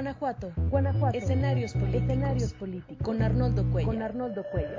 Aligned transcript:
Guanajuato, 0.00 0.50
Guanajuato. 0.70 1.18
Escenarios 1.18 1.74
políticos. 1.74 2.02
Escenarios 2.02 2.54
políticos. 2.54 3.04
Con 3.04 3.20
Arnoldo 3.20 3.70
Cuello. 3.70 3.86
Con 3.86 4.00
Arnoldo 4.00 4.44
Cuello. 4.50 4.76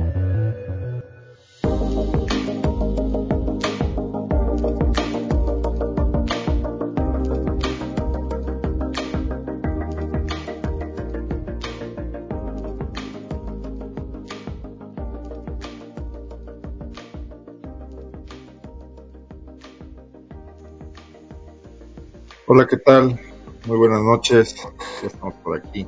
Hola, 22.48 22.68
¿qué 22.68 22.78
tal? 22.78 23.31
Muy 23.68 23.78
buenas 23.78 24.02
noches. 24.02 24.56
Ya 25.04 25.08
estamos 25.08 25.36
por 25.36 25.56
aquí. 25.56 25.86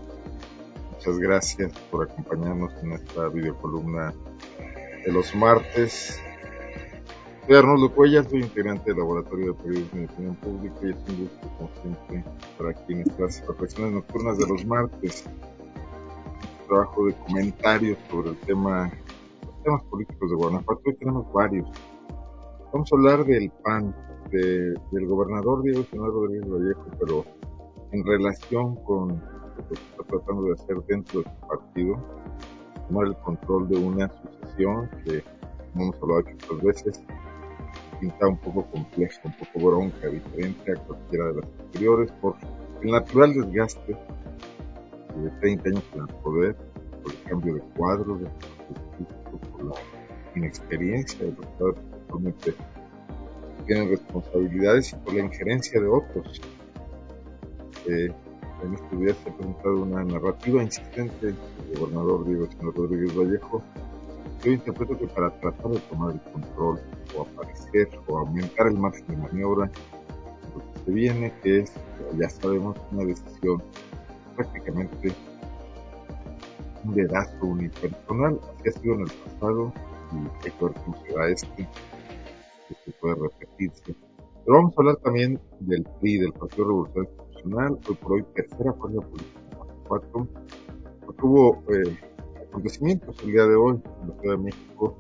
Muchas 0.91 1.17
gracias 1.17 1.71
por 1.89 2.07
acompañarnos 2.07 2.71
en 2.83 2.91
esta 2.91 3.29
videocolumna 3.29 4.13
de 5.03 5.11
los 5.11 5.33
martes. 5.33 6.21
Soy 7.47 7.55
Arnoldo 7.55 7.91
Cuellas, 7.91 8.27
soy 8.29 8.41
integrante 8.41 8.91
del 8.91 8.99
Laboratorio 8.99 9.53
de 9.53 9.63
Periodismo 9.63 10.01
y 10.01 10.05
Opinión 10.05 10.35
Pública 10.35 10.75
y 10.83 10.89
es 10.91 10.97
un 11.09 11.23
gusto, 11.23 11.51
como 11.57 11.69
siempre, 11.81 12.23
estar 12.51 12.67
aquí 12.67 12.93
en 12.93 12.99
estas 13.01 13.47
reflexiones 13.47 13.93
nocturnas 13.93 14.37
de 14.37 14.47
los 14.47 14.65
martes. 14.65 15.25
Trabajo 16.67 17.07
de 17.07 17.15
comentarios 17.25 17.97
sobre 18.11 18.29
el 18.29 18.37
tema, 18.41 18.91
los 19.47 19.63
temas 19.63 19.83
políticos 19.85 20.29
de 20.29 20.35
Guanajuato. 20.35 20.81
Hoy 20.85 20.95
tenemos 20.97 21.33
varios. 21.33 21.67
Vamos 22.71 22.87
a 22.93 22.95
hablar 22.95 23.25
del 23.25 23.49
PAN, 23.63 23.95
de, 24.29 24.75
del 24.91 25.07
gobernador 25.07 25.63
Diego 25.63 25.83
Señor 25.89 26.13
Rodríguez 26.13 26.47
Vallejo, 26.47 26.85
pero 26.99 27.25
en 27.93 28.03
relación 28.05 28.75
con 28.83 29.09
lo 29.09 29.67
que 29.67 29.75
está 29.75 30.03
tratando 30.07 30.43
de 30.43 30.53
hacer 30.53 30.77
dentro 30.87 31.21
de 31.21 31.29
su 31.29 31.47
partido, 31.47 31.95
tomar 32.87 33.07
el 33.07 33.15
control 33.17 33.69
de 33.69 33.77
una 33.77 34.09
sucesión 34.09 34.89
que, 35.05 35.23
como 35.71 35.85
hemos 35.85 35.95
hablado 36.01 36.19
aquí 36.21 36.33
otras 36.33 36.61
veces, 36.63 37.03
pinta 37.99 38.27
un 38.27 38.37
poco 38.37 38.65
compleja, 38.65 39.21
un 39.25 39.33
poco 39.33 39.67
bronca, 39.67 40.07
diferente 40.07 40.71
a 40.71 40.75
cualquiera 40.75 41.27
de 41.27 41.33
las 41.35 41.45
anteriores, 41.59 42.11
por 42.13 42.35
el 42.81 42.91
natural 42.91 43.33
desgaste 43.33 43.95
de 45.15 45.29
30 45.39 45.69
años 45.69 45.83
en 45.93 46.01
el 46.01 46.07
poder, 46.15 46.55
por 47.03 47.11
el 47.11 47.23
cambio 47.23 47.53
de 47.55 47.61
cuadros, 47.77 48.21
de 48.21 48.27
por 49.51 49.65
la 49.65 49.75
inexperiencia 50.35 51.25
de 51.25 51.31
los 51.31 51.45
que 51.45 51.79
actualmente 52.01 52.53
tienen 53.67 53.89
responsabilidades 53.89 54.93
y 54.93 54.95
por 54.95 55.13
la 55.13 55.21
injerencia 55.21 55.79
de 55.79 55.87
otros. 55.87 56.41
En 57.85 58.73
estos 58.73 58.99
días 58.99 59.17
se 59.23 59.29
ha 59.29 59.35
presentado 59.35 59.81
una 59.81 60.03
narrativa 60.03 60.63
insistente 60.63 61.27
del 61.27 61.35
gobernador 61.77 62.25
Diego 62.25 62.49
Señor 62.49 62.75
Rodríguez 62.75 63.15
Vallejo. 63.15 63.61
Yo 64.43 64.51
interpreto 64.51 64.97
que 64.97 65.07
para 65.07 65.29
tratar 65.39 65.71
de 65.71 65.79
tomar 65.79 66.13
el 66.13 66.21
control 66.31 66.79
o 67.17 67.21
aparecer 67.21 67.89
o 68.07 68.19
aumentar 68.19 68.67
el 68.67 68.77
margen 68.77 69.05
de 69.07 69.17
maniobra, 69.17 69.69
lo 70.55 70.73
que 70.73 70.79
se 70.85 70.91
viene, 70.91 71.33
que 71.41 71.59
es, 71.59 71.73
ya 72.17 72.29
sabemos, 72.29 72.77
una 72.91 73.05
decisión 73.05 73.61
prácticamente 74.35 75.13
un 76.85 76.93
dedazo 76.95 77.45
unipersonal, 77.45 78.39
así 78.59 78.69
ha 78.69 78.71
sido 78.73 78.95
en 78.95 79.01
el 79.01 79.11
pasado 79.11 79.73
y 80.11 80.17
hay 80.17 80.51
que 80.51 80.65
ver 80.65 80.73
cómo 80.85 81.23
este 81.25 81.67
que 82.85 82.91
puede 82.99 83.15
repetirse. 83.15 83.95
Pero 84.45 84.57
vamos 84.57 84.73
a 84.77 84.81
hablar 84.81 84.95
también 84.97 85.39
del 85.59 85.83
PRI, 86.01 86.17
del 86.17 86.33
Partido 86.33 86.67
Revolucionario 86.67 87.22
Institucional, 87.43 87.79
hoy 87.87 87.95
por 87.95 88.11
hoy 88.13 88.23
tercera 88.35 88.73
fuerza 88.73 89.01
política 89.01 89.39
en 89.51 89.57
Guanajuato. 89.57 90.27
Hubo 91.21 91.63
eh, 91.69 91.97
acontecimientos 92.49 93.15
el 93.23 93.31
día 93.31 93.45
de 93.45 93.55
hoy 93.55 93.81
en 94.01 94.09
la 94.09 94.15
Ciudad 94.19 94.37
de 94.37 94.43
México. 94.43 94.97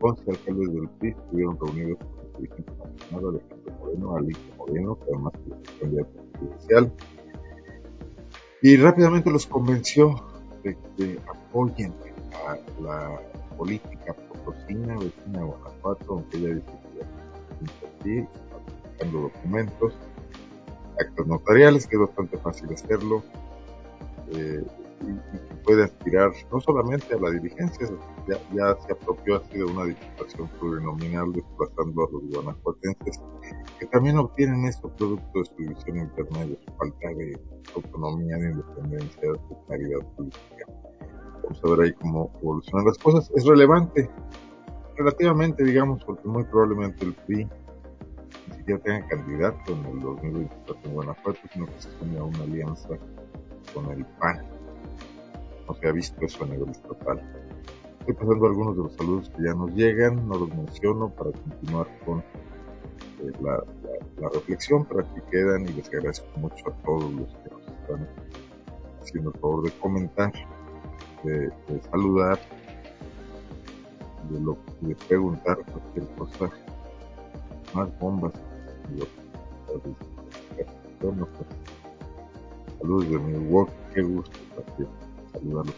11 0.00 0.30
alcaldes 0.30 0.72
del 0.72 0.88
PRI 0.88 1.10
estuvieron 1.10 1.58
reunidos 1.60 1.98
con 1.98 2.26
el 2.26 2.32
dirigente 2.40 2.72
nacional 2.72 3.28
Alejandro 3.28 3.72
Moreno, 3.80 4.16
Alicia 4.16 4.54
Moreno, 4.58 4.98
que 4.98 5.04
además 5.04 5.32
es 5.64 5.70
candidato 5.80 6.10
presidencial. 6.32 6.92
Y 8.62 8.76
rápidamente 8.76 9.30
los 9.30 9.46
convenció 9.46 10.14
de 10.64 10.76
que 10.96 11.18
apoyen 11.28 11.92
a 12.46 12.56
la 12.82 13.20
política 13.56 14.14
potosina, 14.14 14.94
vecina 14.98 15.38
de 15.38 15.44
Guanajuato, 15.44 16.06
aunque 16.08 16.38
ella 16.38 16.54
dice 16.54 17.86
aquí, 18.00 18.26
buscando 18.84 19.20
documentos, 19.20 19.94
actos 21.02 21.26
notariales, 21.26 21.86
que 21.86 21.96
es 21.96 22.00
bastante 22.00 22.38
fácil 22.38 22.72
hacerlo, 22.72 23.22
eh, 24.32 24.64
y, 25.02 25.38
que 25.48 25.54
puede 25.64 25.84
aspirar 25.84 26.30
no 26.52 26.60
solamente 26.60 27.14
a 27.14 27.18
la 27.18 27.30
dirigencia, 27.30 27.88
ya, 28.28 28.36
ya 28.54 28.76
se 28.86 28.92
apropió 28.92 29.36
así 29.36 29.58
de 29.58 29.64
una 29.64 29.84
diputación 29.84 30.48
plurinominal 30.60 31.32
desplazando 31.32 32.06
a 32.06 32.10
los 32.12 32.22
guanajuatenses, 32.30 33.20
que 33.78 33.86
también 33.86 34.18
obtienen 34.18 34.64
esto 34.66 34.88
producto 34.96 35.40
de 35.40 35.44
su 35.44 35.56
división 35.56 35.96
de 35.96 36.58
su 36.64 36.72
falta 36.76 37.08
de 37.08 37.38
autonomía, 37.74 38.36
de 38.36 38.50
independencia, 38.50 39.32
de 39.32 39.38
claridad 39.66 40.06
política. 40.16 40.66
Vamos 41.42 41.60
a 41.64 41.70
ver 41.70 41.80
ahí 41.80 41.92
cómo 41.94 42.32
evolucionan 42.40 42.86
las 42.86 42.98
cosas. 42.98 43.30
Es 43.34 43.44
relevante 43.44 44.08
relativamente, 44.96 45.64
digamos, 45.64 46.04
porque 46.04 46.26
muy 46.28 46.44
probablemente 46.44 47.04
el 47.04 47.14
PRI 47.14 47.48
siquiera 48.62 48.80
tenga 48.80 49.08
candidato 49.08 49.72
en 49.72 49.86
el 49.86 50.00
2024 50.00 50.76
en 50.84 50.94
Guanajuato, 50.94 51.40
sino 51.52 51.66
que 51.66 51.72
se 51.80 52.18
a 52.18 52.22
una 52.22 52.42
alianza 52.44 52.88
con 53.74 53.90
el 53.90 54.04
PAN. 54.04 54.42
No 55.66 55.74
se 55.74 55.88
ha 55.88 55.92
visto 55.92 56.24
eso 56.24 56.44
a 56.44 56.46
nivel 56.46 56.70
estatal. 56.70 57.20
Estoy 58.00 58.14
pasando 58.14 58.46
algunos 58.46 58.76
de 58.76 58.82
los 58.84 58.94
saludos 58.94 59.30
que 59.30 59.44
ya 59.44 59.54
nos 59.54 59.74
llegan, 59.74 60.28
no 60.28 60.34
los 60.36 60.48
menciono 60.54 61.10
para 61.10 61.32
continuar 61.32 61.88
con 62.04 62.20
eh, 62.20 63.32
la, 63.40 64.28
reflexión, 64.32 64.84
para 64.84 65.02
que 65.02 65.20
quedan 65.30 65.62
y 65.62 65.72
les 65.72 65.88
agradezco 65.88 66.26
mucho 66.38 66.68
a 66.68 66.72
todos 66.84 67.12
los 67.12 67.28
que 67.28 67.50
nos 67.50 67.62
están 67.62 68.08
haciendo 69.00 69.30
el 69.30 69.40
favor 69.40 69.64
de 69.64 69.70
comentar, 69.78 70.32
de, 71.24 71.48
de 71.68 71.82
saludar 71.90 72.38
de, 74.30 74.40
lo, 74.40 74.56
de 74.80 74.94
preguntar 74.94 75.58
cualquier 75.64 76.06
cosa, 76.16 76.50
más 77.74 77.98
bombas. 77.98 78.32
Saludos 82.78 83.10
de 83.10 83.18
Milwaukee, 83.18 83.72
qué 83.94 84.02
gusto 84.02 84.38
también 84.56 84.88
saludarlos 85.32 85.76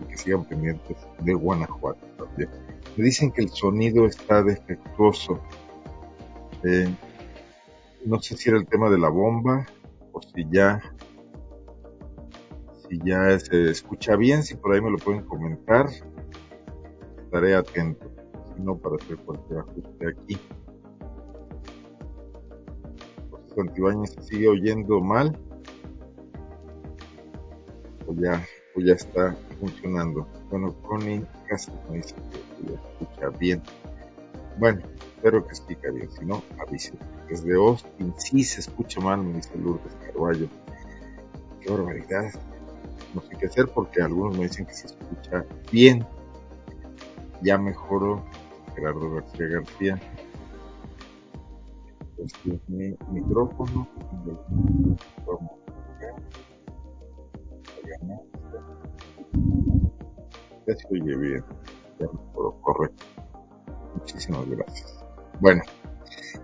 y 0.00 0.04
que 0.06 0.16
sigan 0.16 0.44
pendientes 0.44 0.96
de 1.20 1.34
Guanajuato 1.34 2.06
también. 2.16 2.50
Me 2.96 3.04
dicen 3.04 3.30
que 3.30 3.42
el 3.42 3.50
sonido 3.50 4.06
está 4.06 4.42
defectuoso. 4.42 5.40
Eh, 6.64 6.88
no 8.04 8.20
sé 8.20 8.36
si 8.36 8.48
era 8.48 8.58
el 8.58 8.66
tema 8.66 8.90
de 8.90 8.98
la 8.98 9.08
bomba 9.08 9.66
o 10.12 10.22
si 10.22 10.46
ya 10.50 10.80
si 12.88 12.98
ya 13.04 13.38
se 13.38 13.70
escucha 13.70 14.16
bien, 14.16 14.42
si 14.42 14.56
por 14.56 14.72
ahí 14.72 14.80
me 14.80 14.90
lo 14.90 14.98
pueden 14.98 15.22
comentar 15.22 15.86
estaré 17.30 17.54
atento, 17.54 18.10
si 18.56 18.60
no 18.60 18.76
para 18.76 18.96
hacer 18.96 19.16
cualquier 19.18 19.60
ajuste 19.60 20.08
aquí. 20.08 20.38
Santibáñez 23.54 24.16
sigue 24.20 24.48
oyendo 24.48 25.00
mal, 25.00 25.36
o 28.06 28.14
ya, 28.14 28.44
o 28.76 28.80
ya 28.80 28.94
está 28.94 29.36
funcionando. 29.58 30.26
Bueno, 30.50 30.74
Connie 30.82 31.24
casi 31.48 31.70
me 31.90 31.98
dice 31.98 32.14
que 32.14 32.72
ya 32.72 32.80
escucha 32.80 33.28
bien. 33.38 33.62
Bueno, 34.58 34.80
espero 35.16 35.44
que 35.44 35.50
explica 35.50 35.90
bien, 35.90 36.10
si 36.10 36.24
no, 36.24 36.42
avise. 36.58 36.92
Desde 37.28 37.54
Austin 37.54 38.14
sí 38.16 38.42
se 38.44 38.60
escucha 38.60 39.00
mal, 39.00 39.22
me 39.22 39.34
dice 39.34 39.56
Lourdes 39.56 39.94
Carballo. 40.06 40.48
Qué 41.60 41.70
barbaridad. 41.70 42.32
No 43.14 43.20
sé 43.22 43.36
qué 43.38 43.46
hacer 43.46 43.68
porque 43.68 44.02
algunos 44.02 44.36
me 44.36 44.44
dicen 44.44 44.66
que 44.66 44.74
se 44.74 44.86
escucha 44.86 45.44
bien 45.70 46.06
ya 47.42 47.58
mejoró 47.58 48.24
Gerardo 48.74 49.10
García 49.10 49.46
García. 49.46 50.00
Este 52.24 52.54
es 52.54 52.68
mi 52.68 52.94
micrófono. 53.10 53.88
Ya 60.66 60.76
se 60.76 60.86
oye 60.90 61.16
bien. 61.16 61.44
Ya 61.98 62.06
correcto. 62.62 63.04
Muchísimas 63.94 64.48
gracias. 64.48 65.04
Bueno, 65.40 65.62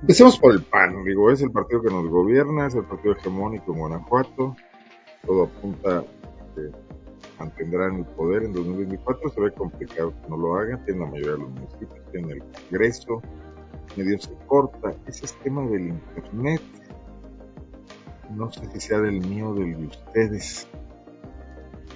empecemos 0.00 0.38
por 0.38 0.52
el 0.52 0.62
PAN. 0.62 1.04
Digo, 1.04 1.30
es 1.30 1.42
el 1.42 1.50
partido 1.50 1.82
que 1.82 1.90
nos 1.90 2.08
gobierna, 2.08 2.66
es 2.66 2.74
el 2.74 2.84
partido 2.84 3.14
hegemónico 3.14 3.72
en 3.72 3.78
Guanajuato. 3.78 4.56
Todo 5.26 5.44
apunta 5.44 6.04
que 6.54 6.70
mantendrán 7.38 7.96
el 7.96 8.04
poder 8.06 8.44
en 8.44 8.52
2024, 8.52 9.30
se 9.30 9.40
ve 9.40 9.52
complicado 9.52 10.12
que 10.22 10.28
no 10.28 10.36
lo 10.36 10.56
hagan, 10.56 10.84
tiene 10.84 11.00
la 11.00 11.06
mayoría 11.06 11.32
de 11.32 11.38
los 11.38 11.50
municipios, 11.50 12.12
tiene 12.12 12.32
el 12.32 12.42
Congreso, 12.42 13.22
medio 13.96 14.20
se 14.20 14.32
corta, 14.46 14.94
ese 15.06 15.26
esquema 15.26 15.62
del 15.62 15.88
Internet 15.88 16.62
no 18.30 18.50
sé 18.52 18.68
si 18.72 18.80
sea 18.80 19.00
del 19.00 19.20
mío 19.26 19.50
o 19.50 19.54
del 19.54 19.76
de 19.76 19.86
ustedes. 19.86 20.66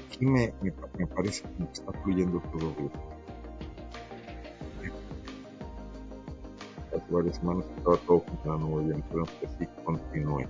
Aquí 0.07 0.27
me, 0.27 0.53
me, 0.63 1.07
parece 1.07 1.43
que 1.43 1.65
está 1.73 1.93
fluyendo 2.03 2.41
todo 2.53 2.75
bien. 2.77 2.91
Hace 6.95 7.13
varias 7.13 7.37
semanas 7.37 7.65
estaba 7.77 7.97
todo 7.99 8.21
funcionando 8.21 8.67
muy 8.67 8.85
bien, 8.85 9.05
pero 9.11 9.25
que 9.25 9.49
sí 9.59 9.69
continúe. 9.85 10.47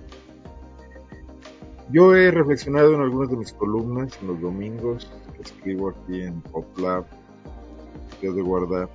Yo 1.91 2.15
he 2.15 2.31
reflexionado 2.31 2.93
en 2.93 3.01
algunas 3.01 3.29
de 3.29 3.37
mis 3.37 3.53
columnas 3.53 4.17
en 4.21 4.27
los 4.27 4.41
domingos 4.41 5.11
que 5.35 5.41
escribo 5.41 5.89
aquí 5.89 6.21
en 6.21 6.41
PopLab, 6.41 7.05
de 8.21 8.41
guardar 8.41 8.87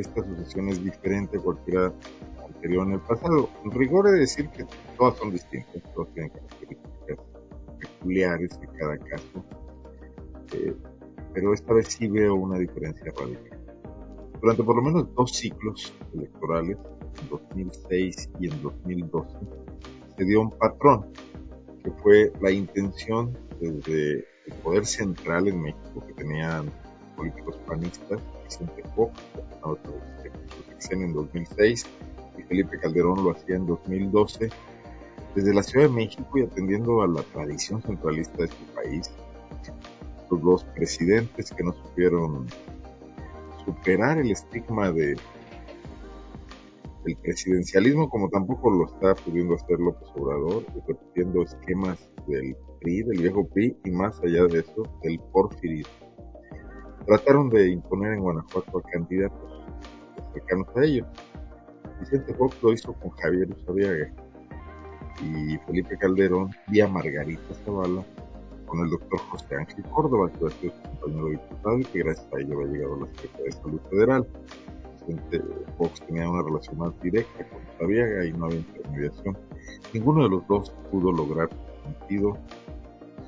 esta 0.00 0.22
sucesión 0.22 0.68
es 0.68 0.82
diferente 0.82 1.38
a 1.38 1.40
cualquiera 1.40 1.92
anterior 2.46 2.86
en 2.86 2.94
el 2.94 3.00
pasado. 3.00 3.48
En 3.64 3.70
rigor 3.70 4.10
de 4.10 4.20
decir 4.20 4.48
que 4.50 4.64
todas 4.96 5.16
son 5.18 5.30
distintas, 5.30 5.82
todas 5.94 6.12
tienen 6.14 6.30
características 6.30 7.18
peculiares 7.78 8.58
en 8.62 8.78
cada 8.78 8.98
caso, 8.98 9.44
eh, 10.52 10.74
pero 11.32 11.52
esta 11.52 11.72
vez 11.74 11.88
sí 11.88 12.08
veo 12.08 12.34
una 12.34 12.58
diferencia 12.58 13.12
radical. 13.18 13.58
Durante 14.40 14.62
por 14.62 14.76
lo 14.76 14.82
menos 14.82 15.14
dos 15.14 15.32
ciclos 15.32 15.92
electorales, 16.12 16.78
en 17.20 17.28
2006 17.28 18.30
y 18.40 18.50
en 18.50 18.62
2012, 18.62 19.36
se 20.16 20.24
dio 20.24 20.42
un 20.42 20.50
patrón, 20.50 21.06
que 21.82 21.90
fue 21.90 22.32
la 22.40 22.50
intención 22.50 23.36
desde 23.60 24.26
el 24.46 24.54
poder 24.62 24.86
central 24.86 25.48
en 25.48 25.62
México, 25.62 26.04
que 26.06 26.12
tenían 26.14 26.70
políticos 27.16 27.58
panistas, 27.66 28.20
Vicente 28.58 28.84
Fox, 28.94 29.12
su 30.80 30.94
en 30.94 31.12
2006, 31.12 31.86
y 32.38 32.42
Felipe 32.42 32.78
Calderón 32.78 33.24
lo 33.24 33.32
hacía 33.32 33.56
en 33.56 33.66
2012, 33.66 34.50
desde 35.34 35.54
la 35.54 35.62
Ciudad 35.62 35.88
de 35.88 35.92
México 35.92 36.38
y 36.38 36.42
atendiendo 36.42 37.02
a 37.02 37.08
la 37.08 37.22
tradición 37.22 37.82
centralista 37.82 38.38
de 38.38 38.44
este 38.44 38.64
país, 38.74 39.10
los 40.30 40.42
dos 40.42 40.64
presidentes 40.76 41.50
que 41.50 41.64
no 41.64 41.72
supieron 41.72 42.46
superar 43.64 44.18
el 44.18 44.30
estigma 44.30 44.92
de 44.92 45.16
el 47.06 47.16
presidencialismo 47.16 48.08
como 48.08 48.30
tampoco 48.30 48.70
lo 48.70 48.86
está 48.86 49.14
pudiendo 49.14 49.56
hacer 49.56 49.78
López 49.78 50.08
Obrador, 50.16 50.64
repitiendo 50.86 51.42
esquemas 51.42 51.98
del 52.26 52.56
PRI, 52.80 53.02
del 53.02 53.18
viejo 53.18 53.46
PRI 53.48 53.76
y 53.84 53.90
más 53.90 54.18
allá 54.20 54.46
de 54.46 54.60
eso, 54.60 54.84
del 55.02 55.18
porfirismo 55.30 56.03
trataron 57.06 57.50
de 57.50 57.70
imponer 57.70 58.14
en 58.14 58.20
Guanajuato 58.20 58.78
a 58.78 58.82
candidatos 58.82 59.62
cercanos 60.32 60.68
a 60.76 60.84
ellos. 60.84 61.06
Vicente 62.00 62.34
Fox 62.34 62.62
lo 62.62 62.72
hizo 62.72 62.92
con 62.94 63.10
Javier 63.10 63.50
Usabiaga 63.50 64.12
y 65.22 65.56
Felipe 65.66 65.96
Calderón 65.96 66.50
vía 66.68 66.88
Margarita 66.88 67.54
Zavala 67.64 68.04
con 68.66 68.80
el 68.80 68.90
doctor 68.90 69.18
José 69.30 69.54
Ángel 69.56 69.84
Córdoba, 69.84 70.30
que 70.30 70.46
ha 70.46 70.50
sido 70.50 70.72
su 70.72 71.00
compañero 71.00 71.28
diputado 71.28 71.78
y 71.78 71.84
que 71.84 71.98
gracias 72.00 72.26
a 72.32 72.40
ello 72.40 72.60
ha 72.60 72.64
llegado 72.64 72.94
a 72.94 73.00
la 73.00 73.06
Secretaría 73.06 73.44
de 73.44 73.52
Salud 73.52 73.80
Federal. 73.90 74.26
Vicente 74.92 75.42
Fox 75.76 76.00
tenía 76.06 76.28
una 76.28 76.42
relación 76.42 76.78
más 76.78 77.00
directa 77.00 77.46
con 77.48 77.58
Usabiaga 77.74 78.24
y 78.24 78.32
no 78.32 78.46
había 78.46 78.58
intermediación. 78.58 79.38
Ninguno 79.92 80.24
de 80.24 80.30
los 80.30 80.48
dos 80.48 80.72
pudo 80.90 81.12
lograr 81.12 81.48
su 81.50 81.82
cometido 81.82 82.38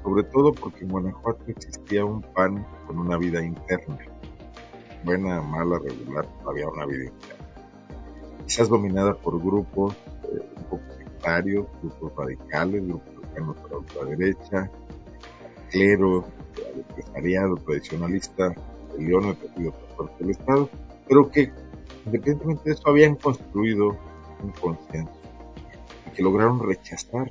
sobre 0.06 0.22
todo 0.22 0.52
porque 0.52 0.84
en 0.84 0.90
Guanajuato 0.90 1.42
existía 1.48 2.04
un 2.04 2.22
PAN 2.22 2.64
con 2.86 3.00
una 3.00 3.16
vida 3.16 3.44
interna, 3.44 3.98
buena, 5.02 5.42
mala, 5.42 5.80
regular, 5.80 6.28
había 6.46 6.68
una 6.68 6.86
vida 6.86 7.06
interna. 7.06 7.44
Quizás 8.44 8.68
dominada 8.68 9.14
por 9.14 9.42
grupos 9.42 9.96
eh, 10.22 10.48
un 10.58 10.62
poco 10.62 10.84
sectarios, 10.96 11.66
grupos 11.82 12.12
radicales, 12.16 12.86
grupos 12.86 13.14
cercanos 13.20 13.56
a 13.58 13.68
la 13.68 13.78
ultraderecha, 13.78 14.70
clero, 15.72 16.24
el 16.56 16.78
empresariado 16.82 17.56
tradicionalista, 17.56 18.54
el 18.96 19.06
león 19.08 19.36
de 19.56 19.72
por 19.72 20.06
parte 20.06 20.22
del 20.24 20.30
Estado, 20.30 20.70
pero 21.08 21.28
que 21.32 21.50
independientemente 22.04 22.62
de 22.64 22.76
eso 22.76 22.88
habían 22.88 23.16
construido 23.16 23.88
un 24.40 24.52
consenso 24.60 25.20
y 26.06 26.10
que 26.10 26.22
lograron 26.22 26.60
rechazar 26.64 27.28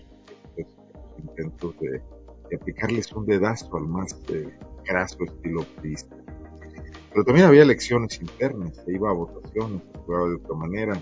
estos 0.57 0.85
intentos 1.23 1.79
de 1.79 2.14
de 2.49 2.57
aplicarles 2.57 3.11
un 3.11 3.25
dedazo 3.25 3.75
al 3.77 3.87
más 3.87 4.15
eh, 4.29 4.47
graso 4.85 5.23
estilo 5.23 5.63
priista. 5.81 6.15
Pero 7.11 7.23
también 7.23 7.47
había 7.47 7.63
elecciones 7.63 8.19
internas, 8.19 8.75
se 8.83 8.91
iba 8.91 9.09
a 9.09 9.13
votaciones, 9.13 9.81
se 9.91 9.99
jugaba 9.99 10.27
de 10.27 10.35
otra 10.35 10.55
manera. 10.55 11.01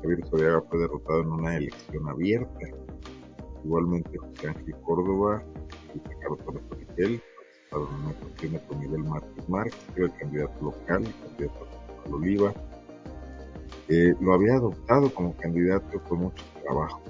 Javier 0.00 0.26
Soriaga 0.28 0.62
fue 0.70 0.78
derrotado 0.78 1.20
en 1.22 1.32
una 1.32 1.56
elección 1.56 2.08
abierta. 2.08 2.60
Igualmente 3.64 4.16
José 4.16 4.48
Ángel 4.48 4.76
Córdoba 4.84 5.42
y 5.94 6.08
Ricardo 6.08 6.36
Torres 6.36 6.62
Miguel 6.78 7.20
participaron 7.36 7.88
en 7.88 8.04
una 8.04 8.14
cuestión 8.14 8.60
con 8.68 8.78
Miguel 8.78 9.04
Márquez 9.04 9.48
Márquez, 9.48 9.86
que 9.94 10.02
era 10.02 10.12
el 10.12 10.20
candidato 10.20 10.64
local, 10.64 11.04
el 11.04 11.28
candidato 11.28 11.66
al 12.04 12.14
Oliva. 12.14 12.54
Eh, 13.88 14.14
lo 14.20 14.34
había 14.34 14.54
adoptado 14.54 15.12
como 15.12 15.36
candidato 15.36 16.00
con 16.04 16.18
muchos 16.20 16.46
trabajos. 16.62 17.02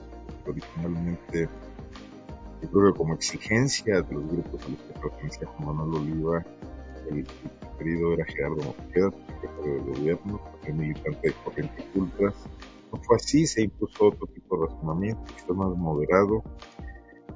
Originalmente 0.47 1.49
yo 2.63 2.71
creo 2.71 2.93
que 2.93 2.99
como 2.99 3.15
exigencia 3.15 4.03
de 4.03 4.15
los 4.15 4.27
grupos 4.27 4.65
a 4.65 4.69
los 4.69 4.81
que 4.81 5.01
pertenecía 5.01 5.49
Juan 5.49 5.77
Manuel 5.77 6.03
Oliva, 6.03 6.45
el, 7.11 7.27
preferido 7.61 8.15
era 8.15 8.25
Gerardo 8.25 8.57
Mosqueda, 8.57 9.11
secretario 9.11 9.75
de 9.75 9.81
gobierno, 9.81 10.41
el 10.65 10.75
militante 10.75 11.29
de 11.29 11.35
Corrientes 11.45 11.87
Ultras. 11.95 12.35
No 12.93 13.03
fue 13.03 13.17
así, 13.17 13.47
se 13.47 13.63
impuso 13.63 14.07
otro 14.07 14.27
tipo 14.29 14.57
de 14.57 14.67
razonamiento, 14.67 15.23
quizás 15.25 15.51
más 15.51 15.77
moderado. 15.77 16.43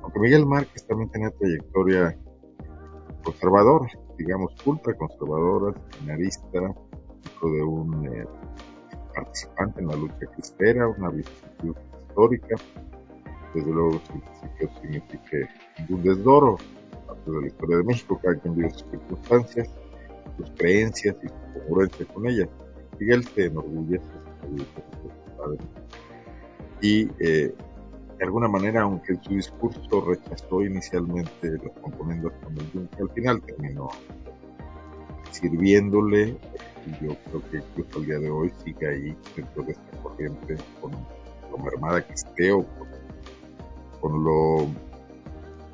Aunque 0.02 0.18
Miguel 0.18 0.46
Márquez 0.46 0.86
también 0.86 1.10
tenía 1.10 1.30
trayectoria 1.30 2.16
conservadora, 3.22 3.86
digamos, 4.16 4.54
ultra 4.64 4.94
conservadora, 4.94 5.74
seminarista, 5.92 6.58
hijo 7.24 7.50
de 7.52 7.62
un 7.62 8.06
eh, 8.06 8.24
participante 9.14 9.80
en 9.80 9.88
la 9.88 9.96
lucha 9.96 10.26
cristera, 10.34 10.88
una 10.88 11.10
visión 11.10 11.76
histórica, 12.08 12.56
desde 13.54 13.70
luego 13.70 14.00
signifique 14.80 15.48
ningún 15.78 16.02
desdoro, 16.02 16.56
parte 17.06 17.30
de 17.30 17.40
la 17.40 17.46
historia 17.46 17.76
de 17.78 17.84
México, 17.84 18.20
cada 18.22 18.36
quien 18.36 18.56
vive 18.56 18.70
sus 18.70 18.84
circunstancias, 18.90 19.68
sus 20.36 20.50
creencias 20.52 21.16
y 21.22 21.28
su 21.28 21.60
congruencia 21.60 22.06
con 22.06 22.26
ellas. 22.26 22.48
Miguel 22.98 23.24
se 23.24 23.46
enorgullece. 23.46 24.04
Y 26.82 27.08
eh, 27.18 27.54
de 28.18 28.24
alguna 28.24 28.48
manera, 28.48 28.82
aunque 28.82 29.16
su 29.22 29.34
discurso 29.34 30.00
rechazó 30.02 30.62
inicialmente 30.62 31.50
los 31.50 31.72
componentes 31.80 32.32
con 32.42 32.58
el 32.58 32.88
al 33.00 33.10
final 33.10 33.42
terminó 33.42 33.88
sirviéndole 35.30 36.36
y 36.86 37.04
yo 37.04 37.16
creo 37.24 37.42
que 37.50 37.56
incluso 37.58 37.98
al 37.98 38.06
día 38.06 38.18
de 38.18 38.30
hoy 38.30 38.52
sigue 38.64 38.88
ahí 38.88 39.16
dentro 39.36 39.62
de 39.62 39.72
esta 39.72 40.02
corriente 40.02 40.56
con 40.80 40.92
lo 41.50 41.58
mermada 41.58 42.06
que 42.06 42.12
esté 42.12 42.52
o 42.52 42.64
con 42.64 42.88
lo 44.08 44.66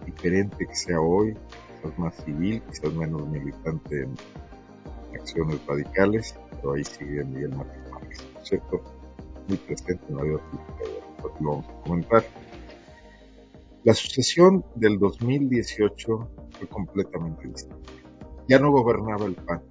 diferente 0.05 0.67
que 0.67 0.75
sea 0.75 1.01
hoy, 1.01 1.37
quizás 1.83 1.99
más 1.99 2.15
civil, 2.25 2.63
quizás 2.71 2.93
menos 2.95 3.29
militante 3.29 4.03
en 4.03 4.15
acciones 5.15 5.65
radicales, 5.67 6.35
pero 6.51 6.75
ahí 6.75 6.85
sigue 6.85 7.25
Miguel 7.25 7.51
Martín 7.57 7.83
Márquez, 7.91 8.23
por 8.23 8.47
cierto, 8.47 8.83
muy 9.49 9.57
presente 9.59 10.05
en 10.09 10.17
la 10.17 10.23
vida 10.23 10.39
política, 10.39 11.37
lo 11.41 11.51
vamos 11.51 11.69
a 11.69 11.83
comentar. 11.83 12.25
La 13.85 13.95
sucesión 13.95 14.65
del 14.75 14.99
2018 14.99 16.29
fue 16.59 16.69
completamente 16.69 17.47
distinta. 17.49 17.93
Ya 18.49 18.59
no 18.59 18.71
gobernaba 18.71 19.27
el 19.27 19.35
PAN, 19.35 19.63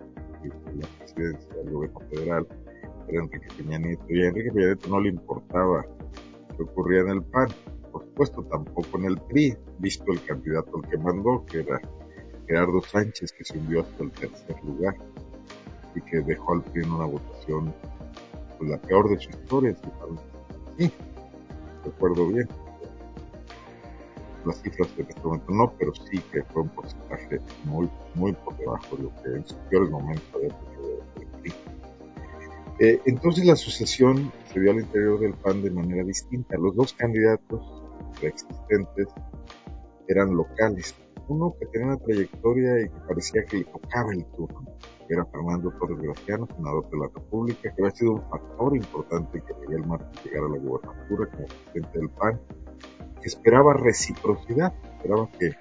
la 0.44 0.88
presidencia 1.00 1.56
del 1.56 1.72
gobierno 1.72 2.00
federal, 2.12 2.48
era 3.08 3.24
Enrique 3.24 3.48
Peña 3.58 3.78
Nieto, 3.78 4.06
y 4.10 4.22
a 4.22 4.28
Enrique 4.28 4.52
Peña 4.52 4.68
Nieto 4.68 4.90
no 4.90 5.00
le 5.00 5.10
importaba 5.10 5.86
qué 6.56 6.64
ocurría 6.64 7.02
en 7.02 7.10
el 7.10 7.24
PAN, 7.24 7.50
por 8.16 8.28
supuesto 8.28 8.44
tampoco 8.50 8.98
en 8.98 9.06
el 9.06 9.18
PRI, 9.18 9.58
visto 9.80 10.12
el 10.12 10.24
candidato 10.24 10.78
al 10.78 10.90
que 10.90 10.98
mandó, 10.98 11.46
que 11.46 11.60
era 11.60 11.82
Gerardo 12.48 12.82
Sánchez, 12.82 13.34
que 13.34 13.44
se 13.44 13.58
hundió 13.58 13.82
hasta 13.82 14.04
el 14.04 14.12
tercer 14.12 14.56
lugar 14.64 14.96
y 15.96 16.02
que 16.02 16.22
dejó 16.22 16.54
al 16.54 16.64
PRI 16.64 16.84
en 16.84 16.92
una 16.92 17.06
votación 17.06 17.74
pues, 18.58 18.70
la 18.70 18.78
peor 18.78 19.10
de 19.10 19.20
su 19.20 19.30
historia, 19.30 19.76
Sí, 20.78 20.92
recuerdo 21.84 22.28
bien. 22.28 22.48
Las 24.46 24.62
cifras 24.62 24.96
de 24.96 25.04
este 25.04 25.22
momento 25.22 25.52
no, 25.52 25.74
pero 25.78 25.94
sí 25.94 26.20
que 26.32 26.44
fue 26.44 26.62
un 26.62 26.70
porcentaje 26.70 27.40
muy, 27.66 27.90
muy 28.14 28.34
por 28.34 28.56
debajo 28.58 28.96
de 28.96 29.04
lo 29.04 29.10
que 29.24 29.30
en 29.30 29.48
su 29.48 29.56
peor 29.70 29.90
momento 29.90 30.24
había 30.36 30.50
tenido 30.50 31.04
el 31.20 31.28
PRI. 31.42 31.54
Eh, 32.80 33.02
entonces 33.06 33.46
la 33.46 33.56
sucesión 33.56 34.32
se 34.54 34.60
dio 34.60 34.72
al 34.72 34.80
interior 34.80 35.20
del 35.20 35.34
PAN 35.34 35.62
de 35.62 35.72
manera 35.72 36.04
distinta. 36.04 36.58
Los 36.58 36.76
dos 36.76 36.94
candidatos 36.94 37.75
preexistentes 38.20 39.08
eran 40.08 40.36
locales. 40.36 40.96
Uno 41.28 41.56
que 41.60 41.66
tenía 41.68 41.88
una 41.88 41.98
trayectoria 41.98 42.82
y 42.82 42.90
que 42.90 43.00
parecía 43.08 43.44
que 43.46 43.58
le 43.58 43.64
tocaba 43.66 44.14
el 44.14 44.26
turno, 44.26 44.76
era 45.10 45.26
Fernando 45.26 45.72
Torres 45.80 46.00
Graciano, 46.00 46.48
senador 46.56 46.90
de 46.90 46.98
la 46.98 47.08
República, 47.14 47.62
que 47.62 47.82
había 47.82 47.92
sido 47.92 48.14
un 48.14 48.30
factor 48.30 48.76
importante 48.76 49.42
que 49.42 49.54
Miguel 49.62 49.86
Márquez 49.86 50.26
llegara 50.26 50.48
a 50.48 50.50
la 50.50 50.58
gubernatura 50.58 51.30
como 51.30 51.48
presidente 51.48 52.00
del 52.00 52.10
PAN, 52.10 52.42
esperaba 53.24 53.74
reciprocidad, 53.74 54.74
esperaba 54.84 55.30
que 55.32 55.52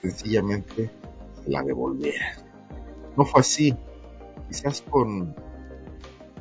sencillamente 0.00 0.90
se 1.42 1.50
la 1.50 1.62
devolviera. 1.62 2.26
No 3.16 3.24
fue 3.24 3.40
así, 3.40 3.76
quizás 4.48 4.82
con, 4.82 5.34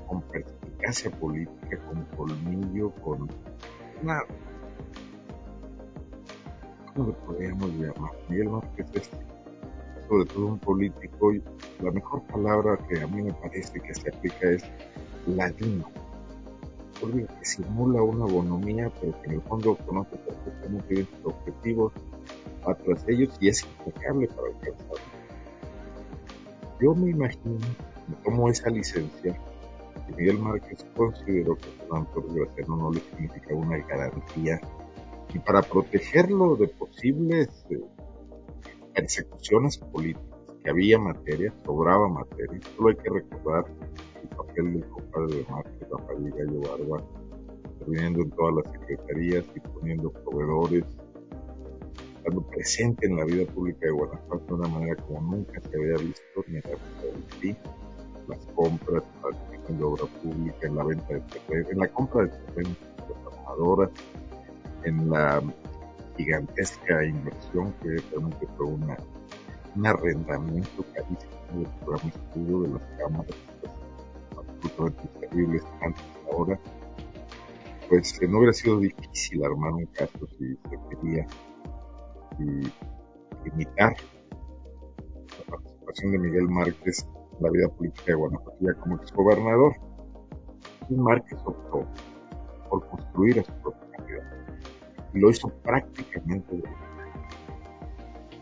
con 0.08 0.22
perspicacia 0.24 1.12
política, 1.12 1.78
con 1.86 2.04
colmillo, 2.18 2.92
con 2.96 3.30
una... 4.02 4.24
¿Cómo 6.94 7.08
le 7.08 7.14
podríamos 7.14 7.70
llamar? 7.72 8.12
Miguel 8.30 8.50
Márquez 8.50 8.88
es 8.94 9.10
sobre 10.08 10.26
todo 10.26 10.48
un 10.48 10.60
político 10.60 11.34
y 11.34 11.42
la 11.82 11.92
mejor 11.92 12.22
palabra 12.24 12.78
que 12.90 13.02
a 13.02 13.08
mí 13.08 13.22
me 13.22 13.34
parece 13.34 13.80
que 13.80 13.96
se 13.96 14.10
aplica 14.10 14.50
es 14.50 14.64
ladino 15.28 15.86
que 17.10 17.46
simula 17.46 18.04
una 18.04 18.26
bonomía, 18.26 18.92
pero 19.00 19.20
que 19.22 19.28
en 19.30 19.34
el 19.34 19.42
fondo 19.42 19.76
conoce 19.88 20.16
perfectamente 20.18 20.94
bien 20.94 21.08
sus 21.08 21.34
objetivos, 21.34 21.94
va 22.68 22.76
tras 22.76 23.08
ellos 23.08 23.36
y 23.40 23.48
es 23.48 23.64
impecable 23.64 24.28
para 24.28 24.48
alcanzarlos. 24.50 25.02
Yo 26.80 26.94
me 26.96 27.12
imagino, 27.12 27.58
me 28.08 28.16
tomo 28.24 28.50
esa 28.50 28.70
licencia, 28.70 29.34
que 30.08 30.16
Miguel 30.16 30.40
Márquez 30.40 30.86
consideró 30.96 31.56
que 31.56 31.70
Fernando 31.80 32.24
Graciano 32.30 32.76
no 32.76 32.92
le 32.92 33.00
significaba 33.00 33.60
una 33.60 33.78
garantía 33.78 34.62
y 35.34 35.40
para 35.40 35.62
protegerlo 35.62 36.56
de 36.56 36.68
posibles 36.68 37.66
eh, 37.70 37.80
persecuciones 38.94 39.78
políticas, 39.78 40.26
que 40.64 40.70
había 40.70 41.00
materia, 41.00 41.54
sobraba 41.66 42.08
materia, 42.08 42.60
solo 42.76 42.90
hay 42.90 42.96
que 42.96 43.10
recordar 43.10 43.66
papel 44.36 44.74
del 44.74 44.86
compadre 44.90 45.38
de 45.38 45.46
Márquez, 45.50 45.88
Rafael 45.90 46.32
Gallo 46.32 46.62
Barba, 46.62 47.04
interviniendo 47.66 48.22
en 48.22 48.32
todas 48.32 48.56
las 48.56 48.74
secretarías 48.74 49.46
y 49.56 49.60
poniendo 49.60 50.12
proveedores, 50.12 50.86
estando 52.18 52.42
presente 52.48 53.08
en 53.08 53.16
la 53.18 53.26
vida 53.26 53.46
pública 53.52 53.86
de 53.86 53.92
Guanajuato 53.92 54.46
de 54.46 54.54
una 54.54 54.68
manera 54.68 54.96
como 55.04 55.22
nunca 55.22 55.60
se 55.62 55.76
había 55.76 55.98
visto 55.98 56.46
ni 56.48 56.58
en 56.58 56.64
la 56.64 56.70
época 56.70 57.04
del 57.04 57.24
PRI, 57.40 57.56
las 58.28 58.46
compras, 58.54 59.04
la 59.24 59.78
de 59.78 59.84
obra 59.84 60.06
pública, 60.22 60.68
en 60.68 60.76
la 60.76 60.84
venta 60.84 61.14
de 61.14 61.22
terreno, 61.22 61.70
en 61.70 61.78
la 61.80 61.88
compra 61.88 62.24
de 62.24 62.30
terrenos 62.30 62.78
de 62.80 63.14
trabajadoras, 63.24 63.90
en 64.86 65.10
la 65.10 65.42
gigantesca 66.18 67.04
inversión 67.04 67.74
que 67.82 67.98
realmente 68.12 68.48
fue 68.58 68.68
una, 68.68 68.98
un 69.76 69.86
arrendamiento 69.86 70.86
carísimo 70.94 71.32
del 71.54 71.68
programa 71.80 72.10
estudio 72.10 72.62
de 72.62 72.70
las 72.70 72.84
cámaras 72.98 73.36
absolutamente 74.38 75.08
terribles 75.20 75.64
antes 75.82 76.04
ahora, 76.32 76.60
pues 77.90 78.22
no 78.22 78.38
hubiera 78.38 78.54
sido 78.54 78.80
difícil 78.80 79.44
armar 79.44 79.74
un 79.74 79.86
caso 79.88 80.28
si 80.38 80.56
se 80.56 80.80
quería 80.90 81.28
limitar 83.44 83.96
la 85.40 85.46
participación 85.46 86.12
de 86.12 86.20
Miguel 86.20 86.48
Márquez 86.50 87.06
en 87.38 87.44
la 87.44 87.50
vida 87.52 87.68
política 87.70 88.06
de 88.08 88.14
Guanajuato 88.14 88.58
ya 88.62 88.74
como 88.76 88.96
exgobernador. 88.96 89.76
Márquez 90.90 91.40
optó 91.46 91.88
por 92.70 92.88
construir 92.90 93.40
a 93.40 93.44
su 93.44 93.52
propio 93.62 93.88
y 93.88 93.91
lo 95.14 95.30
hizo 95.30 95.50
prácticamente 95.50 96.56
de 96.56 96.64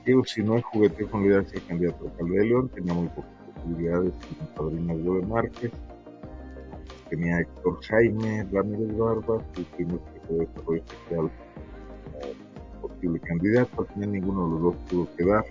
Digo, 0.06 0.24
si 0.26 0.42
no 0.42 0.56
hay 0.56 0.62
jugueteo 0.62 1.10
con 1.10 1.22
la 1.22 1.28
idea 1.28 1.42
de 1.42 1.62
candidato 1.62 2.06
alcalde 2.06 2.40
de 2.40 2.46
León, 2.46 2.70
tenía 2.70 2.94
muy 2.94 3.08
pocas 3.10 3.32
posibilidades 3.54 4.14
y 4.32 4.58
padrino 4.58 4.98
de 4.98 5.28
Márquez 5.28 5.72
tenía 7.10 7.40
Héctor 7.40 7.80
Jaime 7.86 8.46
Ramírez 8.52 8.96
Barbas, 8.98 9.44
que 9.54 9.64
primer 9.64 10.00
secretario 10.00 10.38
de 10.38 10.46
Desarrollo 10.46 10.84
Social 10.86 11.32
como 12.82 12.88
posible 12.88 13.20
candidato. 13.22 13.88
Al 13.96 14.12
ninguno 14.12 14.46
de 14.46 14.52
los 14.52 14.62
dos 14.62 14.76
pudo 14.90 15.16
quedar 15.16 15.46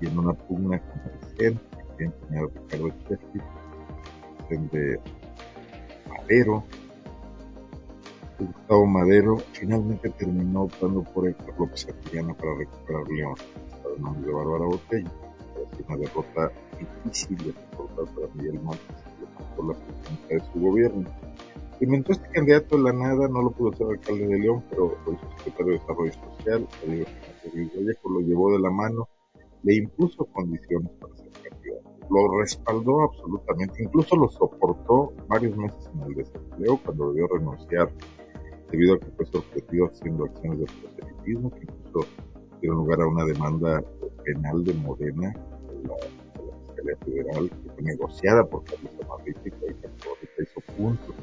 y 0.00 0.06
en 0.06 0.18
una 0.18 0.34
pugna 0.34 0.80
con 0.80 1.00
el 1.00 1.36
que 1.36 2.08
tenía 2.08 2.46
Ricardo 2.70 2.92
el 4.50 4.68
de 4.68 5.00
Madero, 6.08 6.64
Gustavo 8.38 8.86
Madero, 8.86 9.38
finalmente 9.52 10.10
terminó 10.10 10.62
optando 10.62 11.02
por 11.02 11.28
Héctor 11.28 11.54
López 11.58 11.88
Atillana 11.88 12.34
para 12.34 12.54
recuperar 12.56 13.08
León, 13.08 13.34
para 13.82 13.96
nombre 13.98 14.26
de 14.26 14.32
Bárbara 14.32 14.64
Botella. 14.64 15.10
Una 15.88 15.96
derrota 15.96 16.52
difícil 16.78 17.36
de 17.38 17.52
soportar 17.52 18.14
para 18.14 18.34
Miguel 18.34 18.60
Montes 18.60 18.96
por 19.56 19.66
la 19.66 19.74
presidencia 19.74 20.36
de 20.36 20.52
su 20.52 20.60
gobierno. 20.60 21.10
Inventó 21.80 22.12
este 22.12 22.28
candidato 22.30 22.76
de 22.76 22.82
la 22.84 22.92
nada, 22.92 23.28
no 23.28 23.42
lo 23.42 23.50
pudo 23.50 23.72
ser 23.72 23.88
alcalde 23.88 24.26
de 24.26 24.38
León, 24.38 24.62
pero 24.70 24.96
fue 25.04 25.16
su 25.18 25.26
secretario 25.38 25.72
de 25.72 25.78
Desarrollo 25.78 26.12
Social, 26.12 26.68
Vallejo, 26.86 28.08
lo 28.08 28.20
llevó 28.20 28.52
de 28.52 28.60
la 28.60 28.70
mano, 28.70 29.08
le 29.64 29.76
impuso 29.76 30.24
condiciones 30.26 30.90
para 31.00 31.16
ser 31.16 31.30
candidato, 31.32 31.90
lo 32.08 32.38
respaldó 32.38 33.02
absolutamente, 33.02 33.82
incluso 33.82 34.14
lo 34.16 34.28
soportó 34.28 35.12
varios 35.26 35.56
meses 35.56 35.90
en 35.92 36.02
el 36.02 36.14
desempleo 36.14 36.78
cuando 36.84 37.12
debió 37.12 37.26
renunciar 37.26 37.90
debido 38.72 38.94
a 38.94 38.98
que 38.98 39.06
fue 39.16 39.26
sorprendido 39.26 39.86
haciendo 39.86 40.24
acciones 40.24 40.60
de 40.60 40.66
proselitismo 40.66 41.50
que 41.50 41.60
incluso 41.60 42.08
dieron 42.60 42.78
lugar 42.78 43.00
a 43.02 43.06
una 43.06 43.24
demanda 43.24 43.84
penal 44.24 44.64
de 44.64 44.74
Morena 44.74 45.34
Federal, 47.04 47.48
que 47.48 47.70
fue 47.70 47.82
negociada 47.82 48.44
por 48.44 48.64
Carlos 48.64 48.90
Amarrique, 49.04 49.50
que 49.50 50.42
hizo 50.42 50.60
puntos 50.76 51.14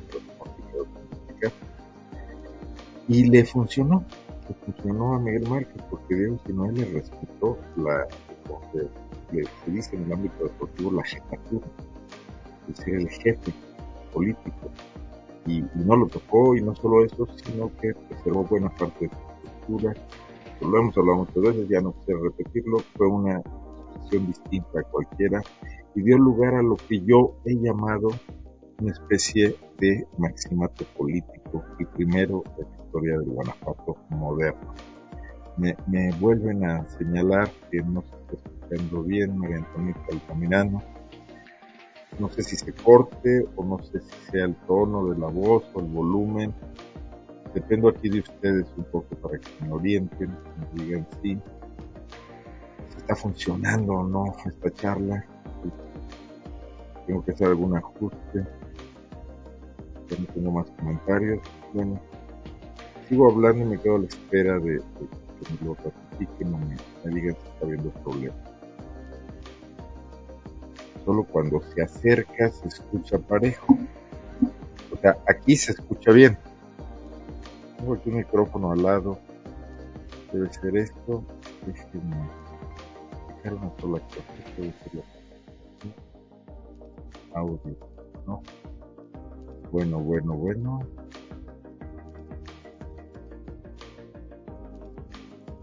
y 3.10 3.24
le 3.24 3.44
funcionó, 3.44 4.06
le 4.48 4.56
funcionó 4.66 5.16
a 5.16 5.20
Miguel 5.20 5.50
Márquez, 5.50 5.82
porque 5.90 6.14
Diego 6.14 6.40
él 6.48 6.76
le 6.76 6.86
respetó 6.86 7.58
la, 7.76 8.08
le, 9.32 9.44
se 9.44 9.72
dice 9.72 9.96
en 9.96 10.04
el 10.04 10.14
ámbito 10.14 10.44
deportivo, 10.44 10.92
la 10.92 11.04
jefatura, 11.04 11.66
es 12.70 12.78
decir, 12.78 12.96
el 12.96 13.10
jefe 13.10 13.52
político. 14.14 14.70
Y, 15.48 15.64
no 15.76 15.96
lo 15.96 16.08
tocó, 16.08 16.56
y 16.56 16.62
no 16.62 16.76
solo 16.76 17.04
eso, 17.04 17.28
sino 17.44 17.72
que 17.78 17.94
preservó 17.94 18.44
buena 18.44 18.70
parte 18.70 19.08
de 19.08 19.12
su 19.12 19.46
estructura. 19.46 19.94
Lo 20.62 20.78
hemos 20.78 20.98
hablado 20.98 21.20
muchas 21.20 21.42
veces, 21.42 21.70
ya 21.70 21.82
no 21.82 21.94
quisiera 21.94 22.20
repetirlo, 22.22 22.80
fue 22.98 23.08
una 23.08 23.42
distinta 24.18 24.80
a 24.80 24.84
cualquiera 24.84 25.42
y 25.96 26.02
dio 26.02 26.18
lugar 26.18 26.56
a 26.56 26.64
lo 26.64 26.76
que 26.76 27.02
yo 27.02 27.36
he 27.46 27.56
llamado 27.56 28.10
una 28.82 28.92
especie 28.92 29.56
de 29.80 30.08
maximato 30.18 30.86
político 30.98 31.64
y 31.80 31.86
primero 31.86 32.44
de 32.58 32.64
la 32.64 32.84
historia 32.84 33.18
del 33.20 33.30
Guanajuato 33.30 33.98
moderno. 34.10 34.74
Me, 35.58 36.12
vuelven 36.22 36.64
a 36.64 36.88
señalar 36.88 37.52
que 37.70 37.82
no 37.82 38.02
se 38.02 38.16
está 38.16 38.50
escuchando 38.50 39.04
bien 39.04 39.38
María 39.38 39.58
Antonieta 39.58 40.06
Altamirano. 40.12 40.82
No 42.18 42.30
sé 42.30 42.44
si 42.44 42.56
se 42.56 42.74
corte 42.74 43.46
o 43.56 43.64
no 43.64 43.80
sé 43.84 44.00
si 44.02 44.32
sea 44.32 44.46
el 44.46 44.56
tono 44.68 45.08
de 45.08 45.18
la 45.18 45.28
voz 45.28 45.64
o 45.74 45.80
el 45.80 45.88
volumen. 45.88 46.54
Dependo 47.54 47.90
aquí 47.90 48.10
de 48.10 48.20
ustedes 48.20 48.68
un 48.78 48.84
poco 48.86 49.16
para 49.16 49.40
que 49.40 49.50
me 49.62 49.72
orienten, 49.72 50.30
me 50.76 50.84
digan 50.84 51.08
sí 51.22 51.40
está 53.10 53.16
funcionando 53.16 53.94
o 53.94 54.08
no 54.08 54.36
esta 54.46 54.70
charla. 54.72 55.26
Tengo 57.08 57.26
que 57.26 57.32
hacer 57.32 57.48
algún 57.48 57.76
ajuste. 57.76 58.46
Ya 60.10 60.20
no 60.20 60.26
tengo 60.28 60.52
más 60.52 60.70
comentarios. 60.72 61.40
Bueno, 61.74 62.00
sigo 63.08 63.32
hablando 63.32 63.66
y 63.66 63.70
me 63.70 63.80
quedo 63.80 63.96
a 63.96 64.00
la 64.00 64.06
espera 64.06 64.60
de, 64.60 64.80
que 64.80 65.54
me 65.60 65.68
lo 65.68 65.76
ratifiquen 65.76 66.54
o 66.54 66.58
me 66.60 67.16
digan 67.16 67.36
si 67.36 67.48
está 67.48 67.66
habiendo 67.66 67.90
problemas. 67.90 68.49
Solo 71.06 71.24
cuando 71.24 71.62
se 71.62 71.82
acerca 71.82 72.50
se 72.50 72.68
escucha 72.68 73.18
parejo. 73.18 73.78
O 74.92 74.98
sea, 74.98 75.18
aquí 75.28 75.56
se 75.56 75.72
escucha 75.72 76.12
bien. 76.12 76.38
Tengo 77.78 77.94
aquí 77.94 78.10
un 78.10 78.18
micrófono 78.18 78.72
al 78.72 78.84
lado. 78.84 79.20
Debe 80.32 80.52
ser 80.54 80.78
esto. 80.78 81.24
Déjenme 81.66 82.16
una 83.48 83.72
sola 83.80 84.00
cosa, 84.00 84.22
puede 84.56 84.74
ser 84.74 85.04
audio, 87.34 87.60
¿no? 88.26 88.42
Bueno, 89.72 90.00
bueno, 90.00 90.34
bueno. 90.34 90.80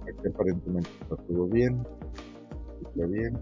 Aquí 0.03 0.29
aparentemente 0.29 0.89
está 1.03 1.17
todo 1.17 1.47
bien, 1.47 1.87
está 2.83 3.07
bien. 3.07 3.39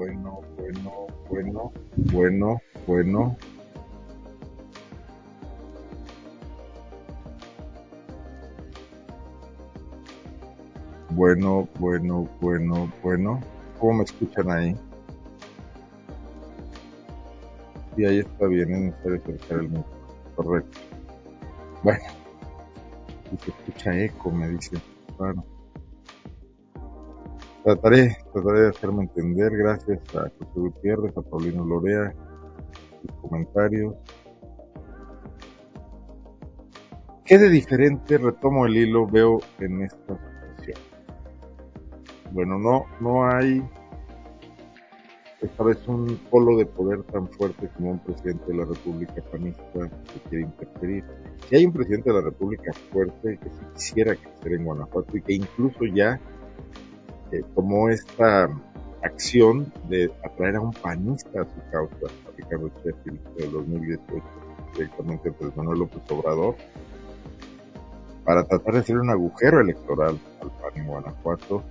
Bueno, 0.00 0.40
bueno, 0.56 0.92
bueno, 1.28 1.72
bueno, 2.10 2.62
bueno. 2.86 3.36
Bueno, 11.10 11.68
bueno, 11.78 12.26
bueno, 12.40 12.90
bueno. 13.02 13.40
¿Cómo 13.78 13.92
me 13.98 14.04
escuchan 14.04 14.50
ahí? 14.50 14.74
Sí, 17.94 18.06
ahí 18.06 18.20
está 18.20 18.46
bien, 18.46 18.72
es 18.72 18.80
necesario 18.80 19.20
acercar 19.22 19.58
el 19.58 19.68
micrófono. 19.68 20.34
Correcto. 20.34 20.78
Bueno, 21.82 22.04
y 23.30 23.36
se 23.36 23.50
escucha 23.50 23.98
eco, 23.98 24.30
me 24.30 24.48
dice. 24.48 24.82
Bueno, 25.18 25.44
trataré, 27.64 28.16
trataré 28.32 28.60
de 28.60 28.68
hacerme 28.68 29.02
entender. 29.02 29.56
Gracias 29.56 30.00
a 30.14 30.22
José 30.38 30.52
Gutiérrez, 30.54 31.16
a 31.16 31.22
Paulino 31.22 31.64
Lorea, 31.64 32.12
sus 33.02 33.12
comentarios. 33.20 33.94
¿Qué 37.24 37.38
de 37.38 37.48
diferente, 37.48 38.18
retomo 38.18 38.66
el 38.66 38.76
hilo, 38.76 39.06
veo 39.06 39.38
en 39.60 39.82
esta 39.82 40.18
situación? 40.18 40.78
Bueno, 42.32 42.58
no, 42.58 42.84
no 43.00 43.26
hay 43.26 43.62
esta 45.40 45.64
vez 45.64 45.78
un 45.88 46.18
polo 46.30 46.56
de 46.58 46.66
poder 46.66 47.02
tan 47.04 47.28
fuerte 47.28 47.68
como 47.76 47.92
un 47.92 47.98
presidente 48.00 48.44
de 48.48 48.58
la 48.58 48.64
República 48.64 49.22
panista 49.30 49.88
que 50.12 50.28
quiere 50.28 50.44
interferir. 50.44 51.04
Si 51.48 51.56
hay 51.56 51.66
un 51.66 51.72
presidente 51.72 52.10
de 52.10 52.16
la 52.16 52.22
República 52.22 52.72
fuerte 52.92 53.38
que 53.38 53.48
si 53.48 53.64
quisiera 53.74 54.16
crecer 54.16 54.52
en 54.52 54.64
Guanajuato 54.64 55.16
y 55.16 55.22
que 55.22 55.32
incluso 55.34 55.84
ya 55.86 56.20
eh, 57.32 57.42
tomó 57.54 57.88
esta 57.88 58.48
acción 59.02 59.72
de 59.88 60.12
atraer 60.24 60.56
a 60.56 60.60
un 60.60 60.72
panista 60.72 61.42
a 61.42 61.44
su 61.44 61.70
causa, 61.70 62.14
Ricardo 62.36 62.70
Sheffield 62.84 63.36
de 63.36 63.48
2018, 63.48 64.22
directamente 64.74 65.28
entre 65.28 65.48
Manuel 65.56 65.80
López 65.80 66.02
Obrador, 66.10 66.56
para 68.24 68.44
tratar 68.44 68.74
de 68.74 68.80
hacer 68.80 68.98
un 68.98 69.10
agujero 69.10 69.60
electoral 69.60 70.18
al 70.40 70.50
PAN 70.50 70.70
en 70.74 70.86
Guanajuato, 70.86 71.62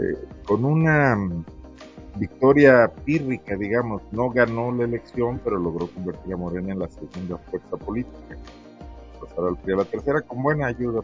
eh, 0.00 0.16
con 0.46 0.64
una 0.64 1.16
victoria 2.16 2.90
pírrica, 3.04 3.56
digamos, 3.56 4.02
no 4.12 4.30
ganó 4.30 4.72
la 4.72 4.84
elección, 4.84 5.40
pero 5.42 5.58
logró 5.58 5.86
convertir 5.88 6.34
a 6.34 6.36
Morena 6.36 6.72
en 6.72 6.78
la 6.78 6.88
segunda 6.88 7.38
fuerza 7.38 7.76
política. 7.76 8.36
Pasar 9.20 9.44
al 9.44 9.56
PRI 9.58 9.74
a 9.74 9.76
la 9.76 9.84
tercera 9.84 10.20
con 10.22 10.42
buena 10.42 10.66
ayuda, 10.66 11.02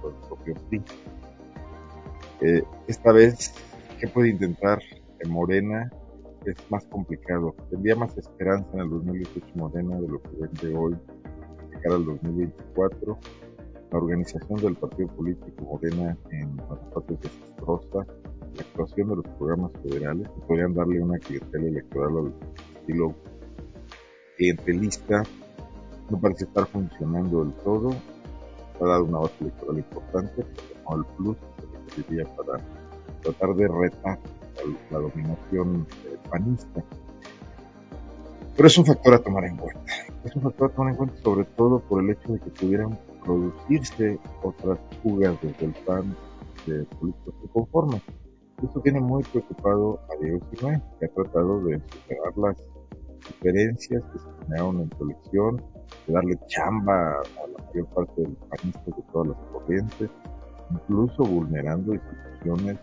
por 0.00 0.12
del 0.12 0.20
propio 0.28 0.54
PRI. 0.68 0.82
Eh, 2.40 2.62
esta 2.86 3.12
vez, 3.12 3.52
¿qué 4.00 4.08
puede 4.08 4.30
intentar 4.30 4.80
en 5.20 5.30
Morena? 5.30 5.90
Es 6.44 6.56
más 6.70 6.84
complicado. 6.86 7.54
Tendría 7.70 7.96
más 7.96 8.16
esperanza 8.18 8.68
en 8.74 8.80
el 8.80 8.90
2018 8.90 9.46
Morena 9.54 10.00
de 10.00 10.08
lo 10.08 10.22
que 10.22 10.30
vende 10.38 10.76
hoy 10.76 10.92
de 10.92 11.80
cara 11.80 11.96
al 11.96 12.04
2024. 12.04 13.18
La 13.90 13.98
organización 13.98 14.60
del 14.60 14.76
partido 14.76 15.08
político 15.08 15.64
Morena 15.64 16.16
en 16.30 16.56
Guanajuato 16.56 17.14
es 17.14 17.20
desastrosa 17.20 18.06
la 18.56 18.62
actuación 18.62 19.08
de 19.08 19.16
los 19.16 19.26
programas 19.36 19.72
federales 19.82 20.28
podrían 20.46 20.74
darle 20.74 21.02
una 21.02 21.18
clientela 21.18 21.66
electoral 21.66 22.18
al 22.18 22.34
estilo 22.76 23.14
clientelista 24.36 25.22
no 26.10 26.20
parece 26.20 26.44
estar 26.44 26.66
funcionando 26.66 27.44
del 27.44 27.52
todo 27.54 27.90
ha 28.80 28.84
dado 28.84 29.04
una 29.04 29.18
base 29.18 29.34
electoral 29.40 29.78
importante 29.78 30.44
pero 30.44 30.80
no 30.90 30.96
el 30.96 31.04
plus 31.16 31.36
que 31.86 32.24
para 32.24 32.62
tratar 33.22 33.54
de 33.54 33.68
retar 33.68 34.18
la 34.90 34.98
dominación 34.98 35.86
eh, 36.04 36.16
panista. 36.30 36.84
Pero 38.56 38.66
es 38.68 38.78
un 38.78 38.86
factor 38.86 39.14
a 39.14 39.18
tomar 39.18 39.44
en 39.44 39.56
cuenta. 39.56 39.92
Es 40.24 40.34
un 40.36 40.42
factor 40.42 40.70
a 40.70 40.74
tomar 40.74 40.92
en 40.92 40.96
cuenta 40.96 41.16
sobre 41.22 41.44
todo 41.44 41.80
por 41.80 42.02
el 42.02 42.10
hecho 42.10 42.32
de 42.32 42.40
que 42.40 42.50
pudieran 42.50 42.98
producirse 43.24 44.18
otras 44.42 44.78
fugas 45.02 45.36
desde 45.42 45.66
el 45.66 45.74
PAN 45.84 46.14
de 46.66 46.84
políticos 46.84 47.34
inconformes 47.42 48.02
esto 48.62 48.80
tiene 48.80 49.00
muy 49.00 49.22
preocupado 49.24 50.00
a 50.10 50.22
Diego 50.22 50.38
Sinué, 50.50 50.80
que 50.98 51.06
ha 51.06 51.08
tratado 51.08 51.60
de 51.64 51.80
superar 51.80 52.36
las 52.36 52.56
diferencias 53.26 54.02
que 54.04 54.18
se 54.18 54.44
generaron 54.44 54.80
en 54.80 54.90
su 54.96 55.04
elección, 55.04 55.62
de 56.06 56.12
darle 56.12 56.38
chamba 56.46 57.10
a 57.12 57.48
la 57.48 57.64
mayor 57.66 57.86
parte 57.88 58.22
de 58.22 58.28
los 58.28 58.38
panistas 58.48 58.86
de 58.86 59.02
todas 59.12 59.28
las 59.28 59.38
corrientes, 59.52 60.10
incluso 60.70 61.24
vulnerando 61.24 61.94
instituciones 61.94 62.78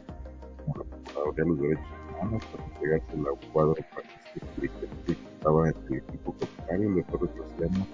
como 0.66 0.78
la 0.78 0.84
Procuraduría 0.84 1.44
de 1.44 1.50
los 1.50 1.60
Derechos 1.62 1.86
Humanos 2.10 2.44
para 2.52 2.66
entregársela 2.66 3.30
a 3.30 3.34
un 3.34 3.52
cuadro 3.52 3.76
panista 3.76 4.92
que 5.06 5.12
estaba 5.12 5.70
en 5.70 5.76
el 5.90 5.98
equipo 5.98 6.34
contrario, 6.34 7.06
fue 7.10 7.20
retrocediendo 7.20 7.86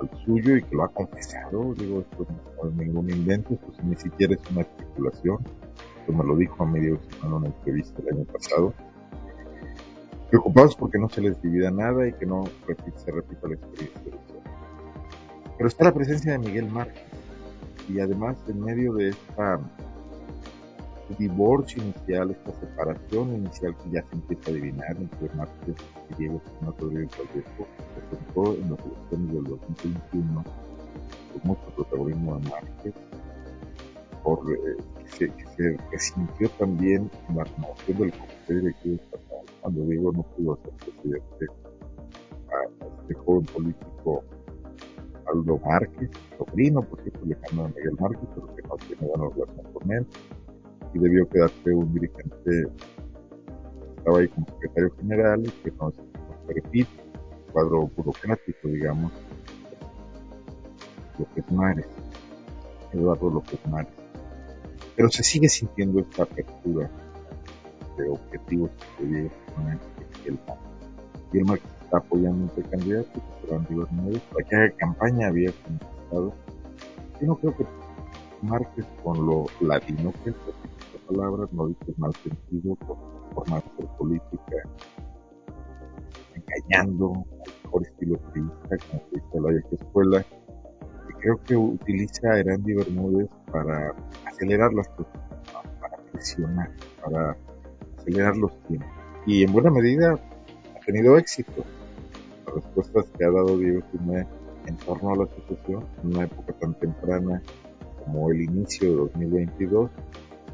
al 0.00 0.24
suyo 0.24 0.56
y 0.56 0.62
que 0.62 0.76
lo 0.76 0.84
ha 0.84 0.88
confesado. 0.88 1.74
Digo, 1.74 2.00
esto 2.00 2.26
no 2.62 2.68
es 2.68 2.76
ningún 2.76 3.10
invento, 3.10 3.54
esto 3.54 3.72
ni 3.82 3.96
siquiera 3.96 4.34
es 4.34 4.50
una 4.50 4.62
especulación. 4.62 5.38
Me 6.08 6.24
lo 6.24 6.36
dijo 6.36 6.62
a 6.62 6.66
medio 6.66 6.98
en 7.22 7.32
una 7.32 7.48
entrevista 7.48 8.00
el 8.00 8.16
año 8.16 8.24
pasado, 8.24 8.72
preocupados 10.30 10.74
porque 10.74 10.98
no 10.98 11.10
se 11.10 11.20
les 11.20 11.40
divida 11.42 11.70
nada 11.70 12.08
y 12.08 12.14
que 12.14 12.24
no 12.24 12.44
se 12.96 13.12
repita 13.12 13.46
la 13.46 13.54
experiencia 13.54 14.12
Pero 15.58 15.68
está 15.68 15.84
la 15.84 15.92
presencia 15.92 16.32
de 16.32 16.38
Miguel 16.38 16.70
Márquez 16.70 17.07
y 17.88 18.00
además 18.00 18.36
en 18.48 18.60
medio 18.60 18.94
de 18.94 19.10
esta 19.10 19.60
divorcio 21.16 21.82
inicial, 21.82 22.30
esta 22.30 22.52
separación 22.60 23.34
inicial 23.34 23.74
que 23.82 23.90
ya 23.90 24.02
se 24.02 24.14
empieza 24.14 24.50
a 24.50 24.52
adivinar 24.52 24.96
entre 24.98 25.34
Márquez 25.34 25.76
y 26.10 26.14
Diego 26.14 26.42
Sino 26.44 26.74
Rodríguez 26.78 27.10
Vallejo, 27.18 27.66
se 27.94 28.00
presentó 28.08 28.54
en 28.54 28.70
las 28.70 28.80
elecciones 28.84 29.32
del 29.32 29.44
2021 29.44 30.44
con 31.32 31.42
mucho 31.44 31.62
protagonismo 31.74 32.38
de 32.38 32.50
Márquez 32.50 32.94
por 34.22 34.52
eh, 34.52 34.76
que, 35.18 35.32
se 35.56 35.76
resintió 35.90 36.50
también 36.50 37.10
la 37.34 37.44
renovación 37.44 37.98
del 37.98 38.12
Comité 38.12 38.54
Directivo 38.54 38.96
Estatal, 38.96 39.46
cuando 39.62 39.84
Diego 39.84 40.12
no 40.12 40.22
pudo 40.22 40.58
ser 40.62 40.72
presidente 40.74 41.46
a, 42.50 43.00
este 43.00 43.14
joven 43.14 43.46
político 43.46 44.24
Aldo 45.32 45.58
Márquez, 45.58 46.10
sobrino, 46.36 46.82
por 46.82 47.00
cierto, 47.02 47.20
lejano 47.26 47.64
de 47.64 47.68
Miguel 47.74 47.96
Márquez, 48.00 48.28
pero 48.34 48.54
que 48.54 48.62
no 48.62 48.76
tiene 48.76 49.06
buena 49.06 49.34
relación 49.34 49.72
con 49.72 49.92
él, 49.92 50.06
y 50.94 50.98
debió 50.98 51.28
quedarse 51.28 51.74
un 51.74 51.92
dirigente 51.92 52.68
estaba 53.96 54.20
ahí 54.20 54.28
como 54.28 54.46
secretario 54.46 54.90
general 55.00 55.52
que 55.62 55.72
no, 55.72 55.90
se 55.90 56.52
repite, 56.54 56.90
cuadro 57.52 57.90
burocrático, 57.96 58.68
digamos, 58.68 59.12
López 61.18 61.52
Mares, 61.52 61.86
Eduardo 62.92 63.30
López 63.30 63.60
Mares. 63.68 63.92
Pero 64.96 65.10
se 65.10 65.22
sigue 65.22 65.48
sintiendo 65.48 66.00
esta 66.00 66.22
apertura 66.22 66.90
de 67.96 68.10
objetivos 68.10 68.70
que 68.96 69.04
se 69.04 70.28
el 70.28 70.38
el 71.32 71.44
Márquez 71.44 71.77
está 71.88 71.98
apoyando 71.98 72.44
a 72.44 72.46
este 72.48 72.62
candidato, 72.70 73.12
que 73.14 73.46
serán 73.46 73.66
Bermúdez, 73.70 74.20
para 74.30 74.44
que 74.46 74.56
haga 74.56 74.70
campaña 74.76 75.28
abierta 75.28 75.68
en 75.68 75.74
el 75.74 76.04
Estado. 76.04 76.34
Yo 77.18 77.26
no 77.26 77.36
creo 77.36 77.56
que 77.56 77.66
Márquez, 78.42 78.86
con 79.02 79.26
lo 79.26 79.46
latino 79.60 80.12
que 80.22 80.30
es, 80.30 80.36
estas 80.36 81.00
palabras, 81.08 81.50
no 81.52 81.68
dice 81.68 81.94
mal 81.96 82.14
sentido 82.16 82.74
por 82.76 82.98
formar 83.34 83.64
de 83.78 83.86
política, 83.98 84.56
engañando 86.34 87.12
al 87.14 87.52
mejor 87.64 87.82
estilo 87.82 88.18
periodista, 88.18 88.76
como 88.90 89.02
se 89.08 89.16
dice 89.16 89.40
la 89.40 89.48
vieja 89.48 89.68
escuela, 89.72 90.24
y 91.08 91.12
creo 91.14 91.42
que 91.42 91.56
utiliza 91.56 92.32
a 92.32 92.38
Erandi 92.38 92.74
Bermúdez 92.74 93.30
para 93.50 93.94
acelerar 94.26 94.74
las 94.74 94.88
cosas, 94.90 95.20
para 95.80 95.96
presionar, 96.12 96.70
para 97.02 97.36
acelerar 97.96 98.36
los 98.36 98.52
tiempos. 98.68 98.90
Y 99.26 99.42
en 99.42 99.52
buena 99.52 99.70
medida 99.70 100.12
ha 100.12 100.80
tenido 100.84 101.16
éxito. 101.16 101.64
Respuestas 102.54 103.06
que 103.16 103.24
ha 103.24 103.30
dado 103.30 103.58
Diego 103.58 103.80
Jiménez 103.92 104.26
en 104.66 104.76
torno 104.78 105.12
a 105.12 105.16
la 105.16 105.24
asociación 105.24 105.84
en 106.02 106.14
una 106.14 106.24
época 106.24 106.52
tan 106.54 106.74
temprana 106.74 107.42
como 108.04 108.30
el 108.30 108.42
inicio 108.42 108.90
de 108.90 108.96
2022, 108.96 109.90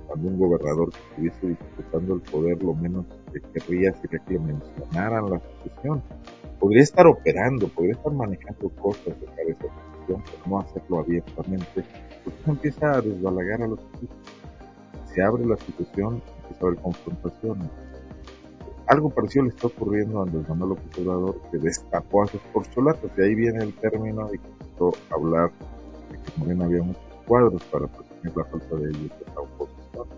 cuando 0.07 0.29
un 0.29 0.39
gobernador 0.39 0.91
que 0.91 1.27
estuviese 1.29 1.47
disputando 1.49 2.15
el 2.15 2.21
poder 2.21 2.63
lo 2.63 2.75
menos 2.75 3.07
que 3.33 3.41
querría 3.41 3.93
sería 3.95 4.21
que 4.27 4.35
le 4.35 4.41
mencionaran 4.41 5.31
la 5.31 5.37
asociación. 5.37 6.03
Podría 6.61 6.83
estar 6.83 7.07
operando, 7.07 7.69
podría 7.69 7.95
estar 7.95 8.13
manejando 8.13 8.69
cosas 8.71 9.19
de 9.21 9.27
esa 9.27 9.67
asociación, 9.67 10.23
pero 10.25 10.43
no 10.47 10.61
hacerlo 10.61 10.99
abiertamente 11.01 11.85
pues 12.25 12.37
empieza 12.47 12.93
a 12.93 13.01
desbalagar 13.01 13.63
a 13.63 13.69
los 13.69 13.79
equipos. 13.95 14.17
Se 15.13 15.23
abre 15.23 15.45
la 15.47 15.57
situación, 15.57 16.23
empieza 16.43 16.65
a 16.65 16.69
haber 16.69 16.81
confrontaciones. 16.81 17.71
Algo 18.87 19.11
parecido 19.11 19.45
le 19.45 19.51
está 19.51 19.67
ocurriendo 19.67 20.21
a 20.21 20.23
Andrés 20.25 20.49
Manuel 20.49 20.71
López 20.71 20.99
Obrador, 20.99 21.41
que 21.51 21.59
destapó 21.59 22.23
a 22.23 22.27
sus 22.27 22.41
porcholatas, 22.53 23.15
de 23.17 23.25
ahí 23.25 23.35
viene 23.35 23.65
el 23.65 23.73
término 23.75 24.29
y 24.33 24.39
comenzó 24.39 24.93
a 25.11 25.15
hablar 25.15 25.53
de 26.11 26.19
que 26.19 26.31
también 26.33 26.63
había 26.63 26.83
muchos 26.83 27.03
cuadros 27.27 27.63
para 27.65 27.87
presumir 27.87 28.37
la 28.37 28.45
falta 28.45 28.77
de 28.77 28.91
ellos 28.91 29.13
en 29.27 29.35
la 29.35 29.41
oposición. 29.41 30.09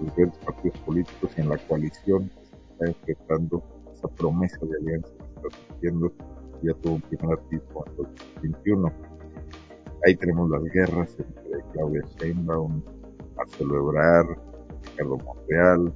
Los 0.00 0.10
diferentes 0.10 0.44
partidos 0.44 0.78
políticos 0.80 1.30
y 1.36 1.40
en 1.40 1.48
la 1.48 1.58
coalición 1.58 2.30
se 2.30 2.72
está 2.72 2.86
enfrentando 2.86 3.62
esa 3.94 4.08
promesa 4.08 4.58
de 4.62 4.76
alianza 4.78 5.10
que 5.16 5.46
está 5.46 5.58
surgiendo, 5.68 6.12
ya 6.62 6.74
tuvo 6.74 6.94
un 6.94 7.00
primer 7.02 7.38
atisbo 7.38 7.84
en 7.86 7.96
2021 7.96 9.08
Ahí 10.06 10.14
tenemos 10.14 10.48
las 10.48 10.62
guerras 10.72 11.16
entre 11.18 11.60
Claudia 11.72 12.02
Sheinbaum, 12.16 12.82
Marcelo 13.36 13.76
Ebrard, 13.78 14.38
Ricardo 14.84 15.18
Monreal, 15.18 15.92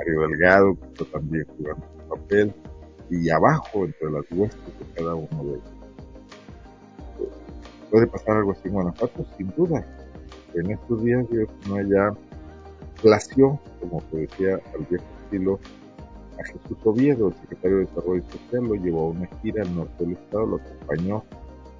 Mario 0.00 0.20
Delgado, 0.28 0.78
que 0.78 0.86
está 0.86 1.18
también 1.18 1.46
jugando 1.56 1.86
su 1.96 2.08
papel, 2.08 2.54
y 3.10 3.28
abajo, 3.30 3.84
entre 3.84 4.10
las 4.10 4.24
huestes 4.30 4.78
de 4.78 4.94
cada 4.94 5.14
uno 5.14 5.44
de 5.44 5.50
ellos. 5.50 5.72
¿Puede 7.90 8.06
pasar 8.06 8.36
algo 8.36 8.52
así 8.52 8.68
en 8.68 8.74
Guanajuato? 8.74 9.26
Sin 9.36 9.52
duda. 9.56 9.84
En 10.54 10.70
estos 10.70 11.02
días 11.02 11.26
yo 11.30 11.42
no 11.68 11.82
ya 11.82 12.14
plació, 13.02 13.58
como 13.80 14.00
se 14.10 14.18
decía 14.18 14.60
al 14.74 14.86
viejo 14.88 15.04
estilo, 15.24 15.58
a 16.38 16.44
Jesús 16.44 16.78
Oviedo, 16.84 17.28
el 17.28 17.34
secretario 17.34 17.78
de 17.78 17.84
Desarrollo 17.84 18.22
Social, 18.30 18.64
lo 18.64 18.74
llevó 18.76 19.00
a 19.00 19.10
una 19.10 19.26
gira 19.42 19.62
al 19.62 19.74
norte 19.74 20.04
del 20.04 20.12
estado, 20.14 20.46
lo 20.46 20.56
acompañó, 20.56 21.24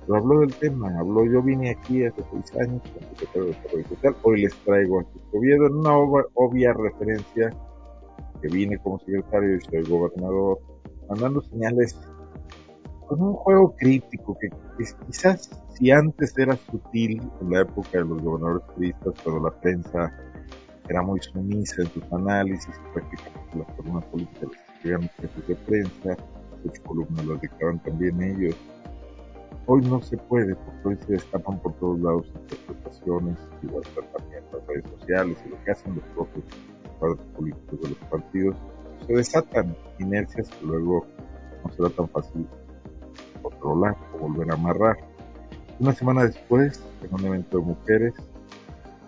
lo 0.06 0.16
habló 0.16 0.40
del 0.40 0.54
tema, 0.54 0.98
habló, 0.98 1.24
yo 1.24 1.42
vine 1.42 1.70
aquí 1.70 2.04
hace 2.04 2.22
seis 2.30 2.60
años 2.60 2.82
como 2.92 3.08
secretario 3.10 3.44
de 3.44 3.48
Desarrollo 3.48 3.88
Social, 3.88 4.16
hoy 4.22 4.42
les 4.42 4.54
traigo 4.64 5.00
a 5.00 5.04
Jesús 5.04 5.22
Oviedo 5.32 5.66
una 5.70 5.96
obvia 6.34 6.72
referencia 6.74 7.50
que 8.40 8.48
vine 8.48 8.78
como 8.78 8.98
secretario 9.00 9.56
y 9.56 9.60
soy 9.60 9.82
gobernador, 9.84 10.58
mandando 11.08 11.40
señales 11.42 11.96
con 13.06 13.22
un 13.22 13.34
juego 13.34 13.74
crítico 13.76 14.38
que, 14.38 14.48
quizás 15.06 15.50
si 15.74 15.90
antes 15.90 16.36
era 16.38 16.56
sutil 16.70 17.20
en 17.40 17.50
la 17.50 17.62
época 17.62 17.98
de 17.98 18.04
los 18.04 18.22
gobernadores 18.22 18.66
turistas, 18.74 19.14
cuando 19.24 19.50
la 19.50 19.60
prensa 19.60 20.12
era 20.88 21.02
muy 21.02 21.20
sumisa 21.20 21.82
en 21.82 21.88
sus 21.88 22.12
análisis, 22.12 22.74
prácticamente 22.92 23.58
las 23.58 23.76
columnas 23.76 24.04
políticas 24.06 24.48
las 24.50 24.76
escribían 24.76 25.10
jefes 25.20 25.48
de 25.48 25.54
prensa, 25.56 26.16
sus 26.62 26.80
columnas 26.80 27.26
las 27.26 27.40
dictaban 27.40 27.78
también 27.82 28.22
ellos. 28.22 28.56
Hoy 29.66 29.82
no 29.82 30.00
se 30.02 30.16
puede, 30.16 30.54
porque 30.54 30.88
hoy 30.88 30.98
se 31.06 31.12
destapan 31.12 31.58
por 31.60 31.72
todos 31.74 32.00
lados 32.00 32.26
interpretaciones, 32.34 33.38
igual 33.62 33.82
también 34.16 34.42
las 34.52 34.66
redes 34.66 34.84
sociales 34.98 35.38
y 35.46 35.48
lo 35.48 35.64
que 35.64 35.70
hacen 35.70 35.94
los 35.94 36.04
propios 36.14 36.44
políticos 37.00 37.80
de 37.82 37.88
los 37.90 37.98
partidos, 38.10 38.56
se 39.06 39.12
desatan 39.14 39.76
inercias 39.98 40.48
que 40.48 40.66
luego 40.66 41.06
no 41.64 41.72
será 41.72 41.90
tan 41.90 42.08
fácil 42.08 42.46
controlar 43.42 43.96
o 44.14 44.18
volver 44.18 44.50
a 44.50 44.54
amarrar. 44.54 44.96
Una 45.78 45.92
semana 45.94 46.26
después, 46.26 46.82
en 47.02 47.14
un 47.14 47.24
evento 47.24 47.58
de 47.58 47.64
mujeres, 47.64 48.14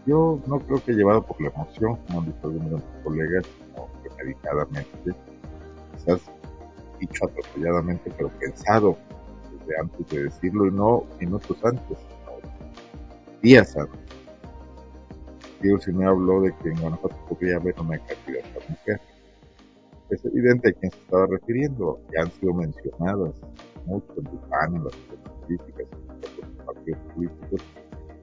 yo 0.07 0.41
no 0.47 0.59
creo 0.59 0.83
que 0.85 0.93
llevado 0.93 1.23
por 1.25 1.41
la 1.41 1.49
emoción, 1.49 1.97
como 2.07 2.21
han 2.21 2.27
dicho 2.27 2.41
algunos 2.45 2.71
de 2.71 2.77
mis 2.77 3.05
colegas, 3.05 3.45
sino 3.47 3.87
premeditadamente, 4.03 5.15
quizás 5.93 6.21
dicho 6.99 7.27
atropelladamente, 7.27 8.11
pero 8.17 8.29
pensado 8.39 8.97
desde 9.53 9.81
antes 9.81 10.09
de 10.09 10.25
decirlo 10.25 10.67
y 10.67 10.71
no 10.73 11.05
minutos 11.21 11.57
antes, 11.65 11.99
sino 11.99 12.53
días 13.43 13.77
antes. 13.77 14.02
Diego 15.63 15.79
me 15.95 16.05
habló 16.05 16.43
de 16.43 16.53
que 16.57 16.71
en 16.71 16.81
Guanajuato 16.81 17.17
podría 17.29 17.57
haber 17.57 17.75
una 17.81 17.97
candidata 17.99 18.59
mujer. 18.69 19.01
Es 20.11 20.25
evidente 20.25 20.71
a 20.71 20.73
quién 20.73 20.91
se 20.91 20.99
estaba 20.99 21.27
refiriendo, 21.27 22.01
ya 22.13 22.23
han 22.23 22.33
sido 22.33 22.53
mencionadas 22.53 23.41
mucho 23.87 24.13
en 24.17 24.25
PAN, 24.51 24.77
en 24.77 24.85
las 24.85 24.95
políticas, 25.41 25.87
en 25.93 26.57
los 26.57 26.67
partidos 26.67 26.99
políticos, 27.15 27.61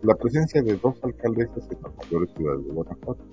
la 0.04 0.16
presencia 0.16 0.62
de 0.62 0.76
dos 0.76 0.96
alcaldesas 1.04 1.70
en 1.72 1.82
las 1.82 1.96
mayores 1.98 2.30
ciudades 2.36 2.66
de 2.66 2.74
Guanajuato, 2.74 3.24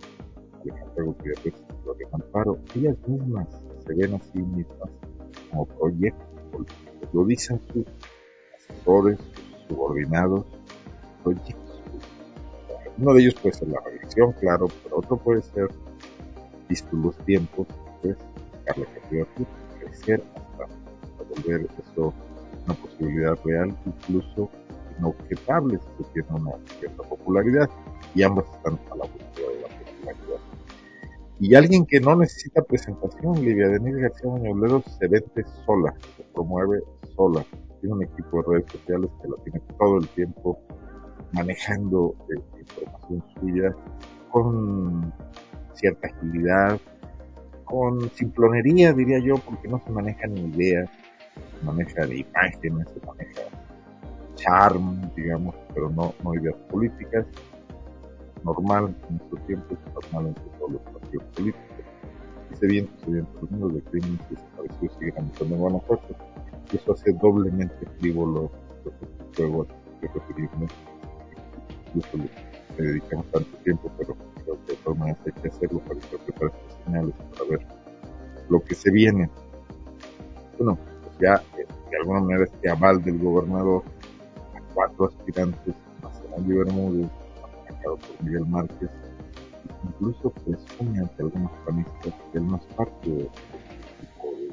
Alejandra 0.62 1.04
Gutiérrez 1.04 1.54
y 1.54 1.84
Gloria 1.84 2.08
Amparo, 2.12 2.58
ellas 2.74 2.96
mismas 3.06 3.48
se 3.86 3.94
ven 3.94 4.14
a 4.14 4.18
sí 4.20 4.38
mismas 4.38 4.90
como 5.50 5.66
proyectos 5.66 6.26
políticos, 6.50 7.08
lo 7.12 7.24
dicen 7.24 7.60
sus 7.72 7.86
asesores, 8.56 9.18
sus 9.18 9.68
subordinados, 9.68 10.44
proyectos. 11.22 11.65
Uno 12.98 13.12
de 13.14 13.22
ellos 13.22 13.34
puede 13.34 13.54
ser 13.54 13.68
la 13.68 13.80
reelección, 13.80 14.32
claro, 14.32 14.68
pero 14.82 14.98
otro 14.98 15.16
puede 15.16 15.42
ser, 15.42 15.68
visto 16.68 16.96
los 16.96 17.16
tiempos, 17.24 17.66
pues, 18.02 18.16
buscar 18.52 18.78
la 18.78 18.86
candidatura, 19.00 19.48
crecer 19.78 20.22
hasta 20.34 21.24
volver 21.28 21.68
eso 21.78 22.12
una 22.64 22.74
posibilidad 22.74 23.38
real, 23.44 23.76
incluso 23.84 24.50
inobjetables 24.98 25.80
que 25.98 26.04
tiene 26.14 26.28
una 26.30 26.52
cierta 26.78 27.02
popularidad 27.02 27.68
y 28.14 28.22
ambas 28.22 28.46
están 28.46 28.78
a 28.90 28.96
la 28.96 29.04
búsqueda 29.04 29.48
de 29.48 29.60
la 29.60 29.68
popularidad. 29.68 30.40
Y 31.38 31.54
alguien 31.54 31.84
que 31.84 32.00
no 32.00 32.16
necesita 32.16 32.62
presentación, 32.62 33.44
Livia 33.44 33.68
Denise 33.68 34.00
García 34.00 34.30
Muñoz 34.30 34.84
se 34.98 35.06
vende 35.06 35.44
sola, 35.66 35.94
se 36.16 36.22
promueve 36.34 36.80
sola. 37.14 37.44
Tiene 37.80 37.94
un 37.94 38.02
equipo 38.04 38.42
de 38.42 38.48
redes 38.48 38.72
sociales 38.72 39.10
que 39.20 39.28
la 39.28 39.36
tiene 39.44 39.60
todo 39.78 39.98
el 39.98 40.08
tiempo 40.08 40.58
manejando 41.36 42.14
eh, 42.30 42.60
información 42.60 43.24
suya 43.38 43.76
con 44.30 45.12
cierta 45.74 46.08
agilidad, 46.08 46.80
con 47.64 48.10
simplonería, 48.10 48.92
diría 48.92 49.18
yo, 49.18 49.36
porque 49.36 49.68
no 49.68 49.80
se 49.84 49.90
maneja 49.90 50.26
ni 50.26 50.40
ideas, 50.40 50.88
se 51.58 51.66
maneja 51.66 52.06
de 52.06 52.18
imágenes, 52.18 52.88
se 52.88 53.06
maneja 53.06 53.42
charm, 54.36 55.10
digamos, 55.14 55.54
pero 55.74 55.90
no, 55.90 56.14
no 56.22 56.34
ideas 56.34 56.56
políticas. 56.70 57.26
Normal 58.44 58.94
en 59.08 59.16
nuestro 59.16 59.38
tiempo, 59.46 59.76
normal 59.94 60.28
entre 60.28 60.44
todos 60.58 60.72
los 60.72 60.82
partidos 60.82 61.24
políticos. 61.34 61.66
Ese 62.52 62.66
viento 62.66 62.92
se 63.04 63.10
viene 63.10 63.28
los 63.40 63.50
números 63.50 63.74
de 63.74 63.90
crímenes 63.90 64.30
desaparecidos 64.30 64.96
siguen 64.98 65.14
aumentando 65.16 65.54
en 65.54 65.60
Guanajuato. 65.60 66.16
Y 66.72 66.76
eso 66.76 66.92
hace 66.92 67.12
doblemente 67.12 67.86
frívolo 67.98 68.50
los 68.84 68.94
juegos 69.36 69.68
que 70.00 70.08
referirme. 70.08 70.66
Incluso 71.86 72.16
le, 72.78 72.84
dedicamos 72.84 73.26
tanto 73.32 73.56
tiempo, 73.64 73.90
pero 73.98 74.16
creo 74.44 74.58
que 74.66 74.72
de 74.72 74.78
todas 74.82 74.98
maneras 74.98 75.20
hay 75.26 75.32
que 75.32 75.48
hacerlo 75.48 75.80
para 75.80 75.94
interpretar 75.94 76.48
estas 76.48 76.84
señales, 76.84 77.14
para 77.32 77.50
ver 77.50 77.66
lo 78.48 78.60
que 78.60 78.74
se 78.74 78.90
viene. 78.90 79.30
Bueno, 80.58 80.78
pues 81.02 81.18
ya 81.20 81.42
eh, 81.58 81.66
de 81.90 81.96
alguna 81.98 82.20
manera 82.20 82.44
este 82.44 82.68
aval 82.68 83.02
del 83.02 83.18
gobernador 83.18 83.82
cuatro 84.76 85.06
aspirantes, 85.06 85.74
Nacional 86.02 86.44
y 86.46 86.52
Bermúdez, 86.52 87.10
atacado 87.64 87.96
por 87.96 88.24
Miguel 88.24 88.46
Márquez, 88.46 88.90
incluso 89.84 90.30
presume 90.30 90.98
ante 90.98 91.22
algunos 91.22 91.50
panistas 91.64 92.14
que 92.30 92.38
él 92.38 92.46
no 92.46 92.56
es 92.56 92.64
parte 92.76 93.08
de 93.10 93.30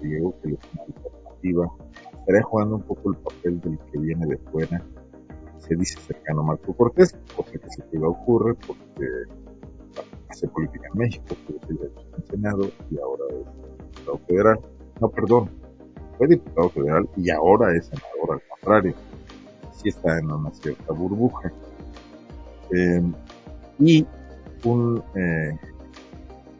Diego, 0.01 0.33
que 0.41 0.53
es 0.53 0.59
una 0.73 0.83
alternativa, 0.83 1.71
estaría 2.19 2.43
jugando 2.43 2.75
un 2.77 2.81
poco 2.83 3.11
el 3.11 3.17
papel 3.17 3.61
del 3.61 3.79
que 3.91 3.97
viene 3.99 4.25
de 4.25 4.37
fuera, 4.37 4.81
se 5.67 5.75
dice 5.75 5.99
cercano 5.99 6.41
a 6.41 6.43
Marco 6.43 6.73
Cortés, 6.73 7.15
cosa 7.35 7.51
que 7.51 7.69
se 7.69 7.81
puede 7.83 8.05
ocurre 8.05 8.55
porque 8.67 9.07
hace 10.29 10.47
política 10.47 10.87
en 10.93 10.99
México, 10.99 11.35
fue 11.45 11.55
diputado 11.55 12.17
en 12.17 12.25
Senado 12.25 12.71
y 12.89 12.99
ahora 12.99 13.23
es 13.29 13.95
diputado 13.95 14.17
federal. 14.27 14.59
No, 14.99 15.09
perdón, 15.09 15.49
fue 16.17 16.27
diputado 16.27 16.69
federal 16.69 17.09
y 17.17 17.29
ahora 17.29 17.75
es 17.75 17.85
senador, 17.85 18.33
al 18.33 18.41
contrario 18.49 18.93
está 19.89 20.19
en 20.19 20.31
una 20.31 20.51
cierta 20.51 20.93
burbuja. 20.93 21.51
Em, 22.71 23.13
y 23.79 24.05
un 24.63 25.03
eh, 25.15 25.57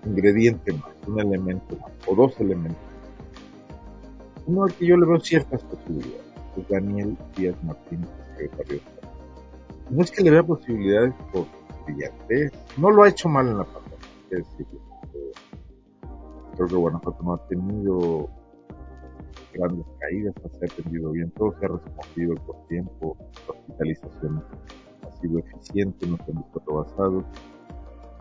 ingrediente 0.06 0.74
más, 0.74 0.92
un 1.08 1.20
elemento 1.20 1.78
más, 1.82 1.92
o 2.08 2.16
dos 2.16 2.39
elementos. 2.39 2.78
Uno 4.46 4.66
al 4.66 4.74
que 4.74 4.86
yo 4.86 4.98
le 4.98 5.06
veo 5.06 5.20
ciertas 5.20 5.63
posibilidades, 5.63 6.22
es 6.58 6.68
Daniel 6.68 7.18
Díaz 7.36 7.56
Martínez, 7.63 8.10
secretario 8.38 8.82
No 9.89 10.02
es 10.02 10.12
que 10.12 10.24
le 10.24 10.32
vea 10.32 10.43
posibilidades 10.43 11.13
por 11.32 11.48
brillantez, 11.86 12.52
no 12.78 12.91
lo 12.91 13.04
ha 13.04 13.10
hecho 13.10 13.30
mal 13.30 13.48
en 13.48 13.58
la 13.58 13.65
pandemia, 13.65 13.98
es 14.32 14.50
decir, 14.50 14.67
creo 16.56 16.67
que 16.67 16.76
Guanajuato 16.76 17.24
no 17.24 17.34
ha 17.34 17.48
tenido 17.48 18.30
grandes 19.54 19.86
caídas, 20.00 20.34
no 20.43 20.50
se 20.50 20.65
ha 20.65 20.67
atendido 20.69 21.12
bien, 21.12 21.32
todo 21.32 21.54
se 21.60 21.65
ha 21.65 21.69
respondido 21.69 22.36
por 22.46 22.67
tiempo, 22.67 23.17
la 23.48 23.54
hospitalización 23.54 24.43
ha 25.08 25.12
sido 25.22 25.39
eficiente, 25.39 26.08
no 26.08 26.17
se 26.17 26.32
han 26.32 26.38
visto 26.38 26.63
rebasados, 26.65 27.24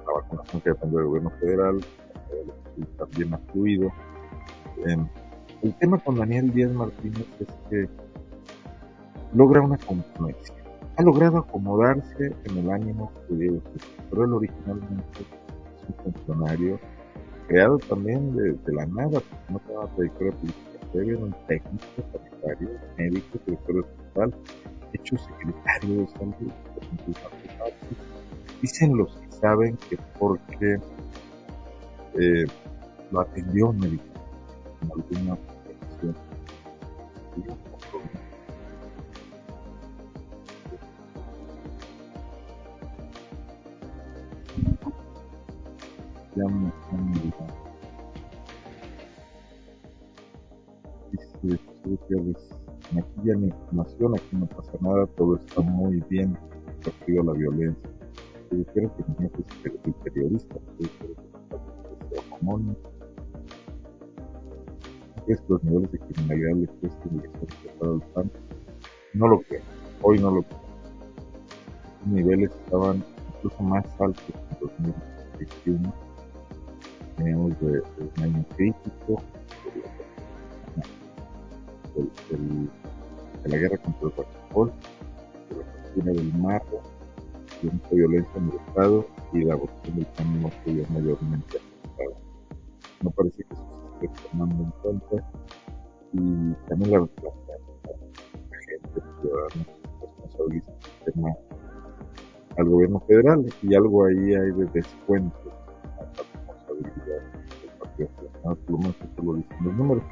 la 0.07 0.13
vacunación 0.15 0.63
que 0.63 0.71
depende 0.71 0.97
del 0.97 1.07
gobierno 1.07 1.31
federal 1.41 1.81
también 2.99 3.35
ha 3.35 3.39
fluido. 3.53 3.93
el 5.63 5.75
tema 5.79 5.99
con 5.99 6.17
Daniel 6.17 6.53
Díaz 6.53 6.73
Martínez 6.73 7.27
es 7.41 7.49
que 7.71 7.89
logra 9.35 9.61
una 9.61 9.79
compromesia. 9.79 10.62
Ha 10.97 11.03
logrado 11.03 11.39
acomodarse 11.39 12.35
en 12.45 12.59
el 12.59 12.71
ánimo 12.71 13.11
de 13.29 13.37
Diego 13.37 13.61
pero 14.11 14.25
él 14.25 14.33
originalmente 14.35 15.21
es 15.21 15.89
un 15.89 16.13
funcionario 16.13 16.79
creado 17.49 17.79
también 17.79 18.37
de, 18.37 18.73
la 18.73 18.87
nada, 18.87 19.21
porque 19.21 19.53
no 19.53 19.59
tenía 19.61 19.95
trayectoria 19.95 20.33
política 20.33 20.73
era 20.95 21.19
un 21.19 21.35
técnico 21.47 21.85
sanitario, 22.13 22.69
médico, 22.99 23.39
director 23.47 23.79
hospital, 23.79 24.35
hecho 24.93 25.17
secretario 25.17 26.01
de 26.01 26.07
salud, 26.09 26.53
Dicen 28.61 28.97
los 28.97 29.17
que 29.17 29.33
saben 29.33 29.77
que 29.89 29.99
porque 30.19 30.79
eh, 32.21 32.45
lo 33.11 33.21
atendió 33.21 33.71
un 33.71 33.79
médico 33.79 34.05
en 34.83 34.91
alguna 34.91 35.35
ocasión. 35.35 36.15
Ya 46.35 46.45
me 46.47 46.73
de 51.43 51.59
Gutiérrez 51.85 52.37
aquí 52.99 53.21
ya 53.25 53.35
ni 53.35 53.47
información, 53.47 54.15
aquí 54.15 54.37
no 54.37 54.47
pasa 54.47 54.73
nada, 54.81 55.07
todo 55.17 55.37
está 55.37 55.61
muy 55.61 56.03
bien, 56.09 56.37
partido 56.85 57.25
la 57.25 57.33
violencia. 57.33 57.91
Yo 58.51 58.65
quiero 58.73 58.95
que 58.97 59.05
mi 59.09 59.15
jefe 59.17 59.45
es 59.65 59.87
el 59.87 59.95
periodista, 59.95 60.55
yo 60.79 60.89
que 60.89 61.07
sea 65.27 65.37
que 65.37 65.43
los 65.49 65.65
niveles 65.65 65.93
de 65.93 65.99
criminalidad 65.99 66.57
le 66.57 66.67
cuesten 66.67 67.21
el 67.21 67.33
resultado 67.49 67.99
del 67.99 68.09
PAN. 68.09 68.31
No 69.15 69.29
lo 69.29 69.41
creo, 69.43 69.63
hoy 70.03 70.19
no 70.19 70.31
lo 70.31 70.43
creo. 70.43 70.61
Los 72.01 72.15
niveles 72.15 72.51
estaban 72.65 73.05
incluso 73.37 73.63
más 73.63 73.85
altos 74.01 74.23
que 74.27 74.33
en 74.33 74.93
2021. 75.65 76.12
Teníamos 77.17 77.61
de, 77.61 77.83
un 78.17 78.23
año 78.23 78.45
crítico, 78.57 79.23
de 83.43 83.49
la 83.49 83.57
guerra 83.57 83.77
contra 83.79 84.09
el 84.09 84.15
Guachapol, 84.15 84.73
de 85.51 85.57
la 85.57 85.65
captura 85.65 86.13
del 86.13 86.35
Marro, 86.35 86.81
de 87.63 87.71
mucha 87.71 87.89
violencia 87.91 88.33
en 88.37 88.51
el 88.51 88.57
Estado 88.57 89.07
y 89.33 89.45
la 89.45 89.55
votación 89.57 89.97
del 89.97 90.07
PAN 90.07 90.43
no 90.43 90.51
se 90.65 90.73
vio 90.73 90.87
mayormente 90.91 91.59
afectada. 91.59 92.17
No 93.03 93.11
parece 93.11 93.45
que 93.45 93.55
se 93.55 94.07
esté 94.07 94.29
tomando 94.31 94.65
en 94.65 94.71
cuenta 94.83 95.31
y 96.13 96.69
también 96.69 96.91
la, 96.93 96.99
la, 96.99 97.07
la, 97.21 98.59
gente, 98.67 99.03
los 99.23 99.55
responsabiliza 100.01 100.73
el 100.73 101.13
tema 101.13 101.35
al 102.59 102.69
gobierno 102.69 103.01
federal 103.01 103.47
y 103.63 103.75
algo 103.75 104.05
ahí 104.05 104.35
hay 104.35 104.51
de 104.53 104.67
descuento 104.73 105.42
Nacional, 106.83 108.57
por 108.57 108.71
lo 108.71 108.79
menos 108.79 108.97
eso 108.97 109.23
lo 109.23 109.35
dicen 109.35 109.57
los 109.65 109.75
números 109.75 110.05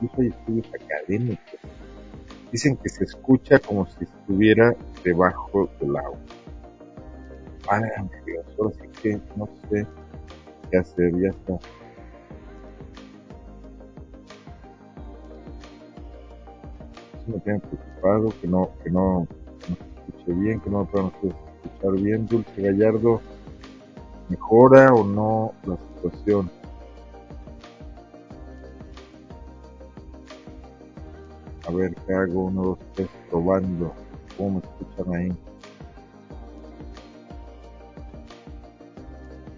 incluso 0.00 0.22
hay 0.22 0.28
estudios 0.28 0.66
académicos, 0.74 1.60
dicen 2.52 2.76
que 2.76 2.88
se 2.88 3.04
escucha 3.04 3.58
como 3.58 3.86
si 3.86 4.04
estuviera 4.04 4.74
debajo 5.04 5.68
del 5.80 5.96
agua. 5.96 6.18
Válgame 7.66 8.10
Dios, 8.24 8.46
ahora 8.58 8.74
sí 8.74 8.88
que 9.02 9.20
no 9.36 9.48
sé 9.68 9.86
qué 10.70 10.78
hacer, 10.78 11.12
ya 11.20 11.28
está. 11.28 11.58
Me 17.26 17.38
tiene 17.40 17.60
preocupado, 17.60 18.28
que 18.40 18.48
no, 18.48 18.70
que 18.82 18.90
no, 18.90 19.28
que 19.60 19.70
no 19.70 19.76
se 19.76 20.12
escuche 20.12 20.32
bien, 20.32 20.60
que 20.60 20.70
no 20.70 20.86
puedan 20.86 21.08
ustedes 21.08 21.34
escuchar 21.62 21.92
bien. 22.00 22.26
Dulce 22.26 22.62
Gallardo, 22.62 23.20
¿mejora 24.28 24.92
o 24.92 25.04
no 25.04 25.52
la 25.64 25.76
situación? 25.76 26.50
A 31.66 31.70
ver 31.70 31.94
qué 32.06 32.14
hago, 32.14 32.44
uno, 32.44 32.62
dos, 32.62 32.78
tres, 32.94 33.08
probando. 33.28 33.92
¿Cómo 34.36 34.50
me 34.52 34.58
escuchan 34.60 35.14
ahí? 35.14 35.38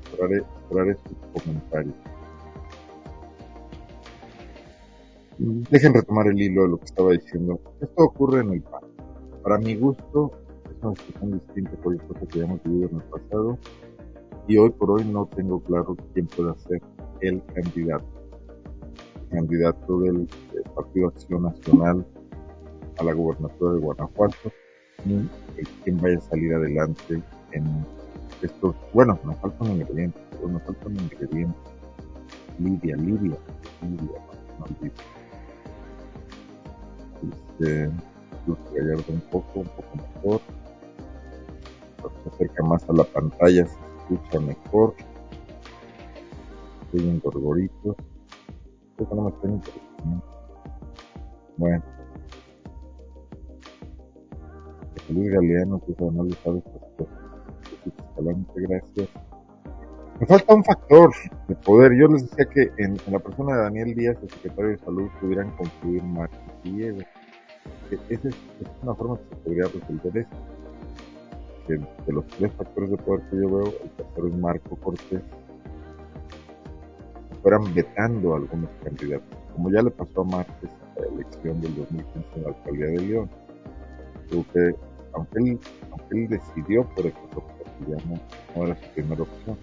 Esperaré, 0.05 0.37
esperaré 0.39 0.95
sus 0.95 1.43
comentarios. 1.43 1.95
Dejen 5.39 5.95
retomar 5.95 6.27
el 6.27 6.41
hilo 6.41 6.63
de 6.63 6.69
lo 6.69 6.79
que 6.79 6.85
estaba 6.87 7.13
diciendo. 7.13 7.61
Esto 7.81 8.05
ocurre 8.05 8.41
en 8.41 8.55
el 8.55 8.63
PAN. 8.63 8.83
Para 9.43 9.59
mi 9.59 9.77
gusto, 9.77 10.33
es 10.69 10.83
una 10.83 10.95
situación 10.97 11.39
distinta 11.39 11.71
por 11.83 11.95
el 11.95 12.03
cosa 12.03 12.27
que 12.27 12.39
hayamos 12.41 12.63
vivido 12.65 12.89
en 12.91 12.97
el 12.97 13.03
pasado. 13.05 13.59
Y 14.51 14.59
hoy 14.59 14.71
por 14.71 14.91
hoy 14.91 15.05
no 15.05 15.27
tengo 15.27 15.61
claro 15.61 15.97
quién 16.13 16.27
pueda 16.27 16.57
ser 16.59 16.83
el 17.21 17.41
candidato 17.55 18.05
candidato 19.31 20.01
del, 20.01 20.29
Partido 20.75 21.07
Acción 21.07 21.43
Nacional 21.45 22.05
a 22.99 23.05
la 23.05 23.13
gobernatura 23.13 23.75
de 23.75 23.79
Guanajuato 23.79 24.53
y 25.05 25.65
quién 25.85 25.99
vaya 25.99 26.19
a 26.19 26.21
salir 26.23 26.53
adelante 26.53 27.23
en 27.53 27.65
estos, 28.43 28.75
bueno, 28.93 29.21
nos 29.23 29.37
falta 29.37 29.65
un 29.67 29.71
ingrediente, 29.71 30.19
nos 30.45 30.63
falta 30.65 30.87
un 30.89 30.97
ingrediente. 30.97 31.59
Lidia, 32.59 32.97
Lidia, 32.97 33.39
Lidia, 33.83 34.21
no. 34.59 34.67
Este, 37.31 37.91
Luz 38.49 38.59
Gallardo 38.75 39.05
un 39.13 39.21
poco, 39.31 39.61
un 39.61 39.67
poco 39.67 39.97
mejor. 39.97 40.41
Se 42.25 42.29
acerca 42.31 42.65
más 42.65 42.89
a 42.89 42.93
la 42.95 43.05
pantalla, 43.05 43.65
escucha 44.11 44.40
mejor. 44.40 44.94
Estoy 46.83 47.09
en 47.09 47.20
gorgoritos 47.20 47.96
que 48.96 49.14
no 49.14 49.23
me 49.23 49.31
estén 49.31 49.53
interesando. 49.53 50.25
Bueno. 51.57 51.83
Luis 55.09 55.33
Galeano, 55.33 55.81
que 55.81 55.94
no 55.99 56.25
le 56.25 56.35
sabe 56.37 56.59
estas 56.59 56.83
cosas. 56.96 57.18
Escalante, 57.87 58.53
gracias. 58.57 59.09
Me 60.20 60.27
falta 60.27 60.55
un 60.55 60.64
factor 60.64 61.11
de 61.49 61.55
poder. 61.57 61.92
Yo 61.99 62.07
les 62.09 62.29
decía 62.29 62.44
que 62.46 62.70
en, 62.83 62.96
en 63.07 63.12
la 63.12 63.18
persona 63.18 63.57
de 63.57 63.62
Daniel 63.62 63.94
Díaz, 63.94 64.16
el 64.23 64.31
secretario 64.31 64.70
de 64.70 64.79
Salud, 64.79 65.09
pudieran 65.20 65.51
concluir 65.57 66.03
Marcos 66.03 66.38
y. 66.64 66.83
Esa 66.83 67.07
es, 67.90 68.25
es, 68.25 68.35
una 68.83 68.94
forma 68.94 69.18
que 69.18 69.25
se 69.31 69.37
podría 69.37 69.64
resolver 69.64 70.18
esto. 70.18 70.37
Que 71.66 71.75
de 71.75 72.12
los 72.12 72.27
tres 72.27 72.53
factores 72.53 72.90
de 72.90 72.96
poder 72.96 73.23
que 73.31 73.37
yo 73.37 73.49
veo, 73.49 73.66
el 73.66 73.90
tercero 73.90 74.29
es 74.29 74.35
Marco 74.35 74.77
Cortés, 74.77 75.23
fueran 77.42 77.75
vetando 77.75 78.35
a 78.35 78.37
algunos 78.38 78.70
candidatos, 78.85 79.38
como 79.55 79.70
ya 79.70 79.83
le 79.83 79.90
pasó 79.90 80.23
a 80.23 80.25
Márquez 80.25 80.70
a 80.96 81.01
la 81.01 81.07
elección 81.07 81.61
del 81.61 81.77
2015 81.77 82.29
en 82.37 82.42
la 82.42 82.49
alcaldía 82.49 82.87
de 82.87 83.01
León. 83.01 83.31
Creo 84.29 84.46
que, 84.53 84.75
aunque 85.14 85.38
él, 85.38 85.61
aunque 85.90 86.18
él 86.18 86.29
decidió 86.29 86.85
por 86.94 87.07
el 87.07 87.12
castellano, 87.12 88.20
no 88.55 88.66
era 88.66 88.77
su 88.77 88.88
primera 88.94 89.23
opción. 89.23 89.57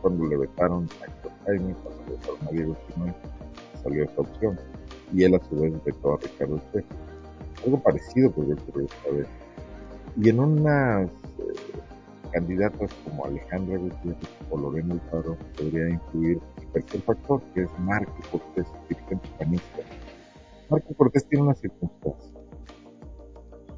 Cuando 0.00 0.26
le 0.26 0.36
vetaron 0.36 0.88
a 1.00 1.04
Héctor 1.06 1.32
Jaime, 1.46 1.74
cuando 1.82 2.02
le 2.06 2.12
vetaron 2.16 2.48
a 2.48 2.50
Diego 2.50 2.76
Simón, 2.88 3.14
salió 3.82 4.04
esa 4.04 4.20
opción. 4.20 4.58
Y 5.12 5.24
él 5.24 5.34
a 5.34 5.40
su 5.48 5.60
vez 5.60 5.72
vetó 5.84 6.14
a 6.14 6.18
Ricardo 6.18 6.60
Che. 6.72 6.84
Algo 7.64 7.78
parecido 7.82 8.30
podría 8.30 8.54
ocurrir 8.54 8.88
esta 8.90 9.10
vez. 9.10 9.26
Y 10.16 10.28
en 10.28 10.40
unas 10.40 11.10
candidatas 12.32 12.90
como 13.04 13.26
Alejandra 13.26 13.78
Gutiérrez 13.78 14.30
o 14.50 14.58
Lorena 14.58 14.94
Alfaro 14.94 15.36
podría 15.56 15.88
influir 15.88 16.40
tercer 16.72 17.00
factor, 17.02 17.42
que 17.54 17.62
es 17.62 17.70
Marco 17.80 18.16
Cortés, 18.30 18.66
dirigente 18.88 19.28
panista. 19.38 19.80
Marco 20.70 20.94
Cortés 20.94 21.26
tiene 21.28 21.44
una 21.44 21.54
circunstancia. 21.54 22.32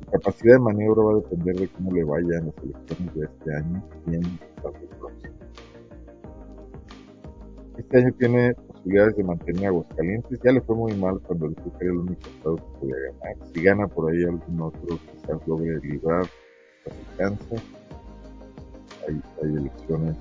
Su 0.00 0.10
capacidad 0.10 0.54
de 0.54 0.60
maniobra 0.60 1.02
va 1.02 1.12
a 1.12 1.16
depender 1.16 1.56
de 1.56 1.68
cómo 1.68 1.92
le 1.92 2.04
vaya 2.04 2.38
en 2.38 2.46
las 2.46 2.58
elecciones 2.58 3.14
de 3.14 3.24
este 3.24 3.54
año 3.54 3.84
y 4.06 4.14
en 4.14 4.22
las 4.62 4.72
del 4.72 4.88
próximo. 4.98 5.34
Este 7.76 7.98
año 7.98 8.14
tiene 8.18 8.54
posibilidades 8.54 9.16
de 9.16 9.24
mantener 9.24 9.66
Aguascalientes. 9.66 10.40
Ya 10.44 10.52
le 10.52 10.60
fue 10.60 10.76
muy 10.76 10.94
mal 10.94 11.20
cuando 11.26 11.48
que 11.48 11.62
era 11.80 11.90
el 11.90 11.98
único 11.98 12.28
estado 12.28 12.56
que 12.56 12.78
podía 12.80 12.96
ganar. 12.96 13.48
Si 13.52 13.62
gana 13.62 13.88
por 13.88 14.12
ahí 14.12 14.22
algún 14.22 14.60
otro, 14.60 14.98
quizás 15.12 15.48
logre 15.48 15.80
librar 15.80 16.24
la 16.86 17.24
alcanza. 17.24 17.56
Hay, 19.08 19.22
hay 19.42 19.56
elecciones 19.56 20.16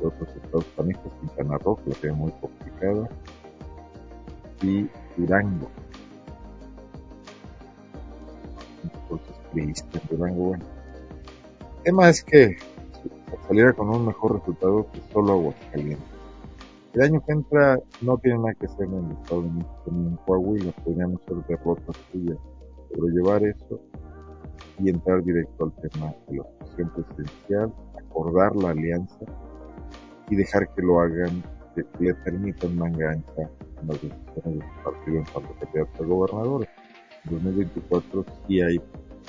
de 0.00 0.06
otros 0.06 0.28
estados 0.36 0.64
panistas, 0.76 1.12
Quintana 1.20 1.58
Roo, 1.58 1.76
que 1.76 1.90
la 1.90 1.96
tiene 1.96 2.16
muy 2.16 2.32
complicada, 2.32 3.08
y 4.62 4.88
Durango. 5.16 5.68
Entonces, 8.82 9.36
priista 9.52 9.98
en 9.98 10.16
Durango, 10.16 10.44
bueno. 10.44 10.64
El 11.78 11.82
tema 11.84 12.08
es 12.08 12.24
que 12.24 12.56
saliera 13.46 13.72
con 13.74 13.90
un 13.90 14.06
mejor 14.06 14.38
resultado 14.38 14.86
que 14.90 15.00
solo 15.12 15.32
Aguascalientes. 15.32 16.14
El 16.94 17.02
año 17.02 17.24
que 17.26 17.32
entra 17.32 17.78
no 18.02 18.16
tiene 18.18 18.38
nada 18.38 18.54
que 18.54 18.66
hacer 18.66 18.86
en 18.86 18.94
el 18.94 19.12
Estado 19.12 19.42
de 19.42 19.50
México 19.50 19.82
ni 19.90 20.06
en 20.06 20.16
Coahuila, 20.16 20.72
podríamos 20.84 21.20
ser 21.22 21.36
derrotas 21.48 21.96
suyas, 22.10 22.38
sobrellevar 22.94 23.44
eso 23.44 23.80
y 24.78 24.90
entrar 24.90 25.22
directo 25.22 25.64
al 25.64 25.90
tema 25.90 26.12
de 26.28 26.38
la 26.38 26.44
sucesión 26.60 26.90
presidencial, 26.90 27.72
acordar 27.98 28.56
la 28.56 28.70
alianza 28.70 29.24
y 30.28 30.36
dejar 30.36 30.72
que 30.74 30.82
lo 30.82 31.00
hagan, 31.00 31.42
que, 31.74 31.84
le 32.00 32.14
permitan 32.14 32.76
manga 32.76 33.10
ancha 33.10 33.50
en 33.80 33.88
las 33.88 34.02
decisiones 34.02 34.44
de 34.44 34.60
su 34.60 34.84
partido 34.84 35.18
en 35.18 35.24
cuanto 35.24 35.52
a 35.52 35.58
candidato 35.60 36.02
a 36.02 36.06
gobernador. 36.06 36.68
En 37.24 37.34
2024 37.34 38.24
sí 38.46 38.60
hay 38.60 38.80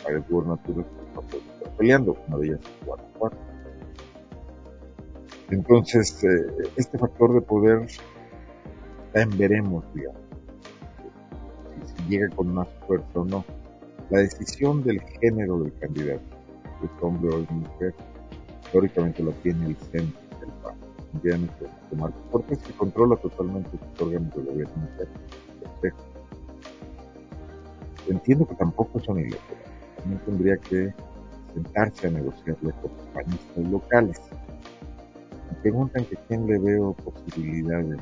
varias 0.04 0.30
gubernaturas 0.30 0.86
que 0.86 1.16
no 1.16 1.22
pueden 1.22 1.48
estar 1.48 1.78
peleando, 1.78 2.18
una 2.28 2.38
de 2.38 2.48
ellas 2.48 2.60
es 2.62 2.86
Guanajuato. 2.86 3.38
Entonces, 5.52 6.24
eh, 6.24 6.70
este 6.76 6.98
factor 6.98 7.34
de 7.34 7.42
poder 7.42 7.84
está 7.84 9.22
en 9.22 9.38
veremos, 9.38 9.86
digamos, 9.94 10.20
si, 11.86 11.94
si 11.94 12.10
llega 12.10 12.30
con 12.36 12.54
más 12.54 12.68
fuerza 12.88 13.20
o 13.20 13.26
no. 13.26 13.46
La 14.10 14.20
decisión 14.20 14.84
del 14.84 15.02
género 15.02 15.60
del 15.60 15.74
candidato, 15.80 16.22
es 16.84 17.04
hombre 17.04 17.36
o 17.36 17.40
es 17.40 17.52
mujer, 17.52 17.96
teóricamente 18.72 19.24
la 19.24 19.32
tiene 19.44 19.68
el 19.68 19.76
centro 19.78 20.20
del 20.40 20.50
PAN 20.64 20.86
bien 21.24 21.50
de 21.92 21.98
Marco 21.98 22.20
Cortés 22.32 22.60
que 22.60 22.74
controla 22.74 23.16
totalmente 23.18 23.70
sus 23.72 24.02
órganos 24.02 24.36
de 24.36 24.42
gobierno 24.42 24.88
consejo. 25.64 25.98
entiendo 28.10 28.48
que 28.48 28.56
tampoco 28.56 29.00
son 29.00 29.20
ilegales. 29.20 29.42
También 29.98 30.22
tendría 30.26 30.58
que 30.58 30.94
sentarse 31.54 32.08
a 32.08 32.12
negociarle 32.12 32.74
con 32.82 32.92
panistas 33.14 33.72
locales. 33.72 34.22
Me 35.50 35.58
preguntan 35.62 36.06
que 36.06 36.18
quién 36.28 36.46
le 36.48 36.60
veo 36.60 36.94
posibilidades. 36.94 38.00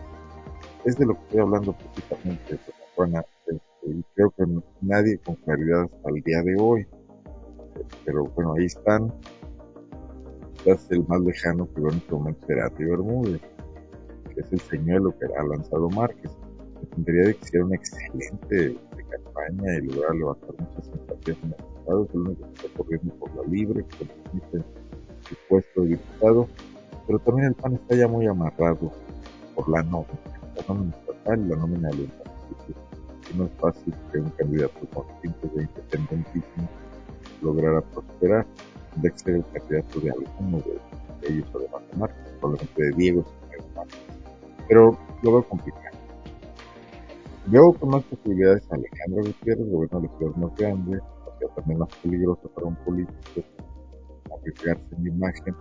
Es 0.86 0.98
de 0.98 1.06
lo 1.06 1.14
que 1.14 1.22
estoy 1.22 1.40
hablando 1.40 1.74
precisamente, 1.74 2.60
Juana, 2.96 3.24
creo 4.16 4.32
que 4.32 4.46
nadie 4.82 5.18
con 5.20 5.36
claridad 5.36 5.84
hasta 5.84 6.10
el 6.10 6.22
día 6.24 6.42
de 6.42 6.56
hoy. 6.60 6.88
Pero 8.06 8.26
bueno, 8.26 8.54
ahí 8.54 8.66
están. 8.66 9.14
Quizás 10.54 10.90
el 10.92 11.06
más 11.08 11.22
lejano 11.22 11.68
que 11.74 11.82
en 11.82 11.88
este 11.88 12.12
momento 12.14 12.48
será 12.48 12.70
Bermúdez, 12.70 13.42
que 14.34 14.40
es 14.40 14.54
el 14.54 14.60
señuelo 14.62 15.14
que 15.18 15.26
ha 15.26 15.44
lanzado 15.44 15.90
Márquez. 15.90 16.32
Tendría 16.96 17.28
de 17.28 17.36
que 17.36 17.46
sea 17.46 17.64
una 17.64 17.76
excelente 17.76 18.78
campaña 19.10 19.76
y 19.76 19.82
lograr 19.88 20.16
levantar 20.16 20.50
muchas 20.60 20.86
simpatías 20.86 21.38
en 21.44 21.50
los 21.50 21.60
estados. 21.80 22.10
El 22.14 22.20
único 22.20 22.48
que 22.48 22.54
está 22.54 22.78
corriendo 22.78 23.16
por 23.16 23.36
la 23.36 23.44
libre, 23.52 23.86
que 23.86 24.06
permite 24.06 24.66
su 25.28 25.36
puesto 25.50 25.82
de 25.82 25.88
diputado. 25.90 26.48
Pero 27.08 27.20
también 27.20 27.48
el 27.48 27.56
PAN 27.56 27.74
está 27.74 27.96
ya 27.96 28.08
muy 28.08 28.28
amarrado 28.28 28.92
por 29.56 29.70
la 29.70 29.84
nómina, 29.84 30.20
la 30.56 30.64
nómina 30.68 30.96
estatal 30.96 31.40
y 31.40 31.50
la 31.50 31.56
nómina 31.56 31.90
del 31.90 32.10
no 33.34 33.46
es 33.46 33.52
fácil 33.60 33.94
que 34.12 34.20
un 34.20 34.30
candidato 34.32 34.80
con 34.94 35.06
tintes 35.22 35.54
de 35.56 35.64
independentismo 35.64 36.70
lograra 37.42 37.82
prosperar. 37.82 38.46
de 38.98 39.10
que 39.10 39.18
ser 39.18 39.36
el 39.36 39.46
candidato 39.52 40.00
de 40.02 40.12
alguno 40.12 40.58
de, 40.60 41.28
ellos, 41.28 41.48
además 41.56 41.82
de 41.92 41.98
Marcos, 41.98 42.32
probablemente 42.40 42.84
de 42.84 42.92
Diego, 42.92 43.26
pero 44.68 44.98
lo 45.24 45.32
veo 45.32 45.50
complicado. 45.50 45.98
Veo 47.48 47.74
con 47.74 47.90
más 47.90 48.04
posibilidades 48.04 48.64
a 48.72 48.76
Alejandro 48.76 49.24
Gutiérrez, 49.24 49.70
gobierno 49.70 50.02
de 50.02 50.30
más 50.40 50.56
grande, 50.56 51.00
o 51.00 51.48
también 51.56 51.80
más 51.80 51.90
peligroso 52.02 52.48
para 52.50 52.68
un 52.68 52.76
político 52.78 53.42
arriesgarse 54.38 54.96
en 54.96 55.04
la 55.04 55.10
imagen, 55.10 55.56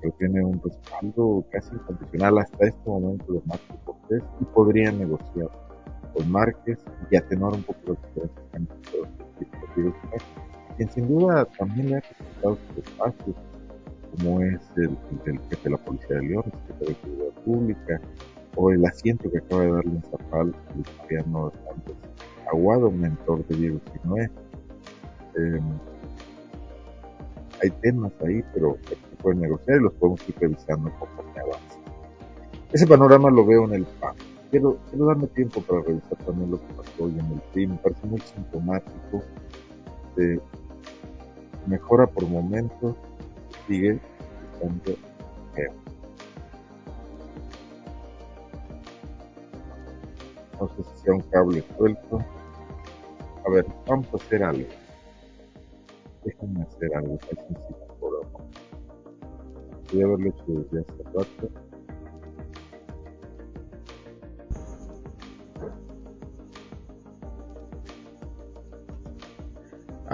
pero 0.00 0.14
tiene 0.18 0.44
un 0.44 0.60
respaldo 0.62 1.44
casi 1.50 1.74
incondicional 1.74 2.38
hasta 2.38 2.66
este 2.66 2.88
momento 2.88 3.32
de 3.32 3.42
Marcos 3.46 3.76
Cortés 3.84 4.22
y 4.40 4.44
podría 4.44 4.92
negociar 4.92 5.50
con 6.14 6.30
Márquez 6.30 6.78
y 7.10 7.16
atenuar 7.16 7.54
un 7.54 7.62
poco 7.62 7.80
los 7.86 7.98
diferencias 8.02 8.46
entre 8.54 9.04
quien 10.76 10.90
sin 10.90 11.08
duda 11.08 11.44
también 11.58 11.90
le 11.90 11.96
ha 11.96 12.00
presentado 12.00 12.58
sus 12.68 12.84
espacios, 12.84 13.36
como 14.16 14.40
es 14.40 14.60
el, 14.76 14.96
el, 15.26 15.38
jefe 15.48 15.62
de 15.64 15.70
la 15.70 15.78
Policía 15.78 16.16
de 16.16 16.22
León, 16.22 16.44
el 16.46 16.52
secretario 16.52 16.88
de 16.88 17.00
Seguridad 17.00 17.42
Pública, 17.44 18.00
o 18.56 18.70
el 18.70 18.84
asiento 18.84 19.30
que 19.30 19.38
acaba 19.38 19.62
de 19.62 19.72
darle 19.72 19.90
un 19.90 20.02
zapal 20.02 20.54
al 20.70 20.80
italiano 20.80 21.52
Sánchez 21.64 21.96
Aguado, 22.52 22.90
mentor 22.90 23.46
de 23.46 23.56
Diego 23.56 23.80
Sinoé. 23.92 24.30
Eh, 25.36 25.60
hay 27.62 27.70
temas 27.82 28.12
ahí, 28.24 28.44
pero 28.52 28.76
se 28.88 28.96
pueden 29.22 29.40
negociar 29.40 29.80
y 29.80 29.84
los 29.84 29.92
podemos 29.94 30.28
ir 30.28 30.34
revisando 30.38 30.90
conforme 30.98 31.40
avance. 31.40 31.78
Ese 32.72 32.86
panorama 32.86 33.30
lo 33.30 33.46
veo 33.46 33.64
en 33.64 33.74
el 33.74 33.84
PAN. 34.00 34.14
Quiero, 34.50 34.78
quiero 34.88 35.06
darme 35.06 35.26
tiempo 35.28 35.60
para 35.62 35.82
revisar 35.82 36.18
también 36.24 36.50
lo 36.50 36.58
que 36.58 36.74
pasó 36.74 37.04
hoy 37.04 37.12
en 37.18 37.26
el 37.32 37.40
PRI. 37.52 37.66
Me 37.66 37.76
parece 37.76 38.06
muy 38.06 38.20
sintomático 38.20 39.22
de 40.16 40.40
mejora 41.66 42.06
por 42.06 42.26
momentos, 42.28 42.94
sigue 43.66 44.00
estando. 44.52 44.96
No 50.60 50.68
sé 50.68 50.84
si 50.84 51.02
sea 51.02 51.14
un 51.14 51.20
cable 51.22 51.64
suelto. 51.76 52.18
A 53.44 53.50
ver, 53.50 53.66
vamos 53.86 54.06
a 54.12 54.16
hacer 54.16 54.42
algo. 54.42 54.68
Déjame 56.24 56.62
hacer 56.62 56.94
algo. 56.94 57.18
Es 57.30 57.38
ahora. 58.00 58.28
Voy 59.92 60.02
a 60.02 60.04
haberlo 60.04 60.28
hecho 60.28 60.44
desde 60.46 60.80
hace 60.80 61.02
rato. 61.12 61.63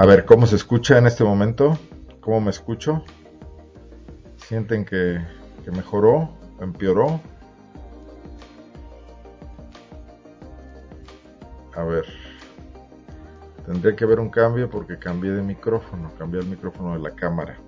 A 0.01 0.07
ver, 0.07 0.25
¿cómo 0.25 0.47
se 0.47 0.57
escucha 0.57 0.97
en 0.97 1.07
este 1.07 1.25
momento? 1.25 1.79
¿Cómo 2.23 2.41
me 2.41 2.49
escucho? 2.49 3.05
¿Sienten 4.39 4.87
que, 4.87 5.23
que 5.63 5.71
mejoró? 5.73 6.31
¿Empeoró? 6.59 7.21
A 11.77 11.83
ver. 11.83 12.07
Tendría 13.67 13.95
que 13.95 14.05
haber 14.05 14.21
un 14.21 14.31
cambio 14.31 14.71
porque 14.71 14.99
cambié 14.99 15.33
de 15.33 15.43
micrófono, 15.43 16.11
cambié 16.17 16.41
el 16.41 16.47
micrófono 16.47 16.95
de 16.95 17.01
la 17.01 17.11
cámara. 17.11 17.59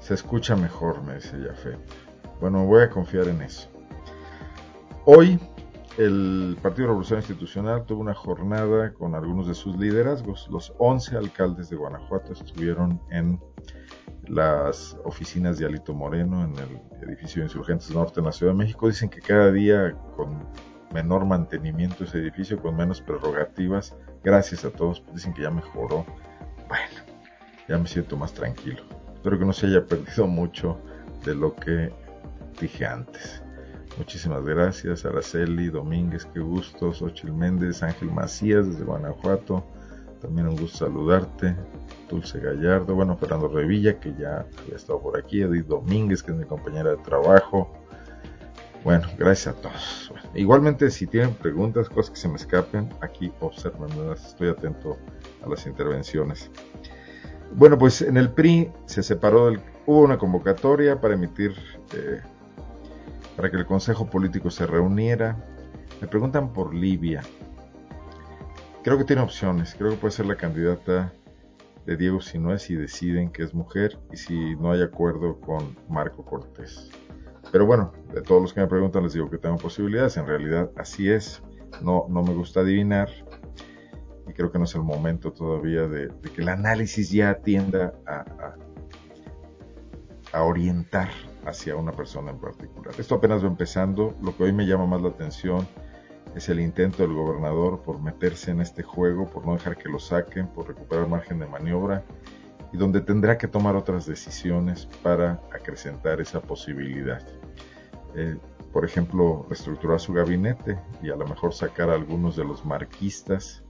Se 0.00 0.14
escucha 0.14 0.56
mejor, 0.56 1.02
me 1.02 1.16
dice 1.16 1.36
Jafet. 1.46 1.78
Bueno, 2.40 2.64
voy 2.64 2.84
a 2.84 2.88
confiar 2.88 3.28
en 3.28 3.42
eso. 3.42 3.68
Hoy 5.04 5.38
el 5.98 6.58
Partido 6.60 6.88
Revolución 6.88 7.20
Institucional 7.20 7.86
tuvo 7.86 8.00
una 8.00 8.14
jornada 8.14 8.92
con 8.92 9.14
algunos 9.14 9.48
de 9.48 9.54
sus 9.54 9.76
liderazgos. 9.76 10.46
Los 10.50 10.74
11 10.78 11.16
alcaldes 11.16 11.70
de 11.70 11.76
Guanajuato 11.76 12.32
estuvieron 12.32 13.00
en 13.10 13.40
las 14.28 14.96
oficinas 15.04 15.58
de 15.58 15.66
Alito 15.66 15.94
Moreno 15.94 16.44
en 16.44 16.54
el 16.58 17.08
edificio 17.08 17.40
de 17.40 17.46
Insurgentes 17.46 17.90
Norte 17.90 18.20
en 18.20 18.26
la 18.26 18.32
Ciudad 18.32 18.52
de 18.52 18.58
México. 18.58 18.88
Dicen 18.88 19.08
que 19.08 19.20
cada 19.20 19.50
día 19.50 19.96
con 20.16 20.46
menor 20.92 21.24
mantenimiento 21.24 22.04
ese 22.04 22.18
edificio, 22.18 22.60
con 22.60 22.76
menos 22.76 23.00
prerrogativas. 23.00 23.96
Gracias 24.22 24.64
a 24.64 24.70
todos, 24.70 25.02
dicen 25.14 25.32
que 25.32 25.42
ya 25.42 25.50
mejoró. 25.50 26.04
Bueno, 26.68 27.16
ya 27.68 27.78
me 27.78 27.86
siento 27.86 28.16
más 28.16 28.32
tranquilo. 28.34 28.82
Espero 29.14 29.38
que 29.38 29.44
no 29.46 29.52
se 29.52 29.66
haya 29.66 29.86
perdido 29.86 30.26
mucho 30.26 30.78
de 31.24 31.34
lo 31.34 31.54
que 31.54 31.90
dije 32.60 32.84
antes. 32.84 33.45
Muchísimas 33.96 34.44
gracias, 34.44 35.06
Araceli 35.06 35.68
Domínguez, 35.68 36.26
qué 36.26 36.40
gusto, 36.40 36.92
Xochil 36.92 37.32
Méndez, 37.32 37.82
Ángel 37.82 38.10
Macías 38.10 38.66
desde 38.68 38.84
Guanajuato, 38.84 39.64
también 40.20 40.48
un 40.48 40.56
gusto 40.56 40.84
saludarte, 40.84 41.56
Dulce 42.10 42.38
Gallardo, 42.38 42.94
bueno, 42.94 43.16
Fernando 43.16 43.48
Revilla, 43.48 43.98
que 43.98 44.12
ya 44.18 44.46
había 44.62 44.76
estado 44.76 45.00
por 45.00 45.18
aquí, 45.18 45.40
Edith 45.40 45.66
Domínguez, 45.66 46.22
que 46.22 46.32
es 46.32 46.36
mi 46.36 46.44
compañera 46.44 46.90
de 46.90 46.98
trabajo, 46.98 47.72
bueno, 48.84 49.08
gracias 49.18 49.56
a 49.56 49.60
todos. 49.60 50.12
igualmente, 50.34 50.90
si 50.90 51.06
tienen 51.06 51.34
preguntas, 51.34 51.88
cosas 51.88 52.10
que 52.10 52.20
se 52.20 52.28
me 52.28 52.36
escapen, 52.36 52.88
aquí 53.00 53.32
observen, 53.40 53.88
estoy 54.12 54.48
atento 54.48 54.96
a 55.44 55.48
las 55.48 55.66
intervenciones. 55.66 56.50
Bueno, 57.52 57.78
pues 57.78 58.02
en 58.02 58.16
el 58.16 58.30
PRI 58.30 58.70
se 58.84 59.02
separó, 59.02 59.46
del, 59.46 59.60
hubo 59.86 60.02
una 60.02 60.18
convocatoria 60.18 61.00
para 61.00 61.14
emitir, 61.14 61.52
eh, 61.94 62.20
para 63.36 63.50
que 63.50 63.56
el 63.56 63.66
Consejo 63.66 64.06
Político 64.06 64.50
se 64.50 64.66
reuniera. 64.66 65.36
Me 66.00 66.08
preguntan 66.08 66.52
por 66.52 66.74
Libia. 66.74 67.22
Creo 68.82 68.98
que 68.98 69.04
tiene 69.04 69.22
opciones, 69.22 69.74
creo 69.76 69.90
que 69.90 69.96
puede 69.96 70.12
ser 70.12 70.26
la 70.26 70.36
candidata 70.36 71.12
de 71.86 71.96
Diego 71.96 72.20
Sinué 72.20 72.58
si 72.58 72.74
deciden 72.74 73.30
que 73.30 73.44
es 73.44 73.54
mujer 73.54 73.98
y 74.12 74.16
si 74.16 74.56
no 74.56 74.72
hay 74.72 74.82
acuerdo 74.82 75.40
con 75.40 75.76
Marco 75.88 76.24
Cortés. 76.24 76.90
Pero 77.52 77.66
bueno, 77.66 77.92
de 78.12 78.22
todos 78.22 78.42
los 78.42 78.52
que 78.52 78.60
me 78.60 78.66
preguntan 78.66 79.04
les 79.04 79.12
digo 79.12 79.30
que 79.30 79.38
tengo 79.38 79.56
posibilidades. 79.56 80.16
En 80.16 80.26
realidad 80.26 80.70
así 80.76 81.10
es. 81.10 81.42
No, 81.82 82.06
no 82.08 82.22
me 82.22 82.34
gusta 82.34 82.60
adivinar. 82.60 83.08
Y 84.28 84.32
creo 84.32 84.50
que 84.50 84.58
no 84.58 84.64
es 84.64 84.74
el 84.74 84.82
momento 84.82 85.32
todavía 85.32 85.86
de, 85.86 86.10
que 86.34 86.42
el 86.42 86.48
análisis 86.48 87.10
ya 87.10 87.34
tienda 87.34 87.94
a, 88.06 88.56
orientar 90.42 91.08
hacia 91.46 91.76
una 91.76 91.92
persona 91.92 92.32
en 92.32 92.38
particular. 92.38 92.94
Esto 92.98 93.14
apenas 93.14 93.42
va 93.42 93.48
empezando. 93.48 94.14
Lo 94.20 94.36
que 94.36 94.44
hoy 94.44 94.52
me 94.52 94.66
llama 94.66 94.86
más 94.86 95.02
la 95.02 95.08
atención 95.08 95.66
es 96.34 96.48
el 96.48 96.60
intento 96.60 97.02
del 97.02 97.14
gobernador 97.14 97.82
por 97.82 98.00
meterse 98.00 98.50
en 98.50 98.60
este 98.60 98.82
juego, 98.82 99.26
por 99.26 99.46
no 99.46 99.54
dejar 99.54 99.76
que 99.76 99.88
lo 99.88 99.98
saquen, 99.98 100.48
por 100.48 100.68
recuperar 100.68 101.08
margen 101.08 101.38
de 101.38 101.46
maniobra 101.46 102.04
y 102.72 102.76
donde 102.76 103.00
tendrá 103.00 103.38
que 103.38 103.48
tomar 103.48 103.76
otras 103.76 104.06
decisiones 104.06 104.86
para 105.02 105.40
acrecentar 105.52 106.20
esa 106.20 106.40
posibilidad. 106.40 107.22
Eh, 108.14 108.36
por 108.72 108.84
ejemplo, 108.84 109.46
reestructurar 109.48 110.00
su 110.00 110.12
gabinete 110.12 110.78
y 111.02 111.10
a 111.10 111.16
lo 111.16 111.26
mejor 111.26 111.54
sacar 111.54 111.88
a 111.88 111.94
algunos 111.94 112.36
de 112.36 112.44
los 112.44 112.64
marquistas 112.64 113.64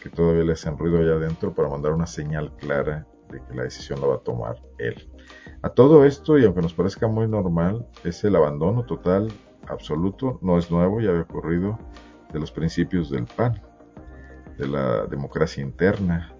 que 0.00 0.10
todavía 0.10 0.44
le 0.44 0.52
hacen 0.52 0.78
ruido 0.78 0.98
allá 0.98 1.14
adentro 1.14 1.54
para 1.54 1.68
mandar 1.68 1.92
una 1.92 2.06
señal 2.06 2.54
clara 2.56 3.06
de 3.30 3.42
que 3.42 3.54
la 3.54 3.64
decisión 3.64 4.00
la 4.00 4.06
va 4.06 4.14
a 4.16 4.20
tomar 4.20 4.62
él. 4.78 5.10
A 5.62 5.70
todo 5.70 6.04
esto, 6.04 6.38
y 6.38 6.44
aunque 6.44 6.62
nos 6.62 6.74
parezca 6.74 7.08
muy 7.08 7.26
normal, 7.28 7.86
es 8.04 8.22
el 8.24 8.36
abandono 8.36 8.84
total, 8.84 9.32
absoluto, 9.68 10.38
no 10.42 10.58
es 10.58 10.70
nuevo, 10.70 11.00
ya 11.00 11.10
había 11.10 11.22
ocurrido, 11.22 11.78
de 12.32 12.40
los 12.40 12.50
principios 12.50 13.10
del 13.10 13.24
PAN, 13.24 13.60
de 14.58 14.66
la 14.66 15.06
democracia 15.06 15.62
interna, 15.62 16.32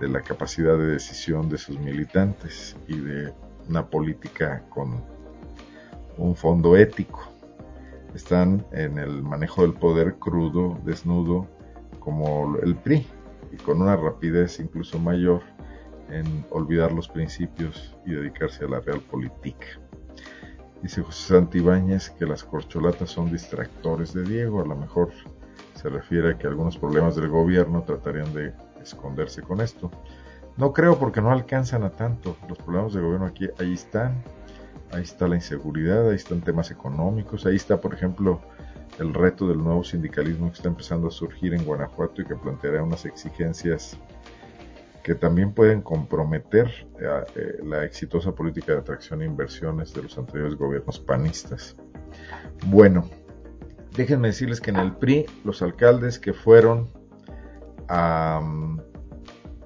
de 0.00 0.08
la 0.08 0.22
capacidad 0.22 0.76
de 0.76 0.86
decisión 0.86 1.48
de 1.48 1.58
sus 1.58 1.78
militantes 1.78 2.76
y 2.88 2.96
de 2.98 3.32
una 3.68 3.86
política 3.86 4.64
con 4.68 5.02
un 6.18 6.34
fondo 6.34 6.76
ético. 6.76 7.22
Están 8.14 8.66
en 8.72 8.98
el 8.98 9.22
manejo 9.22 9.62
del 9.62 9.74
poder 9.74 10.16
crudo, 10.16 10.78
desnudo, 10.84 11.46
como 12.00 12.56
el 12.58 12.74
PRI, 12.76 13.06
y 13.52 13.56
con 13.56 13.80
una 13.80 13.96
rapidez 13.96 14.60
incluso 14.60 14.98
mayor 14.98 15.42
en 16.12 16.44
olvidar 16.50 16.92
los 16.92 17.08
principios 17.08 17.96
y 18.04 18.12
dedicarse 18.12 18.64
a 18.64 18.68
la 18.68 18.80
realpolitik. 18.80 19.56
Dice 20.82 21.02
José 21.02 21.34
Santibáñez 21.34 22.10
que 22.10 22.26
las 22.26 22.44
corcholatas 22.44 23.10
son 23.10 23.32
distractores 23.32 24.12
de 24.12 24.24
Diego, 24.24 24.62
a 24.62 24.66
lo 24.66 24.76
mejor 24.76 25.12
se 25.74 25.88
refiere 25.88 26.32
a 26.32 26.38
que 26.38 26.46
algunos 26.46 26.76
problemas 26.76 27.16
del 27.16 27.28
gobierno 27.28 27.82
tratarían 27.82 28.32
de 28.34 28.52
esconderse 28.80 29.42
con 29.42 29.60
esto. 29.60 29.90
No 30.56 30.72
creo 30.72 30.98
porque 30.98 31.20
no 31.20 31.32
alcanzan 31.32 31.82
a 31.82 31.90
tanto. 31.90 32.36
Los 32.48 32.58
problemas 32.58 32.92
del 32.92 33.04
gobierno 33.04 33.26
aquí, 33.26 33.48
ahí 33.58 33.72
están. 33.72 34.22
Ahí 34.92 35.02
está 35.02 35.26
la 35.26 35.36
inseguridad, 35.36 36.10
ahí 36.10 36.16
están 36.16 36.42
temas 36.42 36.70
económicos, 36.70 37.46
ahí 37.46 37.56
está, 37.56 37.80
por 37.80 37.94
ejemplo, 37.94 38.42
el 38.98 39.14
reto 39.14 39.48
del 39.48 39.58
nuevo 39.58 39.82
sindicalismo 39.82 40.48
que 40.50 40.56
está 40.56 40.68
empezando 40.68 41.08
a 41.08 41.10
surgir 41.10 41.54
en 41.54 41.64
Guanajuato 41.64 42.20
y 42.20 42.26
que 42.26 42.36
planteará 42.36 42.82
unas 42.82 43.06
exigencias 43.06 43.96
que 45.02 45.14
también 45.14 45.52
pueden 45.52 45.82
comprometer 45.82 46.68
eh, 47.00 47.24
eh, 47.34 47.58
la 47.64 47.84
exitosa 47.84 48.32
política 48.32 48.72
de 48.72 48.78
atracción 48.78 49.22
e 49.22 49.26
inversiones 49.26 49.92
de 49.92 50.02
los 50.02 50.16
anteriores 50.16 50.54
gobiernos 50.54 50.98
panistas. 51.00 51.76
Bueno, 52.66 53.08
déjenme 53.96 54.28
decirles 54.28 54.60
que 54.60 54.70
en 54.70 54.76
el 54.76 54.96
PRI 54.96 55.26
los 55.44 55.62
alcaldes 55.62 56.18
que 56.18 56.32
fueron 56.32 56.88
a 57.88 58.40
mm, 58.42 58.80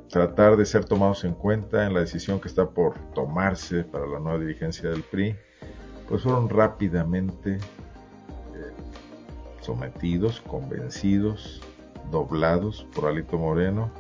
tratar 0.09 0.57
de 0.57 0.65
ser 0.65 0.85
tomados 0.85 1.25
en 1.25 1.35
cuenta 1.35 1.85
en 1.85 1.93
la 1.93 2.01
decisión 2.01 2.41
que 2.41 2.49
está 2.49 2.71
por 2.71 2.99
tomarse 3.13 3.85
para 3.85 4.07
la 4.07 4.19
nueva 4.19 4.39
dirigencia 4.39 4.89
del 4.89 5.03
PRI, 5.03 5.37
pues 6.09 6.23
fueron 6.23 6.49
rápidamente 6.49 7.57
eh, 7.57 8.73
sometidos, 9.61 10.41
convencidos, 10.41 11.61
doblados 12.11 12.87
por 12.95 13.07
Alito 13.07 13.37
Moreno. 13.37 13.91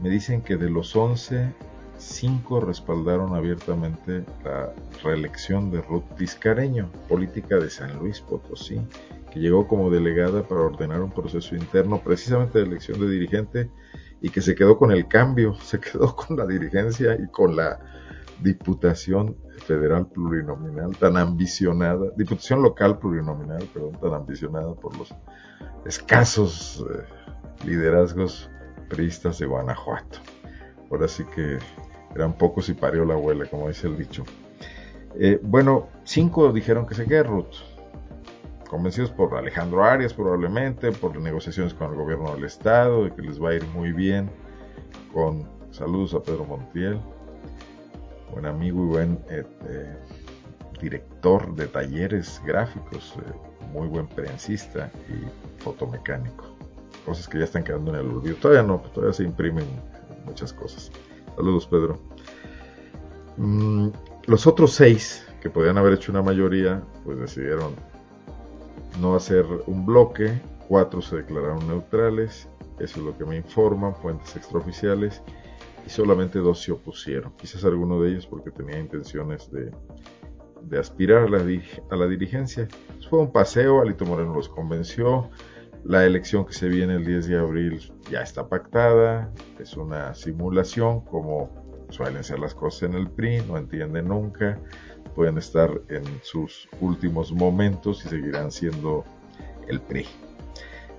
Me 0.00 0.10
dicen 0.10 0.42
que 0.42 0.56
de 0.56 0.70
los 0.70 0.94
11, 0.94 1.52
5 1.98 2.60
respaldaron 2.60 3.34
abiertamente 3.34 4.24
la 4.44 4.72
reelección 5.02 5.70
de 5.70 5.80
Ruth 5.82 6.04
Tiscareño, 6.16 6.88
política 7.08 7.56
de 7.56 7.68
San 7.68 7.98
Luis 7.98 8.20
Potosí, 8.20 8.80
que 9.32 9.40
llegó 9.40 9.66
como 9.66 9.90
delegada 9.90 10.42
para 10.42 10.62
ordenar 10.62 11.02
un 11.02 11.10
proceso 11.10 11.56
interno 11.56 12.00
precisamente 12.02 12.58
de 12.58 12.66
elección 12.66 13.00
de 13.00 13.08
dirigente 13.08 13.70
y 14.20 14.30
que 14.30 14.40
se 14.40 14.54
quedó 14.54 14.78
con 14.78 14.92
el 14.92 15.08
cambio, 15.08 15.54
se 15.62 15.80
quedó 15.80 16.14
con 16.14 16.36
la 16.36 16.46
dirigencia 16.46 17.14
y 17.14 17.26
con 17.28 17.56
la 17.56 17.80
diputación 18.40 19.36
federal 19.66 20.06
plurinominal 20.06 20.96
tan 20.96 21.16
ambicionada, 21.16 22.12
diputación 22.16 22.62
local 22.62 22.98
plurinominal, 23.00 23.64
perdón, 23.74 23.98
tan 24.00 24.14
ambicionada 24.14 24.74
por 24.74 24.96
los 24.96 25.12
escasos 25.84 26.86
eh, 26.88 27.66
liderazgos 27.66 28.48
priistas 28.88 29.38
de 29.38 29.46
Guanajuato. 29.46 30.18
Ahora 30.90 31.08
sí 31.08 31.24
que 31.34 31.58
eran 32.14 32.32
pocos 32.36 32.68
y 32.68 32.74
parió 32.74 33.04
la 33.04 33.14
abuela, 33.14 33.46
como 33.46 33.68
dice 33.68 33.86
el 33.86 33.96
dicho. 33.96 34.24
Eh, 35.14 35.38
bueno, 35.42 35.88
cinco 36.04 36.52
dijeron 36.52 36.86
que 36.86 36.94
se 36.94 37.06
quede 37.06 37.24
convencidos 38.68 39.10
por 39.10 39.34
Alejandro 39.36 39.82
Arias 39.82 40.12
probablemente, 40.12 40.92
por 40.92 41.18
negociaciones 41.18 41.74
con 41.74 41.90
el 41.90 41.96
gobierno 41.96 42.34
del 42.34 42.44
estado, 42.44 43.04
de 43.04 43.14
que 43.14 43.22
les 43.22 43.42
va 43.42 43.50
a 43.50 43.54
ir 43.54 43.66
muy 43.68 43.92
bien, 43.92 44.30
con 45.12 45.48
saludos 45.70 46.14
a 46.14 46.22
Pedro 46.22 46.44
Montiel, 46.44 47.00
buen 48.32 48.46
amigo 48.46 48.84
y 48.84 48.86
buen 48.86 49.18
eh, 49.30 49.44
eh, 49.68 49.96
director 50.80 51.54
de 51.56 51.66
talleres 51.66 52.40
gráficos, 52.44 53.14
muy 53.72 53.88
buen 53.88 54.06
prensista 54.06 54.90
y 55.08 55.62
fotomecánico, 55.62 56.44
cosas 57.08 57.26
que 57.26 57.38
ya 57.38 57.44
están 57.44 57.64
quedando 57.64 57.90
en 57.94 58.00
el 58.00 58.06
olvido, 58.06 58.36
todavía 58.36 58.62
no, 58.62 58.82
todavía 58.92 59.14
se 59.14 59.24
imprimen 59.24 59.64
muchas 60.26 60.52
cosas. 60.52 60.92
Saludos 61.36 61.66
Pedro. 61.66 61.98
Mm, 63.38 63.88
los 64.26 64.46
otros 64.46 64.72
seis 64.74 65.26
que 65.40 65.48
podían 65.48 65.78
haber 65.78 65.94
hecho 65.94 66.12
una 66.12 66.22
mayoría, 66.22 66.82
pues 67.04 67.18
decidieron 67.18 67.74
no 69.00 69.14
hacer 69.14 69.46
un 69.66 69.86
bloque, 69.86 70.38
cuatro 70.68 71.00
se 71.00 71.16
declararon 71.16 71.66
neutrales, 71.66 72.48
eso 72.78 73.00
es 73.00 73.06
lo 73.06 73.16
que 73.16 73.24
me 73.24 73.36
informan 73.36 73.94
fuentes 73.94 74.36
extraoficiales, 74.36 75.22
y 75.86 75.90
solamente 75.90 76.40
dos 76.40 76.60
se 76.62 76.72
opusieron, 76.72 77.32
quizás 77.36 77.64
alguno 77.64 78.02
de 78.02 78.10
ellos 78.10 78.26
porque 78.26 78.50
tenía 78.50 78.78
intenciones 78.78 79.50
de, 79.50 79.70
aspirar 80.78 81.22
a 81.22 81.28
la, 81.28 81.38
a 81.90 81.96
la 81.96 82.06
dirigencia. 82.06 82.68
fue 83.08 83.20
un 83.20 83.32
paseo, 83.32 83.80
Alito 83.80 84.04
Moreno 84.04 84.34
los 84.34 84.50
convenció, 84.50 85.30
la 85.88 86.04
elección 86.04 86.44
que 86.44 86.52
se 86.52 86.68
viene 86.68 86.96
el 86.96 87.04
10 87.06 87.28
de 87.28 87.38
abril 87.38 87.92
ya 88.10 88.20
está 88.20 88.46
pactada, 88.46 89.32
es 89.58 89.74
una 89.74 90.14
simulación 90.14 91.00
como 91.00 91.48
suelen 91.88 92.22
ser 92.22 92.40
las 92.40 92.54
cosas 92.54 92.90
en 92.90 92.94
el 92.94 93.08
PRI, 93.08 93.40
no 93.48 93.56
entienden 93.56 94.08
nunca, 94.08 94.60
pueden 95.14 95.38
estar 95.38 95.70
en 95.88 96.04
sus 96.22 96.68
últimos 96.82 97.32
momentos 97.32 98.04
y 98.04 98.08
seguirán 98.10 98.52
siendo 98.52 99.02
el 99.66 99.80
PRI. 99.80 100.06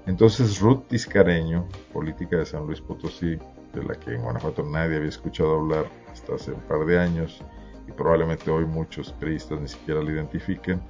Entonces 0.07 0.59
Ruth 0.59 0.87
Tiscareño, 0.87 1.67
política 1.93 2.37
de 2.37 2.47
San 2.47 2.65
Luis 2.65 2.81
Potosí, 2.81 3.37
de 3.75 3.83
la 3.83 3.93
que 3.93 4.15
en 4.15 4.23
Guanajuato 4.23 4.63
nadie 4.63 4.97
había 4.97 5.09
escuchado 5.09 5.59
hablar 5.59 5.85
hasta 6.11 6.33
hace 6.33 6.51
un 6.51 6.61
par 6.61 6.83
de 6.87 6.97
años 6.97 7.43
y 7.87 7.91
probablemente 7.91 8.49
hoy 8.49 8.65
muchos 8.65 9.11
priistas 9.13 9.61
ni 9.61 9.67
siquiera 9.67 10.01
la 10.01 10.11
identifiquen, 10.11 10.81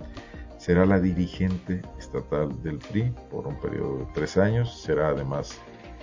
será 0.59 0.85
la 0.85 0.99
dirigente 0.99 1.81
estatal 1.97 2.61
del 2.61 2.77
PRI 2.79 3.13
por 3.31 3.47
un 3.47 3.59
periodo 3.59 3.99
de 3.99 4.07
tres 4.13 4.37
años, 4.37 4.81
será 4.81 5.09
además 5.09 5.59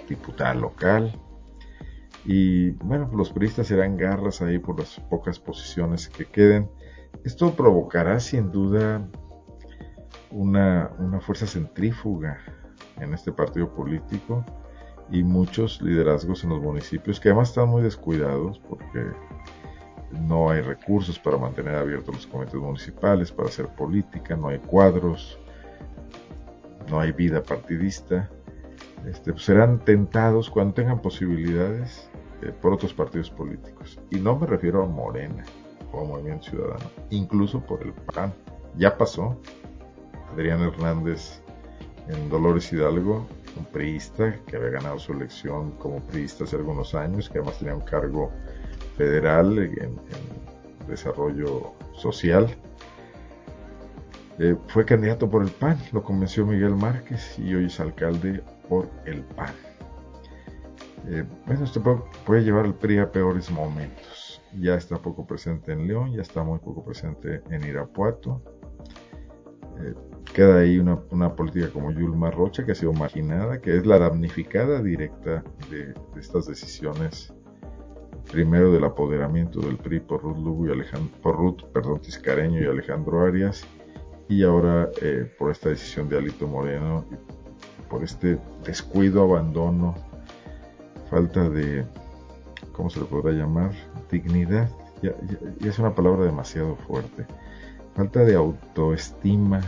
diputada 0.08 0.54
local. 0.54 1.12
Y 2.24 2.70
bueno, 2.70 3.08
los 3.14 3.30
priistas 3.30 3.68
serán 3.68 3.96
garras 3.96 4.40
ahí 4.40 4.58
por 4.58 4.80
las 4.80 4.98
pocas 5.10 5.38
posiciones 5.38 6.08
que 6.08 6.24
queden. 6.24 6.70
Esto 7.22 7.54
provocará 7.54 8.18
sin 8.18 8.50
duda 8.50 9.06
una, 10.30 10.90
fuerza 11.20 11.46
centrífuga 11.46 12.38
en 12.96 13.12
este 13.12 13.32
partido 13.32 13.74
político 13.74 14.44
y 15.10 15.22
muchos 15.22 15.82
liderazgos 15.82 16.44
en 16.44 16.50
los 16.50 16.60
municipios 16.60 17.20
que 17.20 17.28
además 17.28 17.50
están 17.50 17.68
muy 17.68 17.82
descuidados 17.82 18.58
porque 18.58 19.04
no 20.12 20.50
hay 20.50 20.60
recursos 20.60 21.18
para 21.18 21.36
mantener 21.36 21.74
abiertos 21.74 22.14
los 22.14 22.26
comités 22.26 22.54
municipales, 22.54 23.32
para 23.32 23.48
hacer 23.48 23.68
política, 23.68 24.36
no 24.36 24.48
hay 24.48 24.58
cuadros, 24.58 25.38
no 26.88 27.00
hay 27.00 27.12
vida 27.12 27.42
partidista. 27.42 28.30
Este, 29.06 29.32
pues 29.32 29.44
serán 29.44 29.78
tentados 29.80 30.50
cuando 30.50 30.74
tengan 30.74 31.00
posibilidades 31.00 32.08
eh, 32.42 32.52
por 32.60 32.72
otros 32.72 32.92
partidos 32.92 33.30
políticos. 33.30 34.00
Y 34.10 34.16
no 34.16 34.36
me 34.36 34.46
refiero 34.46 34.82
a 34.82 34.86
Morena, 34.86 35.44
Movimiento 36.04 36.50
Ciudadano, 36.50 36.90
incluso 37.10 37.60
por 37.60 37.82
el 37.82 37.92
PAN. 37.92 38.32
Ya 38.76 38.96
pasó. 38.96 39.40
Adrián 40.32 40.60
Hernández 40.60 41.40
en 42.08 42.28
Dolores 42.28 42.70
Hidalgo, 42.72 43.26
un 43.56 43.64
priista 43.66 44.38
que 44.46 44.56
había 44.56 44.70
ganado 44.70 44.98
su 44.98 45.12
elección 45.12 45.70
como 45.72 46.00
priista 46.00 46.44
hace 46.44 46.56
algunos 46.56 46.94
años, 46.94 47.30
que 47.30 47.38
además 47.38 47.58
tenía 47.58 47.74
un 47.74 47.82
cargo 47.82 48.30
federal 48.96 49.58
en, 49.58 49.96
desarrollo 50.88 51.72
social. 51.94 52.48
Eh, 54.38 54.54
fue 54.68 54.84
candidato 54.84 55.28
por 55.28 55.42
el 55.42 55.50
PAN, 55.50 55.78
lo 55.92 56.02
convenció 56.02 56.46
Miguel 56.46 56.76
Márquez 56.76 57.38
y 57.38 57.54
hoy 57.54 57.66
es 57.66 57.80
alcalde 57.80 58.42
por 58.68 58.88
el 59.04 59.22
PAN. 59.22 59.54
Eh, 61.08 61.24
bueno, 61.46 61.64
esto 61.64 61.82
puede 62.24 62.42
llevar 62.42 62.66
al 62.66 62.74
PRI 62.74 62.98
a 62.98 63.10
peores 63.10 63.50
momentos 63.50 64.26
ya 64.60 64.74
está 64.74 64.96
poco 64.98 65.26
presente 65.26 65.72
en 65.72 65.86
León, 65.86 66.12
ya 66.12 66.22
está 66.22 66.42
muy 66.42 66.58
poco 66.58 66.84
presente 66.84 67.42
en 67.50 67.64
Irapuato. 67.64 68.42
Eh, 69.80 69.94
queda 70.32 70.58
ahí 70.58 70.78
una, 70.78 71.34
política 71.34 71.70
como 71.70 71.90
Yulma 71.90 72.30
Rocha, 72.30 72.64
que 72.64 72.72
ha 72.72 72.74
sido 72.74 72.92
marginada, 72.92 73.60
que 73.60 73.76
es 73.76 73.86
la 73.86 73.98
damnificada 73.98 74.82
directa 74.82 75.44
de, 75.70 75.94
estas 76.18 76.46
decisiones. 76.46 77.32
Primero 78.30 78.72
del 78.72 78.84
apoderamiento 78.84 79.60
del 79.60 79.76
PRI 79.76 80.00
por 80.00 80.22
Ruth 80.22 80.38
Lugo 80.38 80.66
y 80.66 80.72
Alejandro, 80.72 81.16
por 81.22 81.36
Ruth, 81.36 81.62
perdón, 81.72 82.00
Tiscareño 82.00 82.60
y 82.60 82.66
Alejandro 82.66 83.20
Arias, 83.20 83.64
y 84.28 84.42
ahora 84.42 84.90
eh, 85.00 85.30
por 85.38 85.50
esta 85.52 85.68
decisión 85.68 86.08
de 86.08 86.18
Alito 86.18 86.46
Moreno, 86.46 87.04
por 87.88 88.02
este 88.02 88.38
descuido, 88.64 89.22
abandono, 89.22 89.94
falta 91.08 91.48
de, 91.48 91.86
¿cómo 92.72 92.90
se 92.90 93.00
le 93.00 93.06
podrá 93.06 93.32
llamar? 93.32 93.72
Dignidad, 94.10 94.68
ya, 95.02 95.12
es 95.64 95.78
una 95.78 95.94
palabra 95.94 96.24
demasiado 96.24 96.76
fuerte. 96.76 97.26
Falta 97.94 98.24
de 98.24 98.34
autoestima 98.34 99.60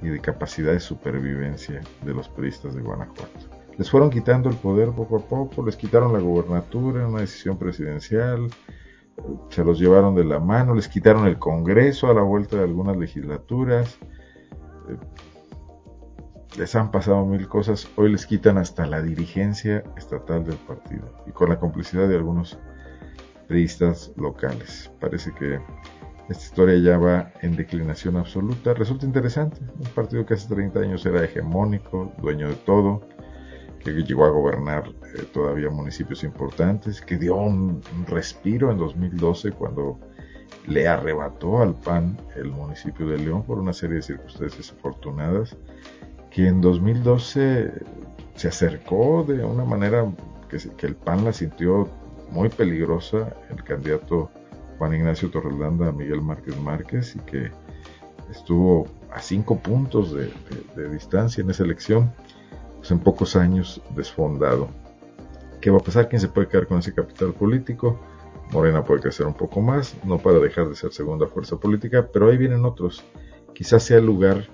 y 0.00 0.08
de 0.08 0.20
capacidad 0.20 0.72
de 0.72 0.80
supervivencia 0.80 1.80
de 2.04 2.14
los 2.14 2.28
periodistas 2.28 2.74
de 2.74 2.82
Guanajuato. 2.82 3.61
Les 3.78 3.90
fueron 3.90 4.10
quitando 4.10 4.48
el 4.48 4.56
poder 4.56 4.90
poco 4.90 5.16
a 5.16 5.20
poco, 5.20 5.64
les 5.64 5.76
quitaron 5.76 6.12
la 6.12 6.18
gobernatura 6.18 7.02
en 7.02 7.08
una 7.08 7.20
decisión 7.20 7.56
presidencial, 7.56 8.48
se 9.48 9.64
los 9.64 9.78
llevaron 9.78 10.14
de 10.14 10.24
la 10.24 10.40
mano, 10.40 10.74
les 10.74 10.88
quitaron 10.88 11.26
el 11.26 11.38
Congreso 11.38 12.10
a 12.10 12.14
la 12.14 12.22
vuelta 12.22 12.56
de 12.56 12.64
algunas 12.64 12.96
legislaturas. 12.96 13.98
les 16.58 16.74
han 16.74 16.90
pasado 16.90 17.24
mil 17.24 17.48
cosas, 17.48 17.88
hoy 17.96 18.12
les 18.12 18.26
quitan 18.26 18.58
hasta 18.58 18.84
la 18.86 19.00
dirigencia 19.00 19.82
estatal 19.96 20.44
del 20.44 20.56
partido 20.56 21.08
y 21.26 21.30
con 21.30 21.48
la 21.48 21.58
complicidad 21.58 22.08
de 22.08 22.16
algunos 22.16 22.58
periodistas 23.48 24.12
locales. 24.16 24.90
Parece 25.00 25.32
que 25.32 25.60
esta 26.28 26.44
historia 26.44 26.78
ya 26.78 26.98
va 26.98 27.32
en 27.40 27.56
declinación 27.56 28.16
absoluta. 28.16 28.74
Resulta 28.74 29.06
interesante, 29.06 29.60
un 29.78 29.90
partido 29.94 30.24
que 30.26 30.34
hace 30.34 30.48
30 30.54 30.80
años 30.80 31.06
era 31.06 31.24
hegemónico, 31.24 32.12
dueño 32.18 32.48
de 32.48 32.54
todo, 32.54 33.00
que 33.82 33.90
llegó 33.90 34.24
a 34.24 34.30
gobernar 34.30 34.92
eh, 35.14 35.24
todavía 35.32 35.70
municipios 35.70 36.22
importantes, 36.24 37.00
que 37.00 37.16
dio 37.16 37.36
un, 37.36 37.82
respiro 38.06 38.70
en 38.70 38.78
2012 38.78 39.52
cuando 39.52 39.98
le 40.66 40.86
arrebató 40.86 41.60
al 41.62 41.74
PAN 41.74 42.18
el 42.36 42.50
municipio 42.50 43.06
de 43.08 43.18
León 43.18 43.42
por 43.42 43.58
una 43.58 43.72
serie 43.72 43.96
de 43.96 44.02
circunstancias 44.02 44.72
afortunadas, 44.76 45.56
que 46.30 46.46
en 46.46 46.60
2012 46.60 47.72
se 48.36 48.48
acercó 48.48 49.24
de 49.24 49.44
una 49.44 49.64
manera 49.64 50.10
que, 50.48 50.58
que 50.76 50.86
el 50.86 50.94
PAN 50.94 51.24
la 51.24 51.32
sintió 51.32 51.88
muy 52.30 52.48
peligrosa, 52.48 53.34
el 53.50 53.62
candidato 53.64 54.30
Juan 54.78 54.94
Ignacio 54.94 55.30
Torrelanda 55.30 55.92
Miguel 55.92 56.22
Márquez 56.22 56.56
Márquez 56.58 57.16
y 57.16 57.18
que 57.20 57.50
estuvo 58.30 58.86
a 59.12 59.20
cinco 59.20 59.58
puntos 59.58 60.14
de 60.14 60.88
distancia 60.88 61.42
en 61.42 61.50
esa 61.50 61.64
elección 61.64 62.12
pues, 62.82 62.90
en 62.90 62.98
pocos 62.98 63.36
años 63.36 63.80
desfondado. 63.94 64.68
¿Qué 65.60 65.70
va 65.70 65.78
a 65.78 65.80
pasar? 65.80 66.08
¿Quién 66.08 66.20
se 66.20 66.26
puede 66.26 66.48
quedar 66.48 66.66
con 66.66 66.80
ese 66.80 66.92
capital 66.92 67.32
político? 67.32 67.96
Morena 68.50 68.84
puede 68.84 69.00
crecer 69.00 69.24
un 69.24 69.34
poco 69.34 69.60
más, 69.60 69.96
no 70.04 70.18
para 70.18 70.40
dejar 70.40 70.68
de 70.68 70.74
ser 70.74 70.92
segunda 70.92 71.28
fuerza 71.28 71.56
política, 71.60 72.08
pero 72.12 72.28
ahí 72.28 72.36
vienen 72.36 72.64
otros. 72.64 73.04
Quizás 73.54 73.84
sea 73.84 73.98
el 73.98 74.06
lugar 74.06 74.48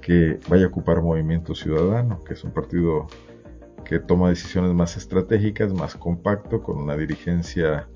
que 0.00 0.40
vaya 0.48 0.64
a 0.64 0.68
ocupar 0.70 1.02
Movimiento 1.02 1.54
Ciudadano, 1.54 2.24
que 2.24 2.34
es 2.34 2.42
un 2.42 2.50
partido 2.50 3.06
que 3.84 4.00
toma 4.00 4.30
decisiones 4.30 4.74
más 4.74 4.96
estratégicas, 4.96 5.72
más 5.72 5.94
compacto, 5.94 6.64
con 6.64 6.78
una 6.78 6.96
dirigencia 6.96 7.86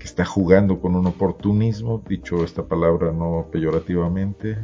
que 0.00 0.04
está 0.04 0.24
jugando 0.24 0.80
con 0.80 0.96
un 0.96 1.06
oportunismo, 1.06 2.02
dicho 2.08 2.42
esta 2.42 2.64
palabra 2.64 3.12
no 3.12 3.46
peyorativamente, 3.52 4.58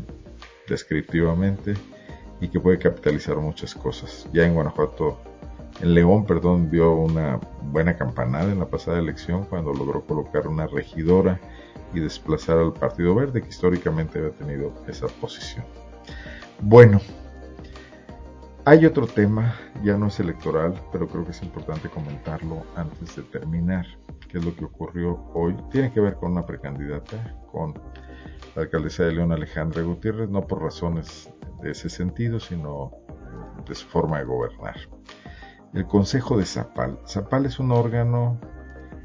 descriptivamente, 0.68 1.74
y 2.41 2.49
que 2.49 2.61
puede 2.61 2.78
capitalizar 2.78 3.37
muchas 3.37 3.74
cosas. 3.74 4.28
Ya 4.32 4.45
en 4.45 4.55
Guanajuato, 4.55 5.18
en 5.80 5.95
León, 5.95 6.24
perdón, 6.24 6.70
dio 6.70 6.95
una 6.95 7.41
buena 7.62 7.97
campanada 7.97 8.51
en 8.51 8.59
la 8.59 8.66
pasada 8.66 8.99
elección 8.99 9.45
cuando 9.45 9.72
logró 9.72 10.05
colocar 10.05 10.49
una 10.49 10.66
regidora 10.66 11.41
y 11.95 12.01
desplazar 12.01 12.59
al 12.59 12.72
Partido 12.72 13.14
Verde, 13.14 13.43
que 13.43 13.49
históricamente 13.49 14.18
había 14.18 14.32
tenido 14.32 14.72
esa 14.89 15.07
posición. 15.07 15.64
Bueno, 16.61 17.01
hay 18.64 18.84
otro 18.84 19.07
tema, 19.07 19.55
ya 19.84 19.97
no 19.97 20.09
es 20.09 20.18
electoral, 20.18 20.74
pero 20.91 21.07
creo 21.07 21.24
que 21.24 21.30
es 21.30 21.43
importante 21.43 21.89
comentarlo 21.89 22.64
antes 22.74 23.14
de 23.14 23.22
terminar, 23.22 23.87
que 24.28 24.39
es 24.39 24.45
lo 24.45 24.57
que 24.57 24.64
ocurrió 24.64 25.30
hoy. 25.34 25.55
Tiene 25.70 25.93
que 25.93 26.01
ver 26.01 26.14
con 26.14 26.32
una 26.32 26.45
precandidata, 26.45 27.37
con 27.53 27.74
la 28.55 28.62
alcaldesa 28.62 29.05
de 29.05 29.12
León 29.12 29.32
Alejandra 29.32 29.82
Gutiérrez, 29.82 30.28
no 30.30 30.47
por 30.47 30.62
razones 30.62 31.30
de 31.61 31.70
ese 31.70 31.88
sentido, 31.88 32.40
sino 32.40 32.92
de 33.66 33.74
su 33.74 33.86
forma 33.86 34.18
de 34.18 34.24
gobernar. 34.24 34.76
El 35.74 35.86
Consejo 35.86 36.38
de 36.38 36.44
Zapal. 36.44 36.98
Zapal 37.07 37.46
es 37.46 37.59
un 37.59 37.72
órgano 37.72 38.40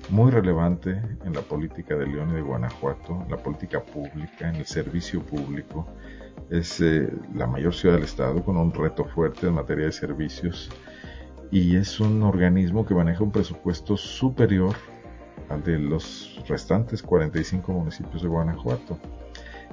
muy 0.10 0.32
relevante 0.32 1.02
en 1.24 1.34
la 1.34 1.42
política 1.42 1.96
de 1.96 2.08
León 2.08 2.30
y 2.32 2.36
de 2.36 2.42
Guanajuato, 2.42 3.22
en 3.24 3.32
la 3.32 3.38
política 3.38 3.84
pública, 3.84 4.50
en 4.50 4.56
el 4.56 4.66
servicio 4.66 5.22
público. 5.22 5.88
Es 6.50 6.82
eh, 6.82 7.10
la 7.34 7.48
mayor 7.48 7.74
ciudad 7.74 7.96
del 7.96 8.04
estado 8.04 8.44
con 8.44 8.58
un 8.58 8.74
reto 8.74 9.06
fuerte 9.06 9.48
en 9.48 9.54
materia 9.54 9.86
de 9.86 9.92
servicios 9.92 10.70
y 11.52 11.76
es 11.76 12.00
un 12.00 12.24
organismo 12.24 12.86
que 12.86 12.96
maneja 12.96 13.24
un 13.24 13.32
presupuesto 13.32 13.98
superior 13.98 14.76
al 15.50 15.64
de 15.64 15.78
los 15.78 16.42
restantes 16.48 17.04
45 17.04 17.72
municipios 17.72 18.22
de 18.22 18.28
Guanajuato 18.30 18.98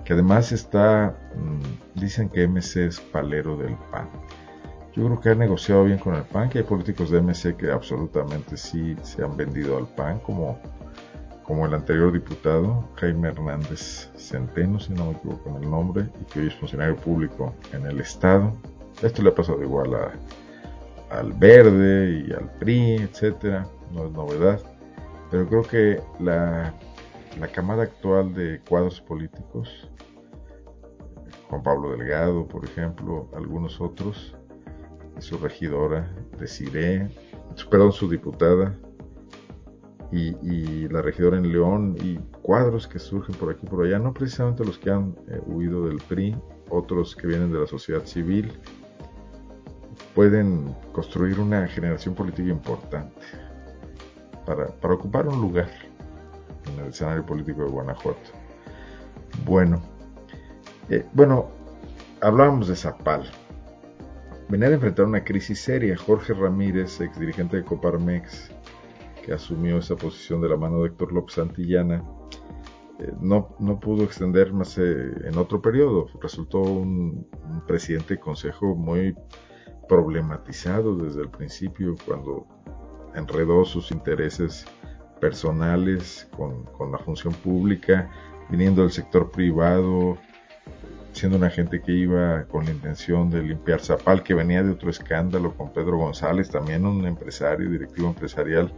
que 0.05 0.13
además 0.13 0.53
está, 0.53 1.17
mm, 1.37 2.01
dicen 2.01 2.29
que 2.29 2.47
MC 2.47 2.87
es 2.87 3.01
palero 3.01 3.57
del 3.57 3.75
PAN. 3.91 4.09
Yo 4.95 5.05
creo 5.07 5.21
que 5.21 5.29
ha 5.31 5.35
negociado 5.35 5.85
bien 5.85 5.99
con 5.99 6.15
el 6.15 6.25
PAN, 6.25 6.49
que 6.49 6.59
hay 6.59 6.65
políticos 6.65 7.11
de 7.11 7.21
MC 7.21 7.57
que 7.57 7.71
absolutamente 7.71 8.57
sí 8.57 8.97
se 9.03 9.23
han 9.23 9.37
vendido 9.37 9.77
al 9.77 9.87
PAN, 9.87 10.19
como, 10.21 10.59
como 11.45 11.67
el 11.67 11.75
anterior 11.75 12.13
diputado, 12.13 12.89
Jaime 12.97 13.29
Hernández 13.29 14.11
Centeno, 14.17 14.81
si 14.81 14.93
no 14.95 15.07
me 15.07 15.13
equivoco 15.13 15.51
en 15.51 15.63
el 15.63 15.71
nombre, 15.71 16.09
y 16.21 16.25
que 16.25 16.41
hoy 16.41 16.47
es 16.49 16.55
funcionario 16.55 16.97
público 16.97 17.55
en 17.73 17.87
el 17.87 18.01
Estado. 18.01 18.53
Esto 19.03 19.23
le 19.23 19.29
ha 19.29 19.35
pasado 19.35 19.63
igual 19.63 19.95
a, 19.95 20.13
al 21.17 21.33
Verde 21.35 22.25
y 22.27 22.33
al 22.33 22.51
PRI, 22.59 22.97
etcétera, 22.97 23.67
no 23.93 24.07
es 24.07 24.13
novedad. 24.13 24.61
Pero 25.31 25.47
creo 25.47 25.63
que 25.63 26.01
la 26.19 26.75
la 27.41 27.49
camada 27.49 27.85
actual 27.85 28.35
de 28.35 28.61
cuadros 28.69 29.01
políticos, 29.01 29.91
Juan 31.49 31.63
Pablo 31.63 31.93
Delgado, 31.93 32.47
por 32.47 32.65
ejemplo, 32.65 33.29
algunos 33.35 33.81
otros, 33.81 34.37
su 35.19 35.39
regidora, 35.39 36.13
Desiree, 36.39 37.09
perdón, 37.71 37.93
su 37.93 38.09
diputada, 38.09 38.77
y, 40.11 40.89
la 40.89 41.03
regidora 41.03 41.37
en 41.37 41.53
León, 41.53 41.97
y 42.03 42.17
cuadros 42.41 42.87
que 42.89 42.99
surgen 42.99 43.35
por 43.35 43.51
aquí 43.51 43.67
por 43.67 43.85
allá, 43.85 43.99
no 43.99 44.15
precisamente 44.15 44.65
los 44.65 44.79
que 44.79 44.91
han 44.91 45.15
eh, 45.29 45.39
huido 45.47 45.87
del 45.87 45.99
PRI, 45.99 46.35
otros 46.71 47.15
que 47.15 47.27
vienen 47.27 47.53
de 47.53 47.61
la 47.61 47.67
sociedad 47.67 48.05
civil, 48.05 48.53
pueden 50.15 50.75
construir 50.93 51.39
una 51.39 51.67
generación 51.69 52.15
política 52.15 52.49
importante 52.49 53.21
para 54.47 54.95
ocupar 54.95 55.29
un 55.29 55.43
lugar 55.43 55.69
en 56.73 56.81
el 56.81 56.89
escenario 56.89 57.25
político 57.25 57.65
de 57.65 57.71
Guanajuato. 57.71 58.31
Bueno, 59.45 59.81
eh, 60.89 61.05
bueno, 61.13 61.49
hablábamos 62.21 62.69
de 62.69 62.77
Zapal. 62.77 63.31
Venía 64.49 64.69
de 64.69 64.77
enfrentar 64.77 65.05
una 65.05 65.25
crisis 65.25 65.61
seria. 65.61 65.97
Jorge 65.97 66.33
Ramírez, 66.33 67.01
ex 67.01 67.19
dirigente 67.19 67.59
de 67.59 67.65
Coparmex, 67.65 68.51
que 69.23 69.33
asumió 69.33 69.79
esa 69.79 69.97
posición 69.97 70.41
de 70.41 70.49
la 70.49 70.57
mano 70.57 70.83
de 70.83 70.89
Héctor 70.89 71.13
López 71.13 71.35
Santillana, 71.35 72.03
eh, 72.99 73.13
no, 73.21 73.55
no, 73.61 73.79
pudo 73.79 74.03
extender 74.05 74.53
más 74.53 74.77
eh, 74.79 75.13
en 75.25 75.37
otro 75.37 75.63
periodo. 75.63 76.07
Resultó 76.21 76.61
un, 76.61 77.29
un, 77.49 77.67
presidente 77.67 78.15
de 78.15 78.21
consejo 78.21 78.75
muy 78.75 79.15
problematizado 79.89 80.97
desde 80.97 81.23
el 81.23 81.29
principio 81.29 81.95
cuando 82.05 82.47
enredó 83.15 83.65
sus 83.65 83.93
intereses 83.93 84.67
personales 85.19 86.29
con, 86.37 86.65
con, 86.65 86.93
la 86.93 86.99
función 86.99 87.33
pública, 87.35 88.11
viniendo 88.49 88.83
del 88.83 88.91
sector 88.91 89.31
privado, 89.31 90.19
siendo 91.13 91.37
una 91.37 91.51
gente 91.51 91.81
que 91.81 91.93
iba 91.93 92.45
con 92.45 92.65
la 92.65 92.71
intención 92.71 93.31
de 93.31 93.43
limpiar 93.43 93.81
Zapal, 93.81 94.23
que 94.23 94.35
venía 94.35 94.63
de 94.63 94.71
otro 94.71 94.91
escándalo 94.91 95.55
con 95.57 95.73
Pedro 95.73 95.99
González, 95.99 96.49
también 96.51 96.87
un 96.87 97.05
empresario, 97.07 97.71
directivo 97.71 98.09
empresarial, 98.09 98.73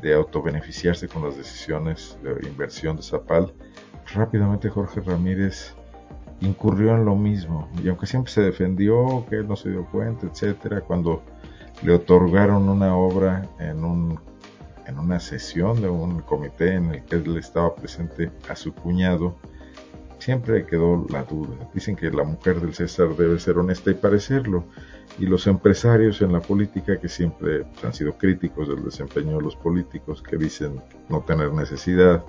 de 0.00 0.14
autobeneficiarse 0.14 1.06
con 1.06 1.22
las 1.22 1.36
decisiones 1.36 2.18
de 2.22 2.48
inversión 2.48 2.96
de 2.96 3.02
Zapal. 3.02 3.54
Rápidamente 4.12 4.68
Jorge 4.68 5.00
Ramírez 5.00 5.74
incurrió 6.40 6.96
en 6.96 7.04
lo 7.04 7.14
mismo, 7.14 7.68
y 7.82 7.88
aunque 7.88 8.06
siempre 8.06 8.32
se 8.32 8.42
defendió, 8.42 9.24
que 9.30 9.36
él 9.36 9.48
no 9.48 9.54
se 9.54 9.70
dio 9.70 9.86
cuenta, 9.86 10.26
etcétera, 10.26 10.80
cuando 10.80 11.22
le 11.82 11.94
otorgaron 11.94 12.68
una 12.68 12.96
obra 12.96 13.48
en 13.60 13.84
un 13.84 14.20
en 14.86 14.98
una 14.98 15.20
sesión 15.20 15.80
de 15.80 15.88
un 15.88 16.20
comité 16.20 16.74
en 16.74 16.94
el 16.94 17.04
que 17.04 17.16
él 17.16 17.36
estaba 17.36 17.74
presente 17.74 18.30
a 18.48 18.56
su 18.56 18.74
cuñado, 18.74 19.36
siempre 20.18 20.64
quedó 20.66 21.04
la 21.10 21.24
duda. 21.24 21.68
Dicen 21.74 21.96
que 21.96 22.10
la 22.10 22.24
mujer 22.24 22.60
del 22.60 22.74
César 22.74 23.16
debe 23.16 23.38
ser 23.40 23.58
honesta 23.58 23.90
y 23.90 23.94
parecerlo, 23.94 24.64
y 25.18 25.26
los 25.26 25.46
empresarios 25.46 26.22
en 26.22 26.32
la 26.32 26.40
política 26.40 26.98
que 26.98 27.08
siempre 27.08 27.66
han 27.82 27.92
sido 27.92 28.16
críticos 28.16 28.68
del 28.68 28.84
desempeño 28.84 29.36
de 29.36 29.42
los 29.42 29.56
políticos, 29.56 30.22
que 30.22 30.36
dicen 30.36 30.80
no 31.08 31.22
tener 31.22 31.52
necesidad, 31.52 32.24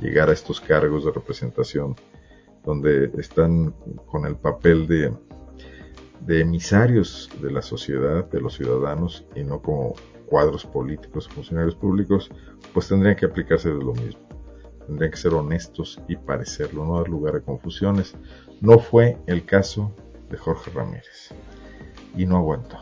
llegar 0.00 0.28
a 0.28 0.32
estos 0.32 0.60
cargos 0.60 1.04
de 1.04 1.12
representación, 1.12 1.96
donde 2.64 3.10
están 3.18 3.74
con 4.06 4.26
el 4.26 4.36
papel 4.36 4.86
de, 4.86 5.12
de 6.20 6.40
emisarios 6.40 7.30
de 7.40 7.50
la 7.50 7.62
sociedad, 7.62 8.26
de 8.30 8.40
los 8.40 8.54
ciudadanos, 8.54 9.24
y 9.34 9.44
no 9.44 9.62
como 9.62 9.94
cuadros 10.30 10.64
políticos 10.64 11.28
funcionarios 11.28 11.74
públicos, 11.74 12.30
pues 12.72 12.88
tendrían 12.88 13.16
que 13.16 13.26
aplicarse 13.26 13.68
de 13.68 13.84
lo 13.84 13.92
mismo. 13.92 14.20
Tendrían 14.86 15.10
que 15.10 15.16
ser 15.16 15.34
honestos 15.34 16.00
y 16.08 16.16
parecerlo, 16.16 16.86
no 16.86 16.98
dar 16.98 17.08
lugar 17.08 17.36
a 17.36 17.40
confusiones. 17.40 18.14
No 18.60 18.78
fue 18.78 19.18
el 19.26 19.44
caso 19.44 19.92
de 20.30 20.38
Jorge 20.38 20.70
Ramírez. 20.70 21.34
Y 22.16 22.26
no 22.26 22.38
aguantó. 22.38 22.78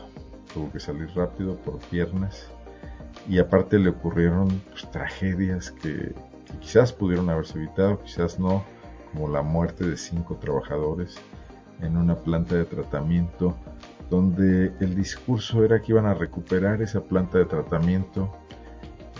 Tuvo 0.53 0.71
que 0.71 0.79
salir 0.79 1.09
rápido 1.15 1.55
por 1.57 1.79
piernas. 1.79 2.47
Y 3.27 3.39
aparte 3.39 3.79
le 3.79 3.89
ocurrieron 3.89 4.47
pues, 4.69 4.89
tragedias 4.91 5.71
que 5.71 6.13
quizás 6.61 6.93
pudieron 6.93 7.29
haberse 7.29 7.57
evitado, 7.57 7.99
quizás 8.01 8.39
no, 8.39 8.63
como 9.11 9.27
la 9.27 9.41
muerte 9.41 9.87
de 9.87 9.97
cinco 9.97 10.35
trabajadores 10.35 11.17
en 11.81 11.97
una 11.97 12.15
planta 12.15 12.55
de 12.55 12.65
tratamiento 12.65 13.55
donde 14.09 14.73
el 14.79 14.95
discurso 14.95 15.63
era 15.63 15.81
que 15.81 15.91
iban 15.91 16.05
a 16.05 16.13
recuperar 16.13 16.81
esa 16.81 17.01
planta 17.01 17.37
de 17.37 17.45
tratamiento 17.45 18.33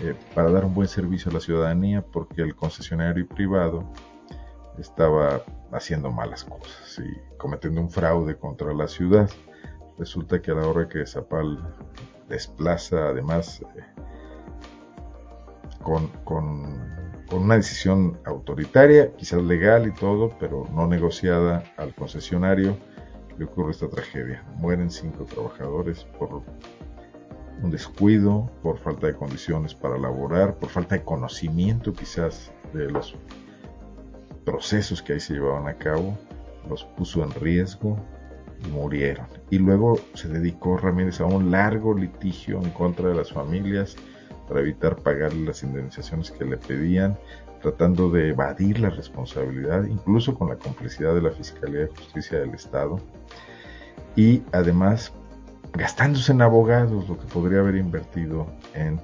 eh, 0.02 0.14
para 0.34 0.50
dar 0.50 0.64
un 0.64 0.74
buen 0.74 0.88
servicio 0.88 1.30
a 1.30 1.34
la 1.34 1.40
ciudadanía 1.40 2.02
porque 2.02 2.42
el 2.42 2.56
concesionario 2.56 3.26
privado 3.28 3.92
estaba 4.78 5.42
haciendo 5.72 6.10
malas 6.10 6.44
cosas 6.44 6.98
y 6.98 7.36
cometiendo 7.36 7.80
un 7.80 7.90
fraude 7.90 8.36
contra 8.36 8.72
la 8.72 8.88
ciudad. 8.88 9.30
Resulta 9.98 10.40
que 10.40 10.50
a 10.50 10.54
la 10.54 10.66
hora 10.66 10.88
que 10.88 11.06
Zapal 11.06 11.58
desplaza 12.28 13.08
además 13.08 13.60
eh, 13.76 13.84
con, 15.82 16.08
con, 16.24 17.00
una 17.32 17.54
decisión 17.54 18.18
autoritaria, 18.24 19.14
quizás 19.14 19.40
legal 19.42 19.86
y 19.86 19.92
todo, 19.92 20.32
pero 20.40 20.66
no 20.74 20.88
negociada 20.88 21.62
al 21.76 21.94
concesionario, 21.94 22.76
le 23.40 23.46
ocurre 23.46 23.70
esta 23.70 23.88
tragedia. 23.88 24.44
Mueren 24.56 24.90
cinco 24.90 25.24
trabajadores 25.24 26.04
por 26.18 26.42
un 27.62 27.70
descuido, 27.70 28.50
por 28.62 28.78
falta 28.78 29.06
de 29.06 29.14
condiciones 29.14 29.74
para 29.74 29.96
laborar, 29.96 30.56
por 30.56 30.68
falta 30.68 30.96
de 30.96 31.04
conocimiento 31.04 31.94
quizás 31.94 32.52
de 32.74 32.90
los 32.90 33.14
procesos 34.44 35.02
que 35.02 35.14
ahí 35.14 35.20
se 35.20 35.34
llevaban 35.34 35.68
a 35.68 35.74
cabo, 35.74 36.18
los 36.68 36.84
puso 36.84 37.24
en 37.24 37.30
riesgo 37.30 37.96
y 38.62 38.68
murieron. 38.68 39.26
Y 39.48 39.58
luego 39.58 39.98
se 40.12 40.28
dedicó 40.28 40.76
Ramírez 40.76 41.22
a 41.22 41.24
un 41.24 41.50
largo 41.50 41.94
litigio 41.94 42.60
en 42.62 42.70
contra 42.72 43.08
de 43.08 43.14
las 43.14 43.32
familias 43.32 43.96
para 44.48 44.60
evitar 44.60 44.96
pagar 44.96 45.32
las 45.32 45.62
indemnizaciones 45.62 46.30
que 46.30 46.44
le 46.44 46.58
pedían, 46.58 47.18
tratando 47.60 48.10
de 48.10 48.30
evadir 48.30 48.80
la 48.80 48.90
responsabilidad, 48.90 49.84
incluso 49.84 50.34
con 50.34 50.48
la 50.48 50.56
complicidad 50.56 51.14
de 51.14 51.22
la 51.22 51.30
Fiscalía 51.30 51.80
de 51.80 51.88
Justicia 51.88 52.40
del 52.40 52.54
Estado, 52.54 53.00
y 54.16 54.42
además 54.52 55.12
gastándose 55.72 56.32
en 56.32 56.42
abogados 56.42 57.08
lo 57.08 57.18
que 57.18 57.26
podría 57.26 57.60
haber 57.60 57.76
invertido 57.76 58.46
en, 58.74 59.00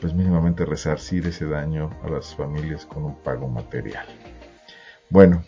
pues 0.00 0.14
mínimamente 0.14 0.64
resarcir 0.64 1.26
ese 1.26 1.46
daño 1.46 1.90
a 2.02 2.10
las 2.10 2.34
familias 2.34 2.84
con 2.86 3.04
un 3.04 3.16
pago 3.22 3.48
material. 3.48 4.06
Bueno, 5.10 5.42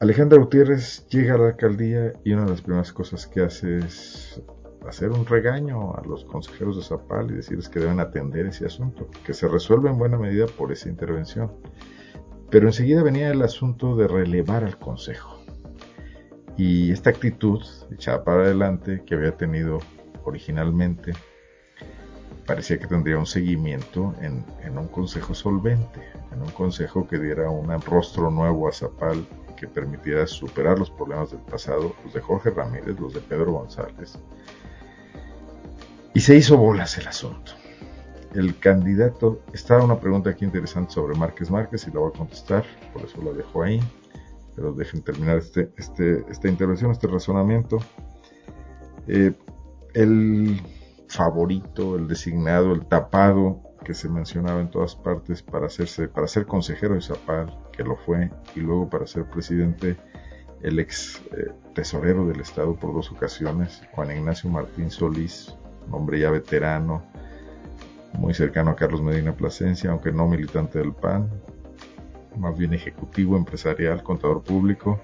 Alejandra 0.00 0.38
Gutiérrez 0.38 1.06
llega 1.08 1.34
a 1.34 1.38
la 1.38 1.48
alcaldía 1.48 2.12
y 2.24 2.32
una 2.32 2.44
de 2.44 2.50
las 2.50 2.62
primeras 2.62 2.92
cosas 2.92 3.26
que 3.26 3.42
hace 3.42 3.78
es 3.78 4.40
hacer 4.86 5.10
un 5.10 5.26
regaño 5.26 5.94
a 5.94 6.02
los 6.06 6.24
consejeros 6.24 6.76
de 6.76 6.82
Zapal 6.82 7.30
y 7.30 7.34
decirles 7.34 7.68
que 7.68 7.80
deben 7.80 8.00
atender 8.00 8.46
ese 8.46 8.66
asunto, 8.66 9.08
que 9.24 9.34
se 9.34 9.48
resuelve 9.48 9.90
en 9.90 9.98
buena 9.98 10.18
medida 10.18 10.46
por 10.46 10.72
esa 10.72 10.88
intervención. 10.88 11.52
Pero 12.50 12.66
enseguida 12.66 13.02
venía 13.02 13.30
el 13.30 13.42
asunto 13.42 13.96
de 13.96 14.08
relevar 14.08 14.64
al 14.64 14.78
consejo. 14.78 15.38
Y 16.56 16.90
esta 16.90 17.10
actitud 17.10 17.62
echada 17.90 18.24
para 18.24 18.42
adelante 18.42 19.02
que 19.04 19.14
había 19.14 19.36
tenido 19.36 19.78
originalmente 20.24 21.12
parecía 22.48 22.78
que 22.78 22.86
tendría 22.86 23.18
un 23.18 23.26
seguimiento 23.26 24.14
en, 24.22 24.44
un 24.78 24.88
consejo 24.88 25.34
solvente, 25.34 26.00
en 26.32 26.40
un 26.40 26.50
consejo 26.50 27.06
que 27.06 27.18
diera 27.18 27.50
un 27.50 27.68
rostro 27.82 28.30
nuevo 28.30 28.68
a 28.68 28.72
Zapal 28.72 29.26
que 29.54 29.68
permitiera 29.68 30.26
superar 30.26 30.78
los 30.78 30.90
problemas 30.90 31.30
del 31.30 31.40
pasado, 31.40 31.94
los 32.04 32.14
de 32.14 32.20
Jorge 32.20 32.50
Ramírez, 32.50 32.98
los 32.98 33.12
de 33.12 33.20
Pedro 33.20 33.52
González, 33.52 34.18
y 36.14 36.20
se 36.20 36.36
hizo 36.36 36.56
bolas 36.56 36.98
el 36.98 37.06
asunto. 37.06 37.52
El 38.34 38.58
candidato, 38.58 39.40
estaba 39.52 39.84
una 39.84 39.98
pregunta 39.98 40.30
aquí 40.30 40.44
interesante 40.44 40.92
sobre 40.92 41.16
Márquez 41.16 41.50
Márquez 41.50 41.86
y 41.86 41.90
la 41.90 42.00
voy 42.00 42.10
a 42.14 42.18
contestar, 42.18 42.64
por 42.92 43.02
eso 43.02 43.22
la 43.22 43.32
dejo 43.32 43.62
ahí. 43.62 43.80
Pero 44.54 44.72
dejen 44.72 45.02
terminar 45.02 45.38
este, 45.38 45.70
este, 45.76 46.24
esta 46.28 46.48
intervención, 46.48 46.90
este 46.90 47.06
razonamiento. 47.06 47.78
Eh, 49.06 49.32
el 49.94 50.60
favorito, 51.08 51.96
el 51.96 52.08
designado, 52.08 52.72
el 52.72 52.84
tapado 52.86 53.62
que 53.84 53.94
se 53.94 54.08
mencionaba 54.08 54.60
en 54.60 54.70
todas 54.70 54.94
partes 54.94 55.42
para 55.42 55.66
hacerse, 55.66 56.08
para 56.08 56.28
ser 56.28 56.46
consejero 56.46 56.94
de 56.94 57.00
Zapal, 57.00 57.56
que 57.72 57.82
lo 57.84 57.96
fue, 57.96 58.30
y 58.54 58.60
luego 58.60 58.90
para 58.90 59.06
ser 59.06 59.24
presidente, 59.30 59.96
el 60.62 60.78
ex 60.78 61.22
eh, 61.32 61.52
tesorero 61.74 62.26
del 62.26 62.40
Estado 62.40 62.74
por 62.74 62.92
dos 62.92 63.10
ocasiones, 63.10 63.82
Juan 63.92 64.10
Ignacio 64.10 64.50
Martín 64.50 64.90
Solís, 64.90 65.54
hombre 65.90 66.20
ya 66.20 66.30
veterano, 66.30 67.02
muy 68.14 68.34
cercano 68.34 68.70
a 68.70 68.76
Carlos 68.76 69.02
Medina 69.02 69.32
Plasencia, 69.32 69.90
aunque 69.90 70.12
no 70.12 70.26
militante 70.26 70.78
del 70.78 70.92
PAN, 70.92 71.30
más 72.36 72.56
bien 72.56 72.74
ejecutivo, 72.74 73.36
empresarial, 73.36 74.02
contador 74.02 74.42
público, 74.42 75.00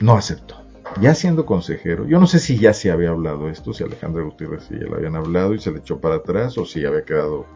no 0.00 0.14
aceptó. 0.16 0.56
Ya 1.00 1.14
siendo 1.14 1.44
consejero, 1.44 2.06
yo 2.06 2.18
no 2.18 2.26
sé 2.26 2.38
si 2.38 2.58
ya 2.58 2.72
se 2.72 2.90
había 2.90 3.10
hablado 3.10 3.48
esto, 3.48 3.72
si 3.72 3.84
Alejandro 3.84 4.24
Gutiérrez 4.24 4.70
y 4.70 4.78
ya 4.78 4.86
lo 4.86 4.96
habían 4.96 5.16
hablado 5.16 5.54
y 5.54 5.60
se 5.60 5.70
le 5.70 5.78
echó 5.78 6.00
para 6.00 6.16
atrás, 6.16 6.56
o 6.56 6.64
si 6.64 6.84
había 6.84 7.04
quedado 7.04 7.46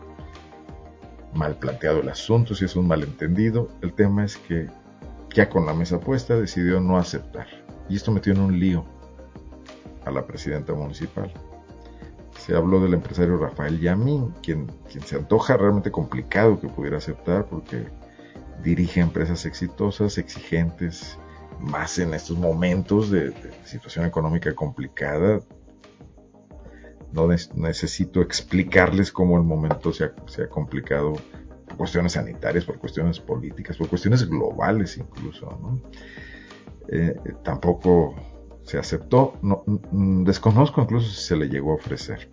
mal 1.35 1.57
planteado 1.57 2.01
el 2.01 2.09
asunto, 2.09 2.55
si 2.55 2.67
es 2.67 2.77
un 2.77 2.87
malentendido. 2.87 3.69
El 3.81 3.95
tema 3.95 4.25
es 4.25 4.37
que 4.37 4.69
ya 5.35 5.49
con 5.49 5.65
la 5.65 5.73
mesa 5.73 5.99
puesta 5.99 6.39
decidió 6.39 6.79
no 6.81 6.99
aceptar. 6.99 7.47
Y 7.89 7.97
esto 7.97 8.13
metió 8.13 8.35
en 8.35 8.41
un 8.41 8.61
lío 8.61 8.85
a 10.05 10.11
la 10.11 10.27
presidenta 10.27 10.75
municipal 10.75 11.33
se 12.45 12.57
habló 12.57 12.81
del 12.81 12.95
empresario 12.95 13.37
Rafael 13.37 13.79
Yamín, 13.79 14.35
quien, 14.43 14.67
quien 14.91 15.05
se 15.05 15.17
antoja 15.17 15.57
realmente 15.57 15.93
complicado 15.93 16.61
que 16.61 16.67
pudiera 16.67 16.97
aceptar 16.97 17.47
porque 17.47 17.87
dirige 18.65 19.01
empresas 19.01 19.47
exitosas, 19.47 20.19
exigentes, 20.19 21.19
más 21.61 22.01
en 22.01 22.15
estos 22.15 22.37
momentos 22.37 23.11
de, 23.11 23.33
situación 23.65 24.07
económica 24.07 24.53
complicada. 24.55 25.41
No 27.13 27.29
necesito 27.29 28.23
explicarles 28.23 29.13
cómo 29.13 29.37
el 29.37 29.45
momento 29.45 29.93
se 29.93 30.05
ha, 30.05 30.49
complicado 30.49 31.13
por 31.69 31.77
cuestiones 31.77 32.13
sanitarias, 32.13 32.65
por 32.65 32.79
cuestiones 32.79 33.21
políticas, 33.21 33.77
por 33.77 33.89
cuestiones 33.89 34.29
globales 34.29 34.97
incluso. 34.97 35.81
Eh, 36.89 37.15
tampoco 37.45 38.17
se 38.65 38.79
aceptó, 38.79 39.35
no, 39.43 39.65
mm, 39.67 40.25
desconozco 40.25 40.83
incluso 40.83 41.09
si 41.11 41.23
se 41.23 41.37
le 41.37 41.49
llegó 41.49 41.73
a 41.73 41.77
ofrecer. 41.77 42.31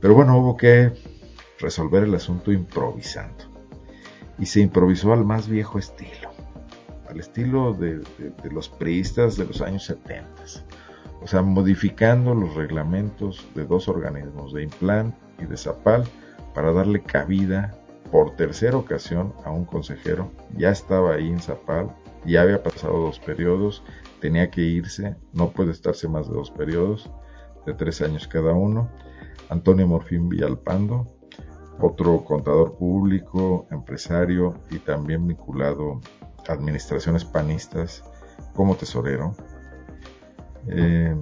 Pero 0.00 0.14
bueno, 0.14 0.38
hubo 0.38 0.56
que 0.56 0.92
resolver 1.58 2.04
el 2.04 2.14
asunto 2.14 2.52
improvisando. 2.52 3.44
Y 4.38 4.46
se 4.46 4.60
improvisó 4.60 5.12
al 5.12 5.24
más 5.24 5.48
viejo 5.48 5.78
estilo, 5.78 6.30
al 7.08 7.20
estilo 7.20 7.74
de, 7.74 8.00
los 8.50 8.68
priistas 8.68 9.36
de 9.36 9.44
los 9.44 9.60
años 9.60 9.84
70. 9.84 10.26
O 11.22 11.26
sea, 11.26 11.42
modificando 11.42 12.34
los 12.34 12.54
reglamentos 12.54 13.46
de 13.54 13.66
dos 13.66 13.88
organismos, 13.88 14.54
de 14.54 14.62
Implan 14.62 15.14
y 15.38 15.44
de 15.44 15.56
Zapal, 15.58 16.04
para 16.54 16.72
darle 16.72 17.02
cabida 17.02 17.76
por 18.10 18.34
tercera 18.36 18.78
ocasión 18.78 19.34
a 19.44 19.50
un 19.50 19.66
consejero. 19.66 20.30
Ya 20.56 20.70
estaba 20.70 21.14
ahí 21.14 21.28
en 21.28 21.40
Zapal, 21.40 21.94
ya 22.24 22.40
había 22.40 22.62
pasado 22.62 22.98
dos 22.98 23.18
periodos, 23.18 23.82
tenía 24.20 24.50
que 24.50 24.60
irse, 24.60 25.16
no 25.32 25.50
puede 25.50 25.72
estarse 25.72 26.08
más 26.08 26.28
de 26.28 26.34
dos 26.34 26.50
periodos, 26.50 27.10
de 27.66 27.74
tres 27.74 28.00
años 28.02 28.28
cada 28.28 28.52
uno. 28.52 28.88
Antonio 29.48 29.86
Morfín 29.86 30.28
Villalpando, 30.28 31.08
otro 31.80 32.24
contador 32.24 32.76
público, 32.76 33.66
empresario 33.70 34.54
y 34.70 34.78
también 34.78 35.26
vinculado 35.26 36.00
a 36.48 36.52
administraciones 36.52 37.24
panistas 37.24 38.04
como 38.54 38.76
tesorero. 38.76 39.32
Eh, 40.68 41.16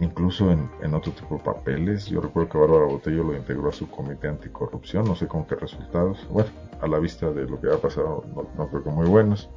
incluso 0.00 0.50
en, 0.50 0.94
otro 0.94 1.12
tipo 1.12 1.36
de 1.36 1.42
papeles. 1.42 2.06
Yo 2.06 2.20
recuerdo 2.20 2.48
que 2.48 2.58
Bárbara 2.58 2.86
Botello 2.86 3.24
lo 3.24 3.36
integró 3.36 3.68
a 3.68 3.72
su 3.72 3.88
comité 3.88 4.28
anticorrupción, 4.28 5.04
no 5.04 5.14
sé 5.14 5.26
con 5.26 5.44
qué 5.44 5.56
resultados. 5.56 6.26
Bueno, 6.30 6.50
a 6.80 6.86
la 6.86 6.98
vista 6.98 7.30
de 7.30 7.44
lo 7.46 7.60
que 7.60 7.68
ha 7.68 7.78
pasado, 7.78 8.24
no, 8.34 8.46
no 8.56 8.68
creo 8.68 8.84
que 8.84 8.90
muy 8.90 9.06
buenos 9.06 9.50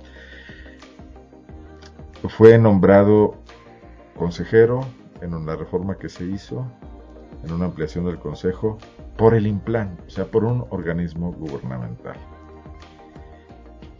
fue 2.30 2.58
nombrado 2.58 3.36
consejero 4.18 4.82
en 5.22 5.34
una 5.34 5.56
reforma 5.56 5.98
que 5.98 6.10
se 6.10 6.26
hizo, 6.26 6.66
en 7.44 7.52
una 7.52 7.66
ampliación 7.66 8.06
del 8.06 8.20
Consejo, 8.20 8.78
por 9.18 9.34
el 9.34 9.48
IMPLAN, 9.48 9.98
o 10.06 10.10
sea, 10.10 10.26
por 10.26 10.44
un 10.44 10.66
organismo 10.70 11.32
gubernamental. 11.34 12.18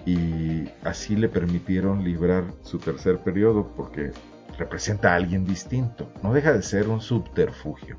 Y 0.06 0.70
así 0.84 1.16
le 1.16 1.28
permitieron 1.28 2.04
librar 2.04 2.46
su 2.62 2.78
tercer 2.78 3.20
periodo 3.20 3.72
porque 3.76 4.12
representa 4.58 5.12
a 5.12 5.16
alguien 5.16 5.46
distinto, 5.46 6.08
no 6.24 6.34
deja 6.34 6.54
de 6.54 6.62
ser 6.62 6.88
un 6.88 7.02
subterfugio. 7.02 7.98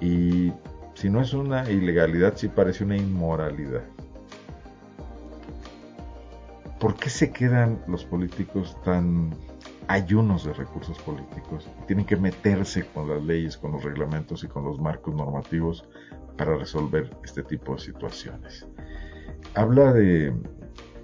Y 0.00 0.52
si 0.94 1.08
no 1.08 1.20
es 1.20 1.32
una 1.32 1.70
ilegalidad, 1.70 2.34
sí 2.36 2.48
parece 2.48 2.84
una 2.84 2.96
inmoralidad. 2.96 3.82
¿Por 6.80 6.96
qué 6.96 7.10
se 7.10 7.30
quedan 7.30 7.80
los 7.86 8.04
políticos 8.04 8.76
tan 8.84 9.30
ayunos 9.86 10.44
de 10.44 10.54
recursos 10.54 10.98
políticos? 11.00 11.68
Tienen 11.86 12.06
que 12.06 12.16
meterse 12.16 12.86
con 12.86 13.08
las 13.08 13.22
leyes, 13.22 13.56
con 13.56 13.72
los 13.72 13.84
reglamentos 13.84 14.42
y 14.42 14.48
con 14.48 14.64
los 14.64 14.80
marcos 14.80 15.14
normativos 15.14 15.86
para 16.36 16.56
resolver 16.56 17.14
este 17.22 17.42
tipo 17.42 17.74
de 17.74 17.80
situaciones. 17.80 18.66
Habla 19.54 19.92
de, 19.92 20.32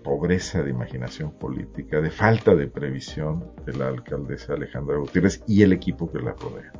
pobreza 0.06 0.62
de 0.62 0.70
imaginación 0.70 1.32
política, 1.32 2.00
de 2.00 2.10
falta 2.10 2.54
de 2.54 2.68
previsión 2.68 3.44
de 3.66 3.72
la 3.72 3.88
alcaldesa 3.88 4.54
Alejandra 4.54 4.98
Gutiérrez 4.98 5.42
y 5.48 5.62
el 5.62 5.72
equipo 5.72 6.10
que 6.10 6.20
la 6.20 6.32
rodea. 6.32 6.72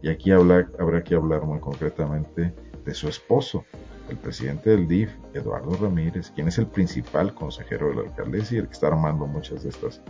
Y 0.00 0.08
aquí 0.08 0.32
habrá 0.32 1.04
que 1.04 1.14
hablar 1.14 1.44
muy 1.44 1.60
concretamente 1.60 2.54
de 2.84 2.94
su 2.94 3.08
esposo, 3.08 3.64
el 4.08 4.16
presidente 4.16 4.70
del 4.70 4.88
DIF, 4.88 5.10
Eduardo 5.34 5.76
Ramírez, 5.80 6.30
quien 6.30 6.48
es 6.48 6.58
el 6.58 6.66
principal 6.66 7.34
consejero 7.34 7.88
de 7.88 7.96
la 7.96 8.02
alcaldesa 8.02 8.54
y 8.54 8.58
el 8.58 8.66
que 8.66 8.72
está 8.72 8.88
armando 8.88 9.26
muchas 9.26 9.62
de 9.62 9.70
estas 9.70 10.00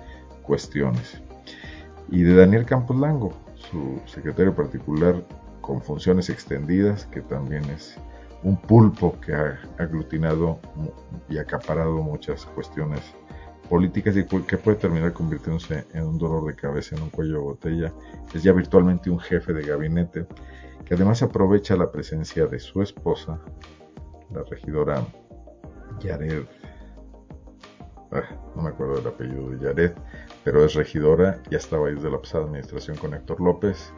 cuestiones. 0.42 1.20
Y 2.10 2.22
de 2.22 2.34
Daniel 2.34 2.64
Campos 2.64 2.98
Lango, 2.98 3.32
su 3.54 4.00
secretario 4.06 4.54
particular 4.54 5.24
con 5.60 5.80
funciones 5.80 6.28
extendidas, 6.28 7.06
que 7.06 7.20
también 7.20 7.64
es 7.70 7.96
un 8.42 8.56
pulpo 8.56 9.18
que 9.20 9.34
ha 9.34 9.60
aglutinado 9.78 10.58
y 11.28 11.38
acaparado 11.38 12.02
muchas 12.02 12.44
cuestiones 12.46 13.00
políticas 13.68 14.16
y 14.16 14.24
que 14.24 14.58
puede 14.58 14.76
terminar 14.76 15.12
convirtiéndose 15.12 15.86
en 15.94 16.04
un 16.04 16.18
dolor 16.18 16.44
de 16.44 16.54
cabeza, 16.54 16.96
en 16.96 17.02
un 17.02 17.10
cuello 17.10 17.34
de 17.34 17.38
botella. 17.38 17.92
Es 18.34 18.42
ya 18.42 18.52
virtualmente 18.52 19.08
un 19.08 19.20
jefe 19.20 19.52
de 19.52 19.62
gabinete 19.62 20.26
que 20.84 20.94
además 20.94 21.22
aprovecha 21.22 21.76
la 21.76 21.90
presencia 21.90 22.46
de 22.46 22.58
su 22.58 22.82
esposa, 22.82 23.40
la 24.34 24.42
regidora 24.44 25.04
Yared. 26.00 26.44
Ah, 28.12 28.22
no 28.54 28.62
me 28.62 28.68
acuerdo 28.70 28.96
del 28.96 29.06
apellido 29.06 29.50
de 29.50 29.58
Yared, 29.64 29.92
pero 30.44 30.64
es 30.64 30.74
regidora, 30.74 31.40
ya 31.50 31.58
estaba 31.58 31.88
ahí 31.88 31.94
desde 31.94 32.10
la 32.10 32.18
pasada 32.18 32.44
administración 32.44 32.96
con 32.98 33.14
Héctor 33.14 33.40
López 33.40 33.92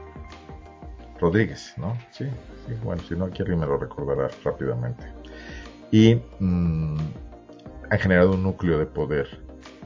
Rodríguez, 1.20 1.74
¿no? 1.76 1.96
Sí, 2.10 2.26
sí, 2.66 2.74
bueno, 2.84 3.02
si 3.02 3.16
no, 3.16 3.24
aquí 3.24 3.42
alguien 3.42 3.60
me 3.60 3.66
lo 3.66 3.76
recordará 3.76 4.28
rápidamente. 4.44 5.04
Y 5.90 6.20
mm, 6.38 6.96
ha 7.90 7.96
generado 7.96 8.32
un 8.32 8.42
núcleo 8.42 8.78
de 8.78 8.86
poder 8.86 9.26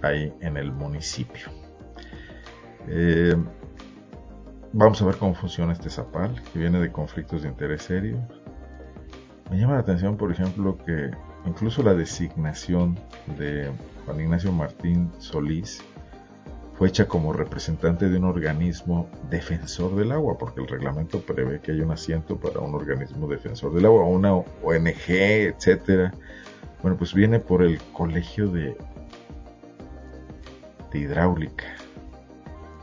ahí 0.02 0.32
en 0.40 0.56
el 0.56 0.72
municipio. 0.72 1.48
Eh, 2.88 3.34
vamos 4.72 5.00
a 5.02 5.06
ver 5.06 5.16
cómo 5.16 5.34
funciona 5.34 5.72
este 5.72 5.90
zapal, 5.90 6.42
que 6.52 6.58
viene 6.58 6.80
de 6.80 6.90
conflictos 6.90 7.42
de 7.42 7.48
interés 7.48 7.82
serios. 7.82 8.20
Me 9.50 9.58
llama 9.58 9.74
la 9.74 9.80
atención, 9.80 10.16
por 10.16 10.30
ejemplo, 10.30 10.76
que 10.84 11.10
incluso 11.46 11.82
la 11.82 11.94
designación 11.94 12.98
de 13.38 13.70
Juan 14.04 14.20
Ignacio 14.20 14.52
Martín 14.52 15.10
Solís 15.18 15.82
fue 16.74 16.88
hecha 16.88 17.08
como 17.08 17.32
representante 17.32 18.08
de 18.08 18.18
un 18.18 18.24
organismo 18.24 19.08
defensor 19.30 19.96
del 19.96 20.12
agua, 20.12 20.38
porque 20.38 20.60
el 20.60 20.68
reglamento 20.68 21.20
prevé 21.20 21.60
que 21.60 21.72
hay 21.72 21.80
un 21.80 21.90
asiento 21.90 22.38
para 22.38 22.60
un 22.60 22.74
organismo 22.74 23.26
defensor 23.26 23.74
del 23.74 23.86
agua, 23.86 24.04
una 24.04 24.32
ONG, 24.34 25.08
etcétera. 25.08 26.12
Bueno, 26.82 26.96
pues 26.96 27.14
viene 27.14 27.40
por 27.40 27.64
el 27.64 27.80
colegio 27.92 28.48
de, 28.48 28.76
hidráulica, 30.92 31.64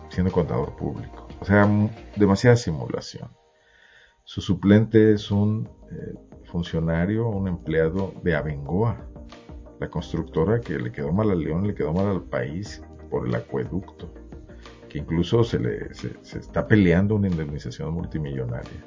siendo 0.10 0.32
contador 0.32 0.76
público. 0.76 1.28
O 1.40 1.46
sea, 1.46 1.70
demasiada 2.18 2.58
simulación. 2.58 3.30
Su 4.26 4.42
suplente 4.42 5.14
es 5.14 5.32
un 5.32 5.70
eh, 5.92 6.16
funcionario, 6.46 7.28
un 7.28 7.48
empleado 7.48 8.14
de 8.24 8.36
Abengoa, 8.36 8.98
la 9.80 9.90
constructora 9.90 10.62
que 10.62 10.78
le 10.78 10.92
quedó 10.92 11.12
mal 11.12 11.32
al 11.32 11.40
León, 11.40 11.68
le 11.68 11.76
quedó 11.76 11.94
mal 11.94 12.08
al 12.08 12.24
país 12.24 12.82
por 13.10 13.28
el 13.28 13.36
acueducto, 13.36 14.14
que 14.90 15.00
incluso 15.00 15.44
se, 15.44 15.60
le, 15.60 15.94
se, 15.94 16.40
está 16.40 16.68
peleando 16.68 17.16
una 17.16 17.28
indemnización 17.28 17.94
multimillonaria 17.94 18.86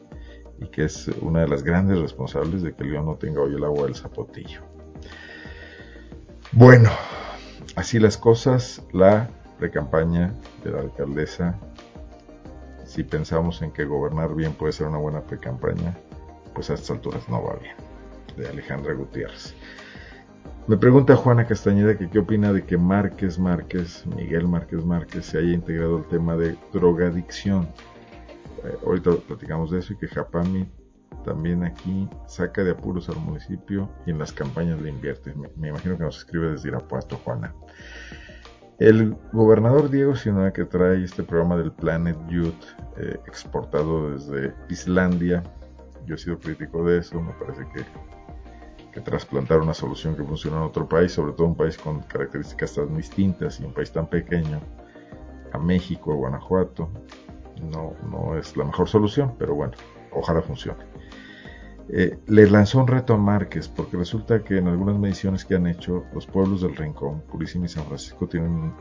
y 0.60 0.66
que 0.68 0.84
es 0.84 1.08
una 1.20 1.42
de 1.42 1.48
las 1.48 1.62
grandes 1.62 1.98
responsables 1.98 2.62
de 2.62 2.74
que 2.74 2.84
León 2.84 3.06
no 3.06 3.16
tenga 3.16 3.42
hoy 3.42 3.54
el 3.54 3.64
agua 3.64 3.84
del 3.84 3.94
zapotillo. 3.94 4.62
Bueno, 6.52 6.90
así 7.76 7.98
las 7.98 8.16
cosas, 8.16 8.82
la 8.92 9.28
precampaña 9.58 10.34
de 10.64 10.72
la 10.72 10.80
alcaldesa, 10.80 11.58
si 12.84 13.04
pensamos 13.04 13.60
en 13.60 13.70
que 13.70 13.84
gobernar 13.84 14.34
bien 14.34 14.54
puede 14.54 14.72
ser 14.72 14.86
una 14.86 14.98
buena 14.98 15.20
precampaña, 15.20 15.96
pues 16.58 16.70
a 16.70 16.74
estas 16.74 16.90
alturas 16.90 17.28
no 17.28 17.40
va 17.40 17.54
bien, 17.54 17.76
de 18.36 18.48
Alejandra 18.48 18.92
Gutiérrez. 18.92 19.54
Me 20.66 20.76
pregunta 20.76 21.14
Juana 21.14 21.46
Castañeda 21.46 21.96
que 21.96 22.10
qué 22.10 22.18
opina 22.18 22.52
de 22.52 22.64
que 22.64 22.76
Márquez 22.76 23.38
Márquez, 23.38 24.04
Miguel 24.16 24.48
Márquez 24.48 24.84
Márquez, 24.84 25.26
se 25.26 25.38
haya 25.38 25.52
integrado 25.52 25.98
al 25.98 26.08
tema 26.08 26.36
de 26.36 26.56
drogadicción. 26.72 27.68
Eh, 28.64 28.76
ahorita 28.84 29.12
platicamos 29.28 29.70
de 29.70 29.78
eso 29.78 29.92
y 29.92 29.98
que 29.98 30.08
Japami 30.08 30.68
también 31.24 31.62
aquí 31.62 32.08
saca 32.26 32.64
de 32.64 32.72
apuros 32.72 33.08
al 33.08 33.20
municipio 33.20 33.88
y 34.04 34.10
en 34.10 34.18
las 34.18 34.32
campañas 34.32 34.82
le 34.82 34.88
invierte. 34.88 35.32
Me, 35.54 35.68
imagino 35.68 35.96
que 35.96 36.02
nos 36.02 36.18
escribe 36.18 36.50
desde 36.50 36.70
Irapuato, 36.70 37.18
Juana. 37.18 37.54
El 38.80 39.16
gobernador 39.32 39.90
Diego 39.90 40.16
Sinoa 40.16 40.52
que 40.52 40.64
trae 40.64 41.04
este 41.04 41.22
programa 41.22 41.56
del 41.56 41.70
Planet 41.70 42.18
Youth 42.28 42.64
eh, 42.96 43.16
exportado 43.28 44.10
desde 44.10 44.52
Islandia, 44.68 45.44
yo 46.08 46.14
he 46.14 46.18
sido 46.18 46.38
crítico 46.38 46.82
de 46.84 46.98
eso, 46.98 47.20
me 47.20 47.32
parece 47.34 47.66
que 47.72 47.84
trasplantar 49.00 49.60
una 49.60 49.74
solución 49.74 50.16
que 50.16 50.24
funciona 50.24 50.58
en 50.58 50.62
otro 50.64 50.88
país, 50.88 51.12
sobre 51.12 51.32
todo 51.32 51.46
un 51.46 51.54
país 51.54 51.76
con 51.76 52.00
características 52.00 52.74
tan 52.74 52.96
distintas 52.96 53.60
y 53.60 53.64
un 53.64 53.72
país 53.72 53.92
tan 53.92 54.06
pequeño, 54.08 54.60
a 55.52 55.58
México, 55.58 56.12
a 56.12 56.16
Guanajuato, 56.16 56.88
no, 57.70 57.94
no 58.10 58.36
es 58.36 58.56
la 58.56 58.64
mejor 58.64 58.88
solución, 58.88 59.34
pero 59.38 59.54
bueno, 59.54 59.72
ojalá 60.12 60.42
funcione. 60.42 60.84
Eh, 61.90 62.18
le 62.26 62.50
lanzó 62.50 62.80
un 62.80 62.86
reto 62.86 63.14
a 63.14 63.16
Márquez 63.16 63.66
porque 63.66 63.96
resulta 63.96 64.44
que 64.44 64.58
en 64.58 64.68
algunas 64.68 64.98
mediciones 64.98 65.44
que 65.44 65.54
han 65.54 65.66
hecho 65.66 66.04
los 66.12 66.26
pueblos 66.26 66.60
del 66.60 66.76
Rincón, 66.76 67.22
Purísima 67.22 67.64
y 67.64 67.68
San 67.68 67.84
Francisco 67.86 68.28
tienen 68.28 68.74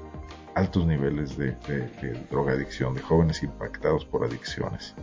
altos 0.56 0.86
niveles 0.86 1.38
de, 1.38 1.52
de 1.68 2.26
drogadicción, 2.30 2.96
de 2.96 3.02
jóvenes 3.02 3.44
impactados 3.44 4.04
por 4.04 4.26
adicciones. 4.26 4.94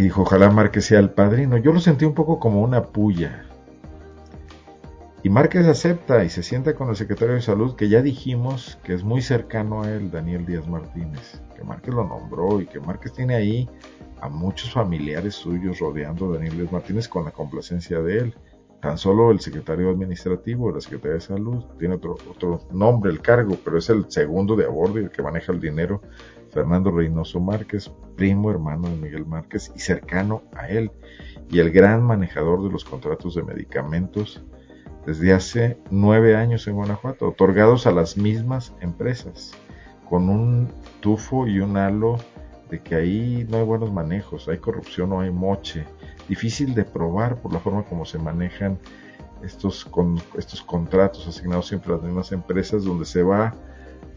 Y 0.00 0.02
dijo, 0.02 0.22
ojalá 0.22 0.48
Márquez 0.50 0.86
sea 0.86 0.98
el 0.98 1.10
padrino. 1.10 1.58
Yo 1.58 1.74
lo 1.74 1.78
sentí 1.78 2.06
un 2.06 2.14
poco 2.14 2.40
como 2.40 2.62
una 2.62 2.84
puya, 2.84 3.44
y 5.22 5.28
Márquez 5.28 5.66
acepta 5.66 6.24
y 6.24 6.30
se 6.30 6.42
sienta 6.42 6.74
con 6.74 6.88
el 6.88 6.96
secretario 6.96 7.34
de 7.34 7.42
Salud, 7.42 7.76
que 7.76 7.90
ya 7.90 8.00
dijimos 8.00 8.78
que 8.82 8.94
es 8.94 9.04
muy 9.04 9.20
cercano 9.20 9.82
a 9.82 9.90
él, 9.90 10.10
Daniel 10.10 10.46
Díaz 10.46 10.66
Martínez, 10.66 11.42
que 11.54 11.62
Márquez 11.62 11.92
lo 11.92 12.04
nombró 12.08 12.62
y 12.62 12.66
que 12.66 12.80
Márquez 12.80 13.12
tiene 13.12 13.34
ahí 13.34 13.68
a 14.22 14.30
muchos 14.30 14.72
familiares 14.72 15.34
suyos 15.34 15.80
rodeando 15.80 16.30
a 16.30 16.36
Daniel 16.36 16.56
Díaz 16.56 16.72
Martínez 16.72 17.06
con 17.06 17.26
la 17.26 17.32
complacencia 17.32 18.00
de 18.00 18.20
él. 18.20 18.34
Tan 18.80 18.96
solo 18.96 19.30
el 19.30 19.40
secretario 19.40 19.90
administrativo 19.90 20.68
de 20.68 20.76
la 20.76 20.80
Secretaría 20.80 21.16
de 21.16 21.20
Salud 21.20 21.64
tiene 21.78 21.96
otro, 21.96 22.16
otro 22.30 22.62
nombre, 22.72 23.10
el 23.10 23.20
cargo, 23.20 23.58
pero 23.62 23.76
es 23.76 23.90
el 23.90 24.10
segundo 24.10 24.56
de 24.56 24.64
a 24.64 24.68
bordo 24.68 24.98
y 24.98 25.04
el 25.04 25.10
que 25.10 25.22
maneja 25.22 25.52
el 25.52 25.60
dinero, 25.60 26.00
Fernando 26.50 26.90
Reynoso 26.90 27.40
Márquez, 27.40 27.90
primo 28.16 28.50
hermano 28.50 28.88
de 28.88 28.96
Miguel 28.96 29.26
Márquez 29.26 29.72
y 29.74 29.80
cercano 29.80 30.42
a 30.54 30.68
él, 30.68 30.90
y 31.50 31.58
el 31.58 31.70
gran 31.70 32.02
manejador 32.02 32.62
de 32.62 32.70
los 32.70 32.84
contratos 32.84 33.34
de 33.34 33.42
medicamentos 33.42 34.42
desde 35.06 35.32
hace 35.32 35.78
nueve 35.90 36.36
años 36.36 36.66
en 36.66 36.74
Guanajuato, 36.74 37.28
otorgados 37.28 37.86
a 37.86 37.92
las 37.92 38.16
mismas 38.16 38.74
empresas, 38.80 39.52
con 40.08 40.28
un 40.28 40.68
tufo 41.00 41.46
y 41.46 41.60
un 41.60 41.76
halo 41.76 42.18
de 42.70 42.80
que 42.80 42.94
ahí 42.94 43.46
no 43.48 43.58
hay 43.58 43.64
buenos 43.64 43.92
manejos, 43.92 44.48
hay 44.48 44.58
corrupción 44.58 45.12
o 45.12 45.20
hay 45.20 45.30
moche, 45.30 45.86
difícil 46.28 46.74
de 46.74 46.84
probar 46.84 47.40
por 47.40 47.52
la 47.52 47.58
forma 47.58 47.84
como 47.84 48.04
se 48.04 48.18
manejan 48.18 48.78
estos, 49.42 49.84
con, 49.84 50.20
estos 50.36 50.62
contratos 50.62 51.26
asignados 51.26 51.68
siempre 51.68 51.92
a 51.92 51.96
las 51.96 52.04
mismas 52.04 52.32
empresas, 52.32 52.84
donde 52.84 53.06
se 53.06 53.22
va 53.22 53.54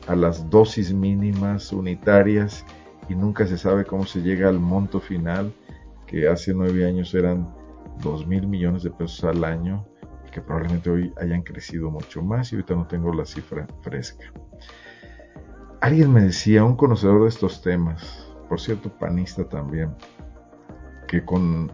a 0.08 0.16
las 0.16 0.50
dosis 0.50 0.94
mínimas 0.94 1.72
unitarias 1.72 2.66
y 3.10 3.16
nunca 3.16 3.46
se 3.46 3.58
sabe 3.58 3.86
cómo 3.86 4.06
se 4.06 4.22
llega 4.22 4.50
al 4.50 4.60
monto 4.60 5.00
final, 5.00 5.54
que 6.08 6.28
hace 6.28 6.54
nueve 6.54 6.86
años 6.86 7.14
eran 7.14 7.54
dos 8.02 8.26
mil 8.26 8.48
millones 8.48 8.84
de 8.84 8.92
pesos 8.92 9.24
al 9.24 9.44
año 9.44 9.86
que 10.34 10.42
probablemente 10.42 10.90
hoy 10.90 11.14
hayan 11.22 11.44
crecido 11.44 11.92
mucho 11.92 12.22
más 12.22 12.52
y 12.52 12.56
ahorita 12.56 12.76
no 12.76 12.88
tengo 12.88 13.14
la 13.14 13.26
cifra 13.26 13.68
fresca. 13.82 14.34
Alguien 15.80 16.12
me 16.12 16.22
decía, 16.22 16.64
un 16.64 16.76
conocedor 16.76 17.22
de 17.22 17.30
estos 17.30 17.62
temas, 17.62 18.28
por 18.50 18.60
cierto 18.60 18.90
panista 18.98 19.48
también, 19.48 19.96
que 21.08 21.24
con 21.24 21.72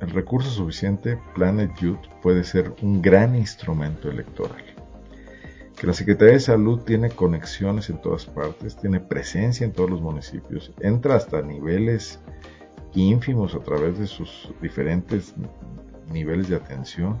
el 0.00 0.10
recurso 0.10 0.48
suficiente 0.48 1.20
Planet 1.34 1.70
Youth 1.80 2.06
puede 2.22 2.44
ser 2.44 2.74
un 2.82 3.02
gran 3.02 3.34
instrumento 3.34 4.08
electoral. 4.10 4.77
Que 5.78 5.86
la 5.86 5.92
Secretaría 5.92 6.34
de 6.34 6.40
Salud 6.40 6.80
tiene 6.80 7.10
conexiones 7.10 7.88
en 7.88 8.00
todas 8.00 8.26
partes, 8.26 8.76
tiene 8.76 8.98
presencia 8.98 9.64
en 9.64 9.72
todos 9.72 9.88
los 9.88 10.00
municipios, 10.02 10.72
entra 10.80 11.14
hasta 11.14 11.40
niveles 11.40 12.18
ínfimos 12.98 13.54
a 13.54 13.60
través 13.60 13.98
de 13.98 14.06
sus 14.06 14.52
diferentes 14.60 15.34
niveles 16.12 16.48
de 16.48 16.56
atención 16.56 17.18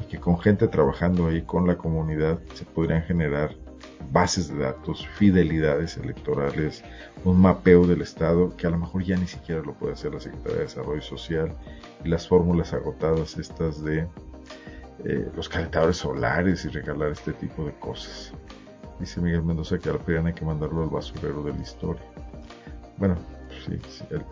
y 0.00 0.06
que 0.06 0.18
con 0.18 0.38
gente 0.38 0.68
trabajando 0.68 1.26
ahí 1.26 1.42
con 1.42 1.66
la 1.66 1.76
comunidad 1.76 2.38
se 2.54 2.64
podrían 2.64 3.02
generar 3.02 3.54
bases 4.12 4.48
de 4.48 4.58
datos, 4.58 5.06
fidelidades 5.08 5.96
electorales, 5.96 6.82
un 7.24 7.40
mapeo 7.40 7.86
del 7.86 8.02
Estado 8.02 8.56
que 8.56 8.66
a 8.66 8.70
lo 8.70 8.78
mejor 8.78 9.04
ya 9.04 9.16
ni 9.16 9.26
siquiera 9.26 9.62
lo 9.62 9.74
puede 9.74 9.94
hacer 9.94 10.14
la 10.14 10.20
Secretaría 10.20 10.58
de 10.58 10.64
Desarrollo 10.64 11.02
Social 11.02 11.56
y 12.04 12.08
las 12.08 12.28
fórmulas 12.28 12.72
agotadas 12.72 13.36
estas 13.36 13.82
de 13.82 14.06
eh, 15.04 15.28
los 15.34 15.48
calentadores 15.48 15.96
solares 15.96 16.64
y 16.64 16.68
regalar 16.68 17.10
este 17.10 17.32
tipo 17.32 17.64
de 17.64 17.72
cosas. 17.74 18.32
Dice 19.00 19.20
Miguel 19.20 19.42
Mendoza 19.42 19.78
que 19.78 19.90
al 19.90 19.98
PRI 19.98 20.18
hay 20.18 20.32
que 20.32 20.44
mandarlo 20.44 20.82
al 20.84 20.88
basurero 20.88 21.42
de 21.42 21.52
la 21.52 21.60
historia. 21.60 22.02
Bueno, 22.96 23.16
sí, 23.66 23.78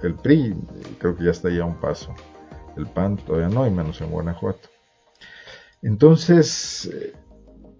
el, 0.02 0.14
PRI 0.14 0.54
creo 0.98 1.16
que 1.16 1.24
ya 1.24 1.30
está 1.30 1.50
ya 1.50 1.62
a 1.62 1.66
un 1.66 1.80
paso. 1.80 2.14
El 2.76 2.86
PAN 2.86 3.16
todavía 3.16 3.48
no, 3.48 3.66
y 3.66 3.70
menos 3.70 4.00
en 4.00 4.10
Guanajuato. 4.10 4.68
Entonces, 5.82 6.86
eh, 6.86 7.12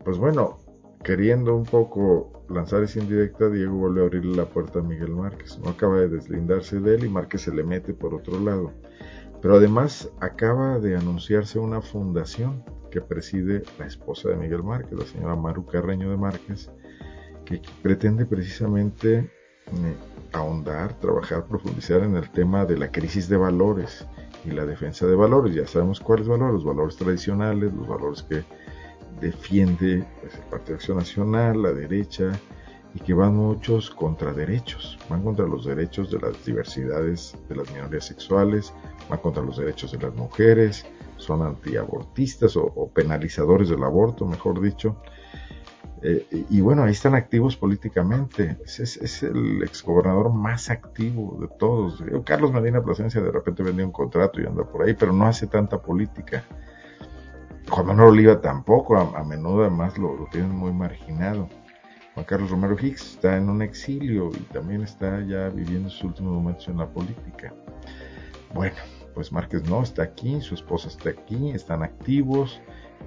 pues 0.05 0.19
bueno, 0.19 0.59
queriendo 1.05 1.55
un 1.57 1.65
poco 1.65 2.45
lanzar 2.49 2.83
esa 2.83 2.99
indirecta, 2.99 3.49
Diego 3.49 3.75
vuelve 3.77 4.03
a 4.03 4.05
abrirle 4.05 4.37
la 4.37 4.47
puerta 4.47 4.81
a 4.81 4.83
Miguel 4.83 5.13
Márquez. 5.13 5.59
No 5.59 5.71
acaba 5.71 5.99
de 5.99 6.09
deslindarse 6.09 6.81
de 6.81 6.97
él 6.97 7.05
y 7.05 7.09
Márquez 7.09 7.43
se 7.43 7.55
le 7.55 7.63
mete 7.63 7.95
por 7.95 8.15
otro 8.15 8.39
lado. 8.41 8.73
Pero 9.43 9.57
además 9.57 10.09
acaba 10.21 10.79
de 10.79 10.97
anunciarse 10.97 11.59
una 11.59 11.83
fundación 11.83 12.65
que 12.93 13.01
preside 13.01 13.65
la 13.79 13.87
esposa 13.87 14.29
de 14.29 14.37
Miguel 14.37 14.63
Márquez, 14.63 14.97
la 14.97 15.05
señora 15.05 15.35
Maru 15.35 15.67
Carreño 15.67 16.11
de 16.11 16.17
Márquez, 16.17 16.71
que 17.45 17.61
pretende 17.83 18.25
precisamente 18.25 19.19
eh, 19.19 19.97
ahondar, 20.33 20.99
trabajar, 21.01 21.47
profundizar 21.47 22.03
en 22.03 22.15
el 22.15 22.31
tema 22.31 22.65
de 22.65 22.79
la 22.79 22.93
crisis 22.93 23.29
de 23.29 23.37
valores 23.37 24.07
y 24.45 24.53
la 24.53 24.65
defensa 24.65 25.07
de 25.07 25.17
valores. 25.17 25.55
Ya 25.55 25.67
sabemos 25.67 25.99
cuáles 25.99 26.29
valores, 26.29 26.55
los 26.55 26.65
valores 26.65 26.97
tradicionales, 26.97 27.73
los 27.75 27.89
valores 27.89 28.23
que 28.23 28.45
defiende 29.21 30.05
pues, 30.21 30.35
el 30.37 30.45
Partido 30.51 30.77
Acción 30.77 30.99
Nacional, 30.99 31.63
la 31.63 31.73
derecha, 31.73 32.31
y 32.95 33.01
que 33.01 33.15
van 33.15 33.35
muchos 33.35 33.91
contra 33.91 34.33
derechos, 34.33 34.99
van 35.09 35.23
contra 35.23 35.47
los 35.47 35.65
derechos 35.65 36.11
de 36.11 36.19
las 36.21 36.45
diversidades 36.45 37.35
de 37.49 37.57
las 37.57 37.73
minorías 37.73 38.05
sexuales, 38.05 38.73
van 39.13 39.21
contra 39.21 39.43
los 39.43 39.59
derechos 39.59 39.93
de 39.93 39.99
las 39.99 40.15
mujeres, 40.15 40.87
son 41.19 41.43
antiabortistas 41.43 42.57
o, 42.57 42.91
penalizadores 42.95 43.69
del 43.69 43.85
aborto, 43.85 44.27
mejor 44.27 44.61
dicho. 44.61 44.97
Eh, 46.03 46.27
y, 46.51 46.61
bueno, 46.63 46.83
ahí 46.83 46.93
están 46.93 47.15
activos 47.15 47.57
políticamente. 47.57 48.57
Es, 48.65 49.23
el 49.23 49.63
exgobernador 49.63 50.33
más 50.33 50.71
activo 50.71 51.39
de 51.41 51.49
todos. 51.59 52.03
Carlos 52.25 52.53
Medina 52.53 52.83
Plasencia 52.83 53.21
de 53.21 53.31
repente 53.31 53.63
vendió 53.63 53.85
un 53.85 53.93
contrato 53.93 54.41
y 54.41 54.47
anda 54.47 54.65
por 54.65 54.83
ahí, 54.83 54.95
pero 54.95 55.13
no 55.13 55.27
hace 55.27 55.47
tanta 55.47 55.81
política. 55.81 56.43
Juan 57.69 57.87
Manuel 57.87 58.09
Oliva 58.09 58.41
tampoco, 58.41 58.97
a, 58.97 59.23
menudo 59.25 59.61
además 59.61 59.97
lo, 59.97 60.17
lo, 60.17 60.27
tienen 60.27 60.51
muy 60.51 60.73
marginado. 60.73 61.49
Juan 62.15 62.27
Carlos 62.27 62.51
Romero 62.51 62.77
Hicks 62.81 63.13
está 63.13 63.37
en 63.37 63.49
un 63.49 63.63
exilio 63.63 64.31
y 64.35 64.43
también 64.53 64.83
está 64.83 65.21
ya 65.21 65.51
viviendo 65.51 65.89
sus 65.89 66.05
últimos 66.05 66.33
momentos 66.33 66.67
en 66.69 66.79
la 66.79 66.87
política. 66.87 67.55
Bueno, 68.55 68.77
pues 69.15 69.33
Márquez 69.33 69.69
no 69.69 69.83
está 69.83 70.03
aquí, 70.03 70.41
su 70.41 70.55
esposa 70.55 70.89
está 70.89 71.11
aquí, 71.11 71.51
están 71.51 71.83
activos 71.83 72.61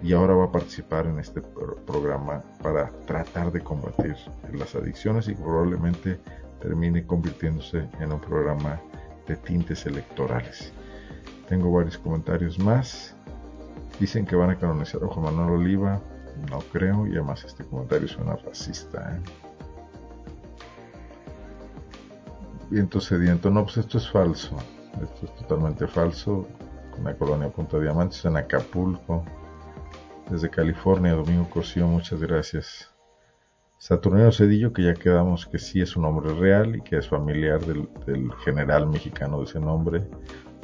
y 0.04 0.14
ahora 0.14 0.34
va 0.34 0.46
a 0.46 0.52
participar 0.52 1.06
en 1.08 1.20
este 1.20 1.42
programa 1.42 2.44
para 2.62 2.92
tratar 3.06 3.52
de 3.52 3.62
combatir 3.62 4.16
las 4.54 4.76
adicciones 4.76 5.28
y 5.28 5.36
probablemente 5.36 6.20
termine 6.62 7.06
convirtiéndose 7.06 7.88
en 8.00 8.12
un 8.12 8.20
programa 8.20 8.80
de 9.28 9.36
tintes 9.38 9.86
electorales. 9.86 10.74
Tengo 11.48 11.72
varios 11.72 11.98
comentarios 11.98 12.60
más. 12.60 13.16
Dicen 14.00 14.26
que 14.26 14.36
van 14.36 14.50
a 14.50 14.58
canonizar 14.58 15.04
a 15.04 15.08
Juan 15.08 15.36
Manuel 15.36 15.62
Oliva. 15.62 16.02
No 16.50 16.60
creo. 16.72 17.08
Y 17.08 17.12
además 17.12 17.44
este 17.46 17.64
comentario 17.66 18.08
suena 18.08 18.36
racista. 18.36 19.20
¿eh? 22.72 23.00
Sediento. 23.00 23.50
No, 23.50 23.64
pues 23.64 23.78
esto 23.78 23.98
es 23.98 24.10
falso. 24.10 24.58
Esto 25.02 25.26
es 25.26 25.36
totalmente 25.36 25.88
falso. 25.88 26.48
Una 27.00 27.14
colonia 27.16 27.50
Punta 27.50 27.80
Diamantes 27.80 28.24
en 28.26 28.38
Acapulco. 28.38 29.24
Desde 30.30 30.50
California, 30.50 31.14
Domingo 31.14 31.50
Cosío, 31.50 31.88
muchas 31.88 32.22
gracias. 32.22 32.96
Saturnino 33.78 34.32
Cedillo, 34.32 34.74
que 34.74 34.84
ya 34.84 34.94
quedamos 34.94 35.46
que 35.46 35.60
sí 35.60 35.82
es 35.82 35.96
un 35.96 36.06
hombre 36.06 36.34
real 36.34 36.78
y 36.78 36.82
que 36.82 36.98
es 36.98 37.08
familiar 37.08 37.64
del, 37.64 37.88
general 38.44 38.88
mexicano 38.88 39.40
de 39.40 39.44
ese 39.44 39.60
nombre. 39.60 40.08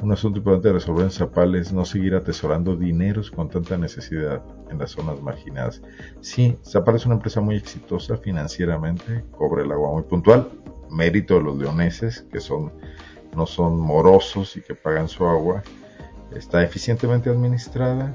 Un 0.02 0.10
asunto 0.10 0.38
importante 0.38 0.68
de 0.68 0.74
resolver 0.74 1.04
en 1.04 1.10
Zapal 1.12 1.54
es 1.54 1.72
no 1.72 1.84
seguir 1.84 2.14
atesorando 2.16 2.74
dineros 2.74 3.30
con 3.30 3.48
tanta 3.48 3.76
necesidad 3.76 4.42
en 4.70 4.78
las 4.78 4.90
zonas 4.90 5.22
marginadas. 5.22 5.82
Sí, 6.20 6.58
Zapal 6.64 6.96
es 6.96 7.06
una 7.06 7.14
empresa 7.16 7.40
muy 7.40 7.54
exitosa 7.54 8.16
financieramente, 8.16 9.24
cobra 9.30 9.62
el 9.62 9.70
agua 9.70 9.92
muy 9.92 10.02
puntual, 10.02 10.48
mérito 10.90 11.34
de 11.36 11.44
los 11.44 11.56
leoneses, 11.58 12.26
que 12.32 12.40
son, 12.40 12.72
no 13.36 13.46
son 13.46 13.78
morosos 13.80 14.56
y 14.56 14.62
que 14.62 14.74
pagan 14.74 15.08
su 15.08 15.26
agua. 15.26 15.62
Está 16.34 16.62
eficientemente 16.62 17.30
administrada 17.30 18.14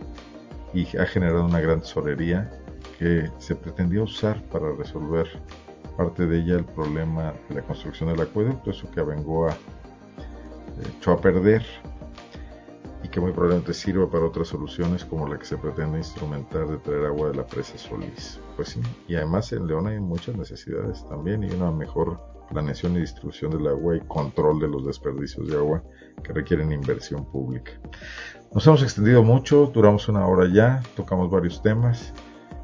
y 0.73 0.85
ha 0.97 1.05
generado 1.05 1.45
una 1.45 1.59
gran 1.59 1.81
tesorería 1.81 2.49
que 2.97 3.29
se 3.37 3.55
pretendía 3.55 4.03
usar 4.03 4.41
para 4.49 4.71
resolver 4.73 5.27
parte 5.95 6.27
de 6.27 6.39
ella 6.39 6.55
el 6.55 6.65
problema 6.65 7.33
de 7.49 7.55
la 7.55 7.61
construcción 7.61 8.09
del 8.09 8.21
acueducto, 8.21 8.71
eso 8.71 8.89
que 8.91 8.99
avengó 8.99 9.47
a 9.47 9.57
echó 10.99 11.13
a 11.13 11.21
perder 11.21 11.65
y 13.03 13.07
que 13.07 13.19
muy 13.19 13.31
probablemente 13.31 13.73
sirva 13.73 14.09
para 14.09 14.25
otras 14.25 14.49
soluciones 14.49 15.05
como 15.05 15.27
la 15.27 15.37
que 15.37 15.45
se 15.45 15.57
pretende 15.57 15.97
instrumentar 15.97 16.67
de 16.67 16.77
traer 16.77 17.05
agua 17.05 17.29
de 17.29 17.35
la 17.37 17.45
presa 17.45 17.77
Solís. 17.77 18.39
Pues 18.55 18.69
sí, 18.69 18.81
y 19.07 19.15
además 19.15 19.51
en 19.53 19.67
León 19.67 19.87
hay 19.87 19.99
muchas 19.99 20.35
necesidades 20.35 21.05
también 21.07 21.43
y 21.43 21.49
una 21.51 21.71
mejor 21.71 22.19
planeación 22.47 22.95
y 22.95 22.99
distribución 22.99 23.51
del 23.51 23.67
agua 23.67 23.97
y 23.97 23.99
control 24.01 24.59
de 24.59 24.67
los 24.67 24.85
desperdicios 24.85 25.47
de 25.47 25.57
agua 25.57 25.83
que 26.23 26.33
requieren 26.33 26.71
inversión 26.71 27.25
pública. 27.25 27.71
Nos 28.53 28.65
hemos 28.65 28.81
extendido 28.81 29.23
mucho, 29.23 29.69
duramos 29.73 30.07
una 30.07 30.25
hora 30.25 30.47
ya, 30.51 30.81
tocamos 30.95 31.29
varios 31.29 31.61
temas. 31.61 32.13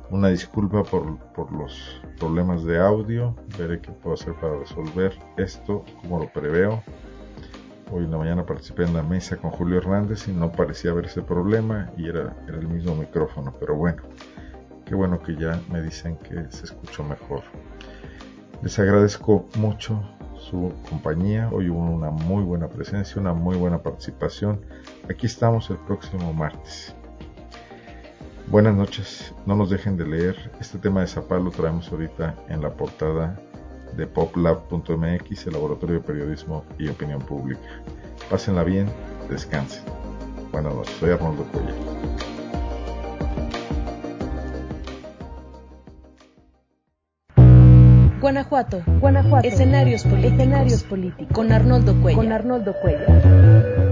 Una 0.09 0.29
disculpa 0.29 0.83
por, 0.83 1.17
los 1.51 2.01
problemas 2.19 2.63
de 2.63 2.79
audio, 2.79 3.35
veré 3.57 3.81
qué 3.81 3.91
puedo 3.91 4.13
hacer 4.13 4.33
para 4.35 4.59
resolver 4.59 5.17
esto 5.37 5.83
como 6.01 6.19
lo 6.19 6.31
preveo. 6.31 6.83
Hoy 7.91 8.05
en 8.05 8.11
la 8.11 8.17
mañana 8.17 8.45
participé 8.45 8.83
en 8.83 8.93
la 8.93 9.03
mesa 9.03 9.37
con 9.37 9.51
Julio 9.51 9.79
Hernández 9.79 10.27
y 10.27 10.31
no 10.31 10.51
parecía 10.51 10.91
haber 10.91 11.05
ese 11.05 11.21
problema 11.21 11.91
y 11.97 12.07
era, 12.07 12.35
era 12.47 12.57
el 12.57 12.67
mismo 12.67 12.95
micrófono, 12.95 13.53
pero 13.59 13.75
bueno, 13.75 14.03
qué 14.85 14.95
bueno 14.95 15.21
que 15.21 15.35
ya 15.35 15.59
me 15.71 15.81
dicen 15.81 16.17
que 16.17 16.45
se 16.49 16.65
escuchó 16.65 17.03
mejor. 17.03 17.41
Les 18.63 18.79
agradezco 18.79 19.45
mucho 19.57 20.01
su 20.37 20.71
compañía, 20.89 21.49
hoy 21.51 21.69
hubo 21.69 21.81
una 21.81 22.11
muy 22.11 22.43
buena 22.43 22.69
presencia, 22.69 23.19
una 23.19 23.33
muy 23.33 23.57
buena 23.57 23.83
participación. 23.83 24.61
Aquí 25.09 25.25
estamos 25.25 25.69
el 25.69 25.75
próximo 25.79 26.31
martes. 26.31 26.95
Buenas 28.47 28.73
noches, 28.73 29.35
no 29.45 29.57
nos 29.57 29.69
dejen 29.69 29.97
de 29.97 30.07
leer. 30.07 30.51
Este 30.61 30.77
tema 30.77 31.01
de 31.01 31.07
Zapal 31.07 31.43
lo 31.43 31.51
traemos 31.51 31.91
ahorita 31.91 32.35
en 32.47 32.61
la 32.61 32.69
portada 32.69 33.37
de 33.97 34.07
poplab.mx, 34.07 35.47
el 35.47 35.53
laboratorio 35.53 35.95
de 35.95 36.01
periodismo 36.01 36.63
y 36.79 36.87
opinión 36.87 37.19
pública. 37.19 37.83
Pásenla 38.29 38.63
bien, 38.63 38.87
descansen. 39.29 39.83
Buenas 40.53 40.73
noches, 40.73 40.95
soy 41.01 41.09
Arnoldo 41.09 41.43
Cuellar. 41.51 42.32
Guanajuato, 48.23 48.81
Guanajuato, 49.01 49.45
escenarios, 49.45 50.05
escenarios 50.05 50.83
políticos 50.83 51.35
con 51.35 51.51
Arnoldo 51.51 51.93
Cuellar. 52.01 52.23
Con 52.23 52.31
Arnoldo 52.31 52.73
Cuellar. 52.81 53.82